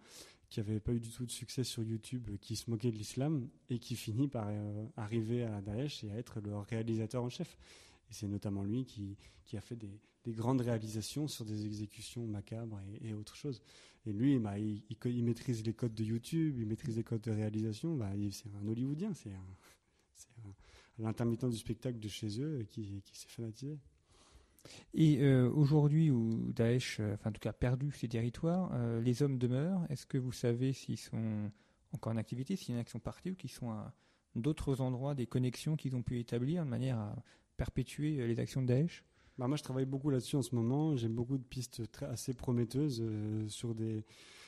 qui 0.49 0.59
n'avait 0.59 0.79
pas 0.79 0.93
eu 0.93 0.99
du 0.99 1.09
tout 1.09 1.25
de 1.25 1.31
succès 1.31 1.63
sur 1.63 1.83
YouTube, 1.83 2.29
qui 2.41 2.55
se 2.55 2.69
moquait 2.69 2.91
de 2.91 2.97
l'islam, 2.97 3.47
et 3.69 3.79
qui 3.79 3.95
finit 3.95 4.27
par 4.27 4.49
arriver 4.97 5.43
à 5.43 5.62
Daesh 5.62 6.03
et 6.03 6.12
à 6.12 6.15
être 6.15 6.39
le 6.41 6.57
réalisateur 6.57 7.23
en 7.23 7.29
chef. 7.29 7.57
Et 8.09 8.13
c'est 8.13 8.27
notamment 8.27 8.63
lui 8.63 8.85
qui, 8.85 9.15
a 9.55 9.62
fait 9.62 9.75
des, 9.75 9.99
des, 10.23 10.33
grandes 10.33 10.62
réalisations 10.62 11.27
sur 11.27 11.45
des 11.45 11.65
exécutions 11.65 12.25
macabres 12.25 12.79
et, 13.01 13.09
et 13.09 13.13
autre 13.13 13.35
chose. 13.35 13.62
Et 14.05 14.13
lui, 14.13 14.39
bah, 14.39 14.57
il, 14.57 15.23
maîtrise 15.23 15.63
les 15.63 15.73
codes 15.73 15.93
de 15.93 16.03
YouTube, 16.03 16.57
il 16.59 16.65
maîtrise 16.65 16.97
les 16.97 17.03
codes 17.03 17.21
de 17.21 17.31
réalisation. 17.31 17.95
Bah, 17.95 18.09
c'est 18.31 18.49
un 18.55 18.67
Hollywoodien, 18.67 19.13
c'est 19.13 19.31
l'intermittent 20.97 21.49
du 21.49 21.57
spectacle 21.57 21.99
de 21.99 22.07
chez 22.07 22.41
eux 22.41 22.65
qui 22.69 23.03
s'est 23.13 23.27
fanatisé. 23.27 23.77
Et 24.93 25.22
euh, 25.22 25.50
aujourd'hui, 25.50 26.12
où 26.12 26.52
Daesh, 26.54 27.00
euh, 27.00 27.13
enfin 27.13 27.30
en 27.30 27.34
tout 27.34 27.39
cas 27.39 27.54
perdu 27.54 27.91
ses 27.91 28.08
territoires, 28.08 28.72
euh, 28.74 29.02
les 29.02 29.22
hommes 29.24 29.38
demeurent. 29.38 29.86
Est-ce 29.89 30.06
que 30.06 30.17
vous 30.17 30.32
savez 30.32 30.74
s'ils 30.74 30.98
sont 30.98 31.52
encore 31.93 32.13
en 32.13 32.17
activité, 32.17 32.56
s'il 32.56 32.76
y 32.76 32.78
en 32.78 32.82
a 32.82 32.84
qui 32.84 32.91
sont 32.91 33.00
partis 33.00 33.32
ou 33.32 33.36
qui 33.36 33.48
sont 33.48 33.72
à 33.72 33.93
d'autres 34.36 34.82
endroits, 34.82 35.15
des 35.15 35.26
connexions 35.26 35.76
qu'ils 35.76 35.95
ont 35.95 36.04
pu 36.04 36.19
établir 36.19 36.63
de 36.65 36.69
manière 36.69 36.98
à 36.98 37.15
perpétuer 37.58 38.26
les 38.28 38.39
actions 38.39 38.62
de 38.62 38.67
Daesh? 38.67 39.04
Bah, 39.38 39.48
moi, 39.48 39.58
je 39.58 39.63
travaille 39.63 39.86
beaucoup 39.86 40.10
là-dessus 40.10 40.36
en 40.36 40.41
ce 40.41 40.54
moment. 40.54 40.95
J'ai 40.95 41.08
beaucoup 41.08 41.38
de 41.38 41.43
pistes 41.43 41.82
assez 42.02 42.34
prometteuses 42.34 43.04
sur, 43.48 43.74
des, 43.74 44.04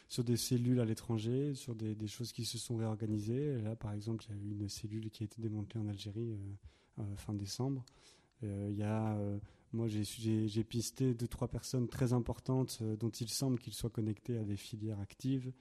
sur 0.10 0.24
des 0.24 0.38
cellules 0.38 0.80
à 0.80 0.86
l'étranger, 0.86 1.56
sur 1.56 1.76
des, 1.76 1.96
des, 1.96 2.08
choses 2.08 2.32
qui 2.34 2.46
se 2.46 2.58
sont 2.58 2.76
réorganisées. 2.76 3.62
Là, 3.62 3.76
par 3.76 3.94
exemple, 3.94 4.26
il 4.30 4.36
y 4.36 4.40
a 4.40 4.42
eu 4.44 4.52
une 4.52 4.70
cellule 4.70 5.10
qui 5.10 5.24
a 5.24 5.26
été 5.26 5.42
démantelée 5.42 5.80
en 5.80 5.88
Algérie 5.88 6.36
fin 7.16 7.34
décembre. 7.34 7.86
Il 8.44 8.76
y 8.76 8.84
a, 8.84 9.18
moi, 9.74 9.88
j'ai 9.88 10.64
pisté 10.64 11.14
deux, 11.14 11.28
trois 11.28 11.48
personnes 11.48 11.88
très 11.88 12.14
importantes 12.14 12.82
dont 13.00 13.10
il 13.10 13.30
semble 13.30 13.60
qu'ils 13.60 13.74
soient 13.74 13.90
connectés 13.90 14.38
à 14.38 14.44
des 14.44 14.58
filières 14.58 15.00
actives. 15.00 15.52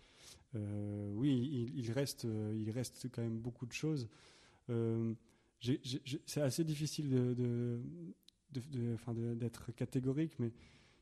oui, 0.54 1.70
il, 1.74 1.92
reste, 1.92 2.26
il 2.54 2.70
reste 2.70 3.08
quand 3.12 3.22
même 3.22 3.38
beaucoup 3.38 3.66
de 3.66 3.72
choses. 3.72 4.08
c'est 6.26 6.40
assez 6.40 6.64
difficile 6.64 7.10
de, 7.10 7.80
d'être 8.52 9.72
catégorique, 9.72 10.38
mais 10.38 10.52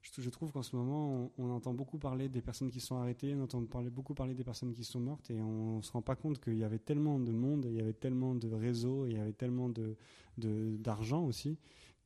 je, 0.01 0.31
trouve 0.31 0.53
qu'en 0.53 0.63
ce 0.63 0.77
moment, 0.77 1.31
on, 1.39 1.51
entend 1.51 1.75
beaucoup 1.75 1.99
parler 1.99 2.29
des 2.29 2.41
personnes 2.41 2.71
qui 2.71 2.81
sont 2.81 2.97
arrêtées, 2.97 3.35
on 3.35 3.43
entend 3.43 3.63
beaucoup 3.91 4.15
parler 4.15 4.35
des 4.35 4.45
personnes 4.45 4.73
qui 4.73 4.85
sont 4.85 5.01
mortes, 5.01 5.31
et 5.31 5.41
on 5.41 5.79
ne 5.79 5.83
se 5.83 5.93
rend 5.93 6.03
pas 6.03 6.17
compte 6.17 6.41
qu'il 6.41 6.57
y 6.57 6.65
avait 6.65 6.79
tellement 6.79 7.19
de 7.19 7.33
monde, 7.33 7.67
il 7.69 7.75
y 7.75 7.81
avait 7.81 7.93
tellement 7.93 8.35
de 8.35 8.49
réseaux, 8.49 9.07
il 9.07 9.15
y 9.15 9.19
avait 9.19 9.33
tellement 9.33 9.69
de, 9.69 9.97
d'argent 10.37 11.25
aussi, 11.25 11.59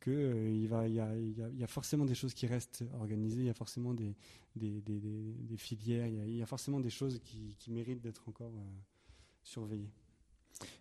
qu'il 0.02 0.12
euh, 0.12 0.88
il, 0.88 1.58
y 1.58 1.64
a, 1.64 1.66
forcément 1.66 2.04
des 2.04 2.14
choses 2.14 2.34
qui 2.34 2.46
restent 2.46 2.84
organisées, 3.00 3.40
il 3.40 3.46
y 3.46 3.50
a 3.50 3.54
forcément 3.54 3.94
des, 3.94 4.14
filières, 5.56 6.06
il 6.06 6.36
y, 6.36 6.42
a, 6.42 6.46
forcément 6.46 6.80
des 6.80 6.90
choses 6.90 7.20
qui, 7.24 7.70
méritent 7.70 8.02
d'être 8.02 8.28
encore 8.28 8.52
euh, 8.54 8.70
surveillées. 9.42 9.90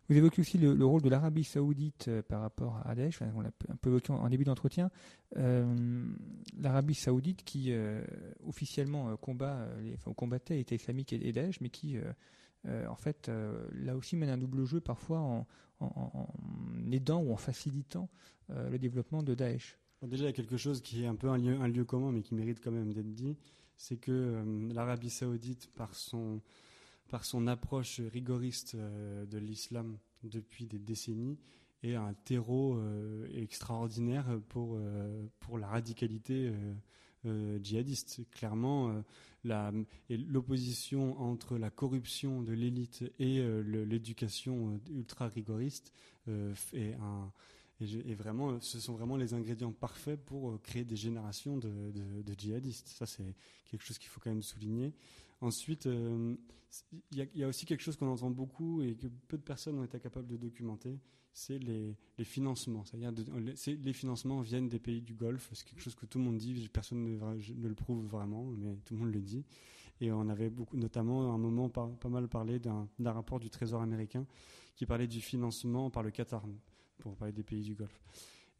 Vous 0.09 0.17
évoquez 0.17 0.41
aussi 0.41 0.57
le, 0.57 0.85
rôle 0.85 1.01
de 1.01 1.09
l'Arabie 1.09 1.43
saoudite 1.43 2.07
euh, 2.07 2.21
par 2.21 2.41
rapport 2.41 2.81
à 2.85 2.95
Daesh, 2.95 3.21
on 3.21 3.41
l'a 3.41 3.51
un 3.69 3.75
peu 3.75 3.89
évoqué 3.89 4.11
en, 4.11 4.29
début 4.29 4.43
d'entretien. 4.43 4.89
L'Arabie 5.35 6.95
saoudite 6.95 7.43
qui 7.43 7.73
officiellement 8.45 9.15
combat, 9.17 9.67
les, 9.81 9.93
enfin, 9.93 10.13
combattait 10.13 10.55
l'État 10.55 10.75
islamique 10.75 11.13
et, 11.13 11.31
Daesh, 11.31 11.61
mais 11.61 11.69
qui 11.69 11.97
en 12.67 12.95
fait 12.95 13.31
là 13.73 13.95
aussi 13.95 14.15
mène 14.15 14.29
un 14.29 14.37
double 14.37 14.65
jeu 14.65 14.79
parfois 14.79 15.19
en, 15.19 15.47
aidant 16.91 17.21
ou 17.21 17.33
en 17.33 17.37
facilitant 17.37 18.09
le 18.49 18.77
développement 18.77 19.23
de 19.23 19.33
Daesh. 19.33 19.79
déjà, 20.03 20.25
il 20.25 20.27
y 20.27 20.29
a 20.29 20.33
quelque 20.33 20.57
chose 20.57 20.81
qui 20.81 21.03
est 21.03 21.07
un 21.07 21.15
peu 21.15 21.29
un 21.29 21.37
lieu, 21.37 21.59
un 21.59 21.67
lieu 21.67 21.85
commun, 21.85 22.11
mais 22.11 22.21
qui 22.21 22.35
mérite 22.35 22.61
quand 22.63 22.71
même 22.71 22.93
d'être 22.93 23.13
dit, 23.13 23.35
c'est 23.77 23.97
que 23.97 24.43
l'Arabie 24.73 25.09
saoudite, 25.09 25.71
par 25.75 25.95
son 25.95 26.41
par 27.11 27.25
son 27.25 27.45
approche 27.45 27.99
rigoriste 27.99 28.75
euh, 28.75 29.25
de 29.25 29.37
l'islam 29.37 29.97
depuis 30.23 30.65
des 30.65 30.79
décennies, 30.79 31.37
est 31.83 31.95
un 31.95 32.13
terreau 32.13 32.77
euh, 32.77 33.27
extraordinaire 33.35 34.39
pour, 34.47 34.75
euh, 34.75 35.27
pour 35.41 35.57
la 35.57 35.67
radicalité 35.67 36.53
djihadiste. 37.23 38.21
Clairement, 38.31 39.03
l'opposition 40.09 41.19
entre 41.19 41.57
la 41.57 41.69
corruption 41.69 42.41
de 42.41 42.53
l'élite 42.53 43.03
et 43.19 43.41
l'éducation 43.63 44.79
ultra 44.89 45.27
rigoriste 45.27 45.93
est 46.73 46.93
un, 46.93 47.31
et, 47.81 48.13
vraiment, 48.13 48.59
ce 48.59 48.79
sont 48.79 48.93
vraiment 48.93 49.17
les 49.17 49.33
ingrédients 49.33 49.71
parfaits 49.71 50.23
pour 50.23 50.61
créer 50.61 50.85
des 50.85 50.95
générations 50.95 51.57
de 51.57 52.33
djihadistes. 52.37 52.87
Ça, 52.89 53.05
c'est 53.05 53.35
quelque 53.69 53.83
chose 53.83 53.97
qu'il 53.97 54.09
faut 54.09 54.19
quand 54.19 54.29
même 54.29 54.43
souligner. 54.43 54.93
Ensuite, 55.41 55.87
euh, 55.87 56.35
il 57.11 57.27
y, 57.35 57.43
a 57.43 57.47
aussi 57.47 57.65
quelque 57.65 57.81
chose 57.81 57.97
qu'on 57.97 58.07
entend 58.07 58.29
beaucoup 58.29 58.81
et 58.81 58.95
que 58.95 59.07
peu 59.27 59.37
de 59.37 59.43
personnes 59.43 59.77
ont 59.79 59.83
été 59.83 59.99
capables 59.99 60.27
de 60.27 60.37
documenter, 60.37 60.99
c'est 61.33 61.57
les, 61.57 61.95
financements. 62.23 62.85
C'est-à-dire 62.85 63.11
les 63.11 63.93
financements 63.93 64.41
viennent 64.41 64.69
des 64.69 64.79
pays 64.79 65.01
du 65.01 65.15
Golfe. 65.15 65.49
C'est 65.53 65.67
quelque 65.67 65.81
chose 65.81 65.95
que 65.95 66.05
tout 66.05 66.19
le 66.19 66.25
monde 66.25 66.37
dit, 66.37 66.69
personne 66.71 67.03
ne, 67.03 67.67
le 67.67 67.75
prouve 67.75 68.05
vraiment, 68.05 68.45
mais 68.45 68.75
tout 68.85 68.93
le 68.93 68.99
monde 69.01 69.13
le 69.13 69.21
dit. 69.21 69.43
Et 69.99 70.11
on 70.11 70.29
avait 70.29 70.49
beaucoup, 70.49 70.77
notamment 70.77 71.31
à 71.31 71.35
un 71.35 71.37
moment 71.37 71.69
pas 71.69 72.09
mal 72.09 72.27
parlé 72.27 72.59
d'un 72.59 72.87
rapport 72.99 73.39
du 73.39 73.49
Trésor 73.49 73.81
américain 73.81 74.25
qui 74.75 74.85
parlait 74.85 75.07
du 75.07 75.21
financement 75.21 75.89
par 75.89 76.03
le 76.03 76.11
Qatar, 76.11 76.43
pour 76.99 77.15
parler 77.15 77.33
des 77.33 77.43
pays 77.43 77.63
du 77.63 77.75
Golfe. 77.75 77.99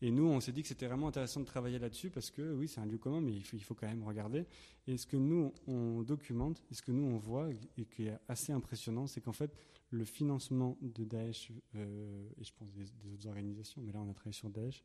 Et 0.04 0.10
nous, 0.10 0.26
on 0.26 0.40
s'est 0.40 0.52
dit 0.52 0.64
que 0.64 0.68
c'était 0.68 0.88
vraiment 0.88 1.08
intéressant 1.08 1.42
de 1.42 1.46
travailler 1.46 1.78
là-dessus 1.78 2.10
parce 2.10 2.32
que 2.32 2.54
oui, 2.54 2.68
c'est 2.68 2.80
un 2.82 2.86
lieu 2.86 2.98
commun, 2.98 3.22
mais 3.22 3.34
il 3.34 3.64
faut, 3.64 3.76
quand 3.76 3.88
même 3.88 4.04
regarder. 4.04 4.46
Et 4.88 4.98
ce 4.98 5.06
que 5.06 5.18
nous, 5.18 5.54
on 5.68 6.02
documente, 6.02 6.64
et 6.72 6.74
ce 6.74 6.82
que 6.82 6.92
nous, 6.92 7.06
on 7.06 7.18
voit, 7.18 7.50
et 7.78 7.86
qui 7.86 8.08
est 8.08 8.18
assez 8.28 8.52
impressionnant, 8.52 9.06
c'est 9.06 9.22
qu'en 9.22 9.34
fait, 9.34 9.56
le 9.92 10.04
financement 10.04 10.78
de 10.82 11.04
Daesh, 11.04 11.52
euh, 11.76 12.28
et 12.40 12.44
je 12.44 12.52
pense 12.54 12.72
des, 12.74 12.86
autres 13.14 13.28
organisations, 13.28 13.82
mais 13.82 13.92
là, 13.92 14.02
on 14.02 14.10
a 14.10 14.14
travaillé 14.14 14.34
sur 14.34 14.50
Daesh, 14.50 14.84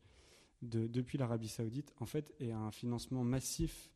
de, 0.61 0.85
depuis 0.85 1.17
l'Arabie 1.17 1.47
Saoudite, 1.47 1.93
en 1.99 2.05
fait, 2.05 2.33
est 2.39 2.51
un 2.51 2.71
financement 2.71 3.23
massif 3.23 3.89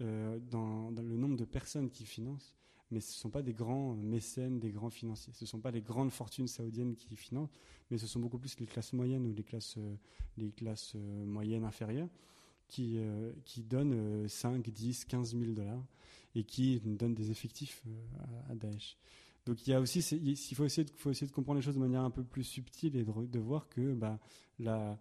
euh, 0.00 0.38
dans, 0.38 0.90
le 0.90 1.16
nombre 1.16 1.36
de 1.36 1.44
personnes 1.44 1.90
qui 1.90 2.06
financent 2.06 2.56
mais 2.92 3.00
ce 3.00 3.12
ne 3.12 3.20
sont 3.20 3.30
pas 3.30 3.42
des 3.42 3.54
grands 3.54 3.94
mécènes, 3.94 4.60
des 4.60 4.70
grands 4.70 4.90
financiers. 4.90 5.32
Ce 5.32 5.44
ne 5.44 5.48
sont 5.48 5.60
pas 5.60 5.70
les 5.70 5.80
grandes 5.80 6.10
fortunes 6.10 6.46
saoudiennes 6.46 6.94
qui 6.94 7.16
financent, 7.16 7.50
mais 7.90 7.96
ce 7.96 8.06
sont 8.06 8.20
beaucoup 8.20 8.38
plus 8.38 8.58
les 8.60 8.66
classes 8.66 8.92
moyennes 8.92 9.26
ou 9.26 9.32
les 9.32 9.42
classes, 9.42 9.76
euh, 9.78 9.96
les 10.36 10.52
classes 10.52 10.92
euh, 10.94 11.24
moyennes 11.24 11.64
inférieures 11.64 12.10
qui, 12.68 12.98
euh, 12.98 13.32
qui 13.44 13.62
donnent 13.62 14.28
5, 14.28 14.68
10, 14.68 15.06
15 15.06 15.36
000 15.36 15.52
dollars 15.52 15.84
et 16.34 16.44
qui 16.44 16.80
donnent 16.80 17.14
des 17.14 17.30
effectifs 17.30 17.82
à, 18.48 18.54
Daesh. 18.54 18.98
Donc 19.46 19.66
il 19.66 19.70
y 19.70 19.74
a 19.74 19.80
aussi, 19.80 20.00
il 20.00 20.36
faut 20.54 20.64
essayer, 20.64 20.84
de, 20.84 21.32
comprendre 21.32 21.56
les 21.56 21.62
choses 21.62 21.74
de 21.74 21.80
manière 21.80 22.02
un 22.02 22.10
peu 22.10 22.24
plus 22.24 22.44
subtile 22.44 22.94
et 22.96 23.04
de, 23.04 23.38
voir 23.38 23.68
que 23.68 23.92
bah, 23.94 24.20
la, 24.58 24.98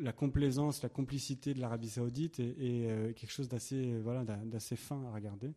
la, 0.00 0.12
complaisance, 0.12 0.82
la 0.82 0.88
complicité 0.88 1.54
de 1.54 1.60
l'Arabie 1.60 1.88
Saoudite 1.88 2.40
est, 2.40 2.58
est 2.58 3.14
quelque 3.14 3.30
chose 3.30 3.48
d'assez 3.48 3.98
voilà, 4.00 4.24
d'assez 4.24 4.76
fin 4.76 5.02
à 5.04 5.12
regarder 5.12 5.54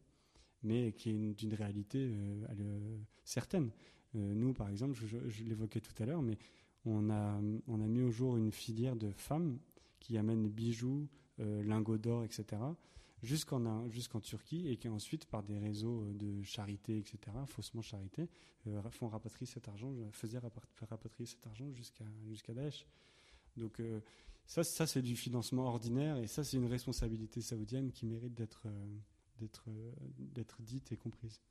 mais 0.63 0.91
qui 0.93 1.09
est 1.09 1.33
d'une 1.33 1.53
réalité 1.53 2.11
euh, 2.11 2.97
certaine. 3.23 3.71
Euh, 4.15 4.33
nous, 4.33 4.53
par 4.53 4.69
exemple, 4.69 4.95
je, 4.95 5.43
l'évoquais 5.43 5.81
tout 5.81 5.93
à 6.01 6.05
l'heure, 6.05 6.21
mais 6.21 6.37
on 6.85 7.09
a, 7.09 7.39
on 7.67 7.81
a 7.81 7.87
mis 7.87 8.01
au 8.01 8.11
jour 8.11 8.37
une 8.37 8.51
filière 8.51 8.95
de 8.95 9.11
femmes 9.11 9.59
qui 9.99 10.17
amènent 10.17 10.47
bijoux, 10.47 11.07
euh, 11.39 11.63
lingots 11.63 11.97
d'or, 11.97 12.23
etc., 12.23 12.61
jusqu'en 13.21 13.87
jusqu'en 13.89 14.19
Turquie 14.19 14.67
et 14.67 14.77
qui 14.77 14.89
ensuite, 14.89 15.27
par 15.27 15.43
des 15.43 15.59
réseaux 15.59 16.11
de 16.13 16.41
charité, 16.41 16.97
etc., 16.97 17.19
faussement 17.45 17.83
charité, 17.83 18.27
font 18.89 19.09
rapatrier 19.09 19.45
cet 19.45 19.67
argent, 19.67 19.93
faisaient 20.11 20.39
rapatrier 20.89 21.27
cet 21.27 21.45
argent 21.45 21.71
jusqu'à 21.71 22.05
jusqu'à 22.27 22.55
Daesh. 22.55 22.87
Donc 23.57 23.79
ça, 24.51 24.63
ça 24.63 24.85
c'est 24.85 25.01
du 25.01 25.15
financement 25.15 25.65
ordinaire 25.65 26.17
et 26.17 26.27
ça 26.27 26.43
c'est 26.43 26.57
une 26.57 26.65
responsabilité 26.65 27.41
saoudienne 27.41 27.91
qui 27.91 28.05
mérite 28.05 28.33
d'être 28.33 28.63
euh, 28.65 28.97
d'être 30.17 30.61
dite 30.61 30.91
et 30.91 30.97
comprise. 30.97 31.41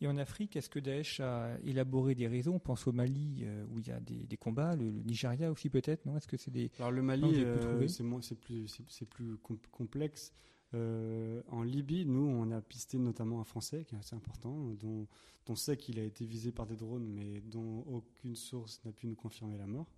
Et 0.00 0.06
en 0.06 0.16
Afrique, 0.16 0.56
est-ce 0.56 0.68
que 0.68 0.78
Daesh 0.78 1.20
a 1.20 1.58
élaboré 1.64 2.14
des 2.14 2.26
réseaux 2.26 2.52
On 2.52 2.58
pense 2.58 2.86
au 2.86 2.92
Mali 2.92 3.40
euh, 3.42 3.64
où 3.70 3.78
il 3.78 3.86
y 3.86 3.90
a 3.90 4.00
des, 4.00 4.36
combats, 4.36 4.76
le, 4.76 4.90
Nigeria 4.90 5.50
aussi 5.50 5.70
peut-être, 5.70 6.04
non? 6.06 6.16
Est-ce 6.16 6.28
que 6.28 6.36
c'est 6.36 6.50
des 6.50 6.70
Alors 6.78 6.90
le 6.90 7.02
Mali, 7.02 7.44
euh, 7.44 7.86
c'est 7.88 8.34
plus 8.38 8.82
c'est 8.88 9.06
plus 9.06 9.36
complexe. 9.70 10.32
en 10.72 11.62
Libye, 11.62 12.04
nous, 12.06 12.26
on 12.26 12.50
a 12.50 12.60
pisté 12.60 12.98
notamment 12.98 13.40
un 13.40 13.44
Français 13.44 13.84
qui 13.84 13.94
est 13.94 13.98
assez 13.98 14.16
important, 14.16 14.74
dont 14.74 15.06
on 15.48 15.56
sait 15.56 15.76
qu'il 15.76 15.98
a 15.98 16.04
été 16.04 16.24
visé 16.24 16.52
par 16.52 16.66
des 16.66 16.76
drones, 16.76 17.06
mais 17.06 17.40
dont 17.40 17.80
aucune 17.82 18.36
source 18.36 18.80
n'a 18.84 18.92
pu 18.92 19.06
nous 19.06 19.14
confirmer 19.14 19.58
la 19.58 19.66
mort. 19.66 19.88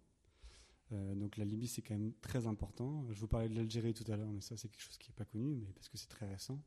donc 0.91 1.37
la 1.37 1.45
Libye, 1.45 1.69
c'est 1.69 1.83
quand 1.83 1.95
même 1.95 2.13
très 2.21 2.47
important. 2.47 3.07
Je 3.11 3.21
vous 3.21 3.29
parlais 3.29 3.49
de 3.49 3.55
l'Algérie 3.55 3.95
tout 3.95 4.11
à 4.11 4.17
l'heure, 4.17 4.31
mais 4.31 4.43
ça, 4.43 4.57
c'est 4.57 4.69
quelque 4.69 4.83
chose 4.83 4.99
qui 4.99 5.11
n'est 5.11 5.17
pas 5.17 5.25
connu, 5.25 5.55
mais 5.55 5.73
parce 5.75 5.89
que 5.89 5.97
c'est 5.97 6.09
très 6.09 6.29
récent. 6.29 6.61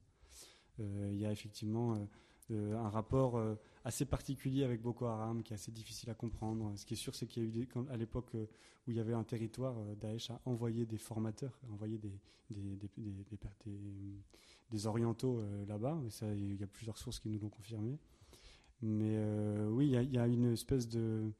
Euh, 0.79 1.09
il 1.11 1.19
y 1.19 1.25
a 1.25 1.31
effectivement 1.31 1.95
euh, 2.51 2.75
un 2.77 2.89
rapport 2.89 3.39
assez 3.83 4.05
particulier 4.05 4.63
avec 4.63 4.81
Boko 4.81 5.05
Haram, 5.05 5.43
qui 5.43 5.53
est 5.53 5.55
assez 5.55 5.71
difficile 5.71 6.09
à 6.09 6.15
comprendre. 6.15 6.73
Ce 6.75 6.85
qui 6.85 6.95
est 6.95 6.97
sûr, 6.97 7.15
c'est 7.15 7.27
qu'il 7.27 7.55
y 7.55 7.59
a 7.59 7.63
eu 7.63 7.67
à 7.91 7.97
l'époque 7.97 8.31
où 8.33 8.91
il 8.91 8.97
y 8.97 8.99
avait 8.99 9.13
un 9.13 9.23
territoire, 9.23 9.75
Daesh 9.99 10.31
a 10.31 10.41
envoyé 10.45 10.85
des 10.85 10.97
formateurs, 10.97 11.59
envoyé 11.71 11.99
des, 11.99 12.11
des, 12.49 12.79
des 14.71 14.87
orientaux 14.87 15.43
là-bas. 15.67 15.99
Il 16.21 16.59
y 16.59 16.63
a 16.63 16.67
plusieurs 16.67 16.97
sources 16.97 17.19
qui 17.19 17.29
nous 17.29 17.39
l'ont 17.39 17.49
confirmé. 17.49 17.99
Mais 18.81 19.19
oui, 19.67 19.91
il 19.93 20.13
y, 20.13 20.17
a 20.17 20.25
une 20.25 20.53
espèce 20.53 20.87
de 20.87 21.31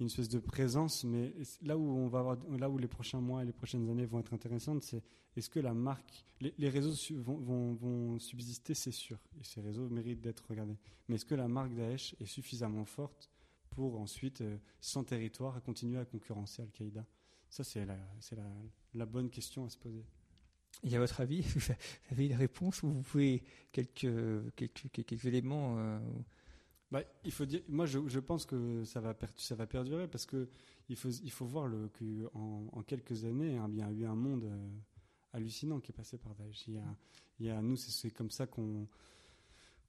une 0.00 0.06
espèce 0.06 0.28
de 0.28 0.38
présence, 0.38 1.04
mais 1.04 1.32
là 1.62 1.76
où 1.76 1.82
on 1.82 2.08
va 2.08 2.20
avoir, 2.20 2.36
là 2.58 2.70
où 2.70 2.78
les 2.78 2.88
prochains 2.88 3.20
mois 3.20 3.42
et 3.42 3.46
les 3.46 3.52
prochaines 3.52 3.88
années 3.90 4.06
vont 4.06 4.20
être 4.20 4.32
intéressantes, 4.32 4.82
c'est 4.82 5.02
est-ce 5.36 5.50
que 5.50 5.60
la 5.60 5.74
marque, 5.74 6.24
les, 6.40 6.68
réseaux 6.68 6.94
vont, 7.16 7.74
vont, 7.74 8.18
subsister, 8.18 8.74
c'est 8.74 8.90
sûr, 8.90 9.18
et 9.40 9.44
ces 9.44 9.60
réseaux 9.60 9.88
méritent 9.88 10.20
d'être 10.20 10.44
regardés. 10.48 10.76
Mais 11.08 11.16
est-ce 11.16 11.24
que 11.24 11.34
la 11.34 11.48
marque 11.48 11.74
Daesh 11.74 12.16
est 12.18 12.26
suffisamment 12.26 12.84
forte 12.84 13.30
pour 13.70 14.00
ensuite, 14.00 14.40
euh, 14.40 14.56
sans 14.80 15.04
territoire, 15.04 15.62
continuer 15.62 15.98
à 15.98 16.04
concurrencer 16.04 16.62
Al-Qaïda? 16.62 17.06
Ça, 17.48 17.62
c'est 17.62 17.84
la, 17.84 17.96
la, 18.32 18.42
la 18.94 19.06
bonne 19.06 19.30
question 19.30 19.64
à 19.64 19.68
se 19.68 19.78
poser. 19.78 20.04
Et 20.82 20.96
à 20.96 20.98
votre 20.98 21.20
avis, 21.20 21.42
vous 21.56 21.72
avez 22.10 22.26
une 22.26 22.36
réponse 22.36 22.82
ou 22.82 22.88
vous 22.88 23.02
pouvez 23.02 23.42
quelques, 23.72 24.08
quelques, 24.56 24.90
quelques 24.90 25.24
éléments 25.26 25.76
euh, 25.78 25.98
bah, 26.90 27.04
il 27.24 27.30
faut 27.30 27.44
dire, 27.44 27.62
moi, 27.68 27.86
je, 27.86 28.18
pense 28.18 28.44
que 28.44 28.84
ça 28.84 29.00
va, 29.00 29.14
perdurer 29.14 30.08
parce 30.08 30.26
que 30.26 30.48
il 30.88 30.96
faut, 30.96 31.46
voir 31.46 31.68
le, 31.68 31.88
qu'en 31.88 32.66
en 32.72 32.82
quelques 32.82 33.24
années, 33.24 33.56
hein, 33.56 33.68
il 33.70 33.76
y 33.76 33.82
a 33.82 33.90
eu 33.92 34.04
un 34.06 34.16
monde 34.16 34.44
euh, 34.44 34.68
hallucinant 35.32 35.78
qui 35.78 35.92
est 35.92 35.94
passé 35.94 36.18
par 36.18 36.34
Daesh. 36.34 36.66
Il 36.66 37.46
y 37.46 37.48
a, 37.48 37.62
nous, 37.62 37.76
c'est 37.76 38.10
comme 38.10 38.32
ça 38.32 38.48
qu'on 38.48 38.88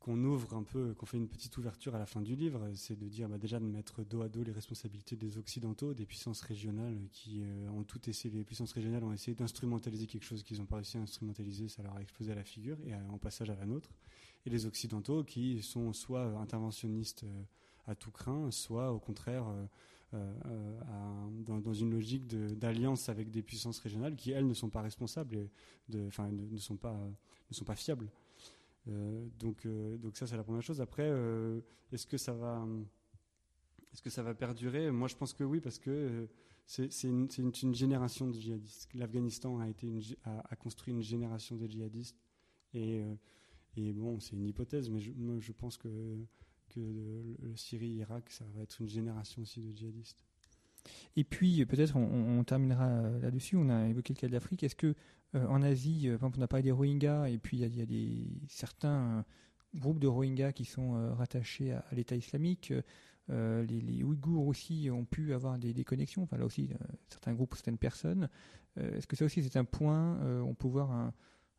ouvre 0.08 0.54
un 0.54 0.62
peu, 0.62 0.94
qu'on 0.94 1.08
fait 1.08 1.18
une 1.18 1.28
petite 1.28 1.58
ouverture 1.58 1.96
à 1.96 1.98
la 1.98 2.06
fin 2.06 2.22
du 2.22 2.36
livre, 2.36 2.70
c'est 2.76 2.96
de 2.96 3.08
dire 3.08 3.28
bah, 3.28 3.40
déjà 3.40 3.60
de 3.60 3.66
mettre 3.66 4.04
dos 4.04 4.22
à 4.22 4.30
dos 4.30 4.44
les 4.44 4.52
responsabilités 4.52 5.16
des 5.16 5.40
occidentaux, 5.40 5.96
des 5.96 6.06
puissances 6.06 6.42
régionales 6.42 7.00
qui 7.12 7.42
euh, 7.42 7.68
ont 7.72 7.84
tout 7.84 8.08
essayé, 8.12 8.38
les 8.38 8.44
puissances 8.44 8.74
régionales 8.74 9.04
ont 9.04 9.14
essayé 9.14 9.34
d'instrumentaliser 9.34 10.06
quelque 10.06 10.26
chose 10.26 10.44
qu'ils 10.44 10.60
n'ont 10.60 10.68
pas 10.68 10.76
réussi 10.76 10.98
à 10.98 11.02
instrumentaliser, 11.02 11.68
ça 11.68 11.82
leur 11.82 11.96
a 11.96 12.02
explosé 12.04 12.32
à 12.32 12.36
la 12.36 12.44
figure 12.44 12.78
et 12.86 12.94
en 12.94 13.18
passage 13.18 13.50
à 13.50 13.56
la 13.56 13.66
nôtre 13.66 13.90
et 14.46 14.50
les 14.50 14.66
Occidentaux 14.66 15.24
qui 15.24 15.62
sont 15.62 15.94
soit 15.94 16.26
interventionnistes 16.40 17.24
euh, 17.24 17.44
à 17.88 17.96
tout 17.96 18.12
craint, 18.12 18.52
soit 18.52 18.92
au 18.92 19.00
contraire 19.00 19.48
euh, 20.14 20.34
euh, 20.46 21.30
dans, 21.46 21.74
une 21.74 21.92
logique 21.92 22.28
d'alliance 22.28 23.10
avec 23.10 23.32
des 23.32 23.42
puissances 23.42 23.80
régionales 23.80 24.16
qui, 24.16 24.32
elles, 24.32 24.48
ne 24.48 24.54
sont 24.54 24.70
pas 24.70 24.82
responsables, 24.82 25.48
enfin, 26.08 26.30
ne, 26.32 26.58
sont 26.58 26.76
pas, 26.76 26.98
ne 27.50 27.56
sont 27.56 27.64
pas 27.64 27.76
fiables. 27.76 28.10
donc, 28.86 29.66
donc 29.66 30.18
ça, 30.18 30.28
c'est 30.28 30.36
la 30.36 30.44
première 30.44 30.62
chose. 30.62 30.82
Après, 30.82 31.10
est-ce 31.94 32.06
que 32.06 32.18
ça 32.18 32.34
va... 32.34 32.66
Est-ce 33.94 34.02
que 34.02 34.10
ça 34.10 34.24
va 34.24 34.34
perdurer? 34.34 34.90
Moi, 34.90 35.10
je 35.10 35.16
pense 35.16 35.34
que 35.34 35.44
oui, 35.44 35.60
parce 35.60 35.78
que 35.80 36.28
c'est 36.66 36.90
une, 37.04 37.28
une, 37.38 37.74
génération 37.74 38.28
de 38.28 38.34
djihadistes. 38.34 38.90
L'Afghanistan 38.94 39.60
a, 39.60 39.68
été 39.68 39.88
a, 40.24 40.56
construit 40.56 40.94
une 40.94 41.02
génération 41.02 41.56
de 41.56 41.68
djihadistes. 41.68 42.18
Et 42.74 43.02
et 43.78 43.94
bon, 43.94 44.20
c'est 44.20 44.36
une 44.36 44.48
hypothèse, 44.48 44.90
mais 44.90 45.00
je, 45.00 45.52
pense 45.52 45.78
que, 45.78 46.18
que 46.70 46.80
le, 46.80 47.56
Syrie-Irak, 47.56 48.30
ça 48.30 48.46
va 48.54 48.64
être 48.64 48.82
une 48.82 48.90
génération 48.90 49.42
aussi 49.42 49.62
de 49.62 49.76
djihadistes. 49.76 50.26
Et 51.16 51.24
puis, 51.24 51.66
peut-être, 51.66 51.96
on, 51.96 52.44
terminera 52.44 53.10
là-dessus. 53.20 53.56
On 53.56 53.70
a 53.70 53.88
évoqué 53.88 54.14
le 54.14 54.20
cas 54.20 54.28
de 54.28 54.34
l'Afrique. 54.34 54.64
Est-ce 54.64 54.76
que 54.76 54.96
euh, 55.36 55.48
en 55.48 55.62
Asie, 55.62 56.08
euh, 56.08 56.18
par 56.18 56.28
exemple, 56.28 56.40
on 56.40 56.44
a 56.44 56.48
parlé 56.48 56.64
des 56.64 56.72
Rohingyas, 56.72 57.30
et 57.30 57.38
puis 57.38 57.58
il 57.58 57.76
y, 57.76 57.82
a 57.82 57.86
des, 57.86 58.28
certains 58.48 59.20
euh, 59.20 59.22
groupes 59.76 60.00
de 60.00 60.08
Rohingyas 60.08 60.54
qui 60.54 60.66
sont 60.66 61.16
rattachés 61.16 61.72
à, 61.72 61.86
l'État 61.94 62.16
islamique. 62.16 62.74
Les, 63.30 63.66
les, 63.66 64.04
Ouïghours 64.04 64.46
aussi 64.46 64.90
ont 64.92 65.06
pu 65.06 65.34
avoir 65.34 65.58
des, 65.58 65.74
des 65.74 65.86
connexions. 65.86 66.24
Enfin, 66.24 66.38
là 66.38 66.46
aussi, 66.46 66.70
certains 67.08 67.34
groupes, 67.34 67.54
certaines 67.56 67.78
personnes. 67.78 68.28
Est-ce 68.76 69.08
que 69.08 69.16
ça 69.16 69.24
aussi, 69.24 69.42
c'est 69.42 69.56
un 69.56 69.64
point 69.64 70.20
On 70.42 70.54
peut 70.54 70.68
voir 70.68 70.92
un 70.92 71.14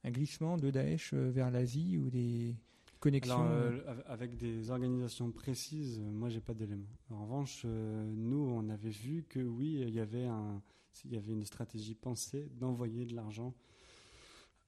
un 0.04 0.10
glissement 0.10 0.56
de 0.56 0.70
Daesh 0.70 1.12
euh, 1.12 1.30
vers 1.30 1.50
l'Asie 1.50 1.98
ou 1.98 2.10
des 2.10 2.56
connexions 3.00 3.46
euh, 3.48 3.80
Avec 4.06 4.36
des 4.36 4.70
organisations 4.70 5.30
précises, 5.30 6.00
euh, 6.00 6.10
moi 6.10 6.28
j'ai 6.28 6.40
pas 6.40 6.54
d'éléments. 6.54 6.86
En 7.10 7.22
revanche, 7.24 7.64
nous 7.64 8.38
on 8.38 8.68
avait 8.68 8.90
vu 8.90 9.24
que 9.28 9.40
oui, 9.40 9.84
il 9.86 9.94
y 9.94 10.00
avait 10.00 10.26
un, 10.26 10.62
il 11.04 11.12
y 11.12 11.16
avait 11.16 11.32
une 11.32 11.44
stratégie 11.44 11.94
pensée 11.94 12.50
d'envoyer 12.58 13.04
de 13.06 13.14
l'argent 13.14 13.54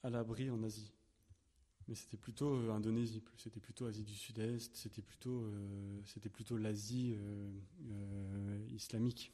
à 0.02 0.10
l'abri 0.10 0.50
en 0.50 0.62
Asie. 0.62 0.92
Mais 1.86 1.94
c'était 1.94 2.16
plutôt 2.16 2.70
Indonésie, 2.70 3.22
c'était 3.36 3.60
plutôt 3.60 3.84
Asie 3.84 4.04
du 4.04 4.14
Sud-Est, 4.14 4.74
c'était 4.74 5.02
plutôt, 5.02 5.44
c'était 6.06 6.30
plutôt 6.30 6.56
l'Asie 6.56 7.14
islamique. 8.70 9.30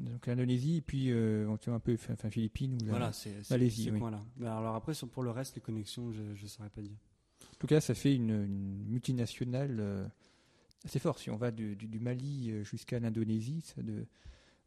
Donc 0.00 0.26
l'Indonésie, 0.26 0.78
et 0.78 0.80
puis 0.80 1.10
euh, 1.10 1.54
un 1.66 1.78
peu 1.78 1.94
enfin, 1.94 2.30
Philippines 2.30 2.78
ou 2.82 2.86
la 2.86 2.90
voilà, 2.90 3.12
c'est, 3.12 3.48
Malaisie. 3.50 3.90
là 4.38 4.56
Alors 4.56 4.74
après, 4.74 4.94
pour 5.12 5.22
le 5.22 5.30
reste, 5.30 5.56
les 5.56 5.60
connexions, 5.60 6.10
je 6.12 6.22
ne 6.22 6.48
saurais 6.48 6.70
pas 6.70 6.80
dire. 6.80 6.96
En 7.42 7.56
tout 7.58 7.66
cas, 7.66 7.80
ça 7.80 7.94
fait 7.94 8.14
une, 8.14 8.46
multinationale 8.88 9.76
euh, 9.80 10.06
assez 10.84 10.98
forte. 10.98 11.18
Si 11.18 11.30
on 11.30 11.36
va 11.36 11.50
du, 11.50 11.76
Mali 12.00 12.50
euh, 12.50 12.64
jusqu'à 12.64 12.98
l'Indonésie, 12.98 13.62
de, 13.76 14.06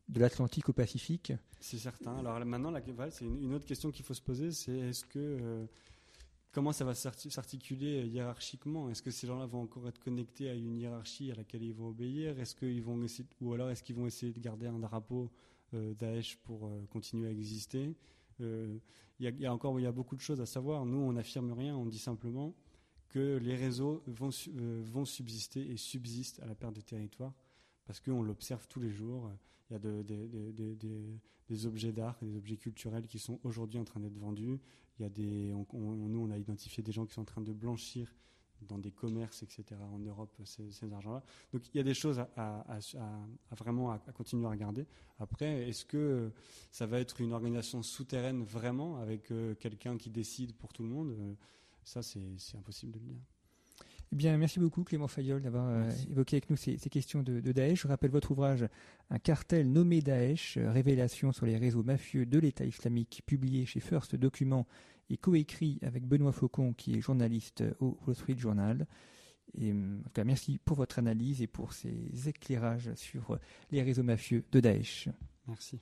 de 0.09 0.19
l'Atlantique 0.19 0.69
au 0.69 0.73
Pacifique. 0.73 1.33
C'est 1.59 1.77
certain. 1.77 2.17
Alors 2.17 2.43
maintenant, 2.45 2.71
la, 2.71 2.81
c'est 3.09 3.25
une, 3.25 3.53
autre 3.53 3.65
question 3.65 3.91
qu'il 3.91 4.05
faut 4.05 4.13
se 4.13 4.21
poser, 4.21 4.51
c'est 4.51 4.77
est-ce 4.77 5.05
que 5.05 5.17
euh, 5.17 5.65
comment 6.53 6.71
ça 6.71 6.85
va 6.85 6.93
s'articuler 6.93 8.07
hiérarchiquement? 8.07 8.89
Est-ce 8.89 9.01
que 9.01 9.11
ces 9.11 9.27
gens-là 9.27 9.47
vont 9.47 9.63
encore 9.63 9.87
être 9.89 9.99
connectés 9.99 10.49
à 10.49 10.53
une 10.53 10.75
hiérarchie 10.75 11.31
à 11.31 11.35
laquelle 11.35 11.63
ils 11.63 11.73
vont 11.73 11.89
obéir? 11.89 12.39
Est-ce 12.39 12.55
qu'ils 12.55 12.81
vont 12.81 13.03
ou 13.41 13.53
alors 13.53 13.69
est-ce 13.71 13.83
qu'ils 13.83 13.95
vont 13.95 14.05
essayer 14.05 14.31
de 14.31 14.39
garder 14.39 14.67
un 14.67 14.79
drapeau 14.79 15.31
euh, 15.73 15.93
Daesh 15.95 16.37
pour 16.37 16.67
euh, 16.67 16.85
continuer 16.89 17.27
à 17.27 17.31
exister? 17.31 17.95
Euh, 18.39 18.77
Il 19.19 19.39
y, 19.39 19.45
a 19.45 19.53
encore 19.53 19.79
il 19.79 19.83
y 19.83 19.87
a 19.87 19.91
beaucoup 19.91 20.15
de 20.15 20.21
choses 20.21 20.41
à 20.41 20.45
savoir. 20.45 20.85
Nous, 20.85 20.97
on 20.97 21.13
n'affirme 21.13 21.51
rien. 21.51 21.75
On 21.75 21.87
dit 21.87 21.99
simplement 21.99 22.55
que 23.09 23.37
les 23.37 23.55
réseaux 23.55 24.03
vont, 24.05 24.29
vont 24.83 25.05
subsister 25.05 25.71
et 25.71 25.77
subsistent 25.77 26.39
à 26.41 26.45
la 26.45 26.55
perte 26.55 26.75
de 26.75 26.81
territoire 26.81 27.33
parce 27.85 27.99
qu'on 27.99 28.21
l'observe 28.21 28.67
tous 28.67 28.79
les 28.79 28.91
jours. 28.91 29.31
Il 29.69 29.73
y 29.73 29.75
a 29.75 29.79
des 31.49 31.65
objets 31.65 31.91
d'art 31.91 32.17
des 32.21 32.35
objets 32.35 32.57
culturels 32.57 33.05
qui 33.07 33.19
sont 33.19 33.39
aujourd'hui 33.43 33.79
en 33.79 33.83
train 33.83 33.99
d'être 33.99 34.17
vendus. 34.17 34.59
Il 34.99 35.03
y 35.03 35.05
a 35.05 35.09
des, 35.09 35.51
nous, 35.73 36.19
on 36.19 36.31
a 36.31 36.37
identifié 36.37 36.83
des 36.83 36.91
gens 36.91 37.05
qui 37.05 37.13
sont 37.13 37.21
en 37.21 37.25
train 37.25 37.41
de 37.41 37.51
blanchir 37.53 38.13
dans 38.61 38.77
des 38.77 38.91
commerces, 38.91 39.43
etc. 39.43 39.65
en 39.91 39.99
Europe, 39.99 40.33
ces, 40.45 40.71
ces 40.71 40.93
argents-là. 40.93 41.21
Donc 41.51 41.67
il 41.73 41.77
y 41.77 41.81
a 41.81 41.83
des 41.83 41.93
choses 41.93 42.19
à, 42.37 42.79
vraiment 43.51 43.91
à, 43.91 43.99
continuer 44.13 44.45
à 44.45 44.51
regarder. 44.51 44.85
Après, 45.19 45.67
est-ce 45.67 45.83
que 45.85 46.31
ça 46.71 46.85
va 46.85 46.99
être 46.99 47.19
une 47.19 47.33
organisation 47.33 47.83
souterraine 47.83 48.43
vraiment 48.43 48.97
avec 48.97 49.31
euh, 49.31 49.55
quelqu'un 49.55 49.97
qui 49.97 50.09
décide 50.09 50.53
pour 50.55 50.71
tout 50.71 50.83
le 50.83 50.89
monde? 50.89 51.11
Euh, 51.11 51.33
Ça, 51.83 52.01
c'est 52.01 52.57
impossible 52.57 52.93
de 52.93 52.99
le 52.99 53.05
dire. 53.05 53.32
Eh 54.13 54.15
bien, 54.15 54.37
merci 54.37 54.59
beaucoup 54.59 54.83
Clément 54.83 55.07
Fayol 55.07 55.41
d'avoir 55.41 55.67
euh, 55.67 55.89
évoqué 56.07 56.35
avec 56.35 56.47
nous 56.51 56.55
ces, 56.55 56.77
questions 56.77 57.23
de, 57.23 57.39
Daesh. 57.51 57.81
Je 57.81 57.87
rappelle 57.87 58.11
votre 58.11 58.29
ouvrage 58.29 58.63
Un 59.09 59.17
cartel 59.17 59.71
nommé 59.71 60.03
Daesh, 60.03 60.57
euh, 60.57 60.69
révélation 60.69 61.31
sur 61.31 61.47
les 61.47 61.57
réseaux 61.57 61.81
mafieux 61.81 62.27
de 62.27 62.37
l'État 62.37 62.63
islamique, 62.63 63.23
publié 63.25 63.65
chez 63.65 63.79
First 63.79 64.15
Document 64.15 64.67
et 65.09 65.17
coécrit 65.17 65.79
avec 65.81 66.05
Benoît 66.05 66.31
Faucon, 66.31 66.73
qui 66.73 66.93
est 66.93 67.01
journaliste 67.01 67.63
au 67.79 67.97
Wall 68.05 68.15
Street 68.15 68.37
Journal. 68.37 68.85
Et, 69.57 69.71
en 69.71 70.03
tout 70.03 70.11
cas, 70.13 70.25
merci 70.25 70.59
pour 70.63 70.77
votre 70.77 70.99
analyse 70.99 71.41
et 71.41 71.47
pour 71.47 71.73
ces 71.73 72.29
éclairages 72.29 72.93
sur 72.93 73.39
les 73.71 73.81
réseaux 73.81 74.03
mafieux 74.03 74.45
de 74.51 74.59
Daesh. 74.59 75.09
Merci. 75.47 75.81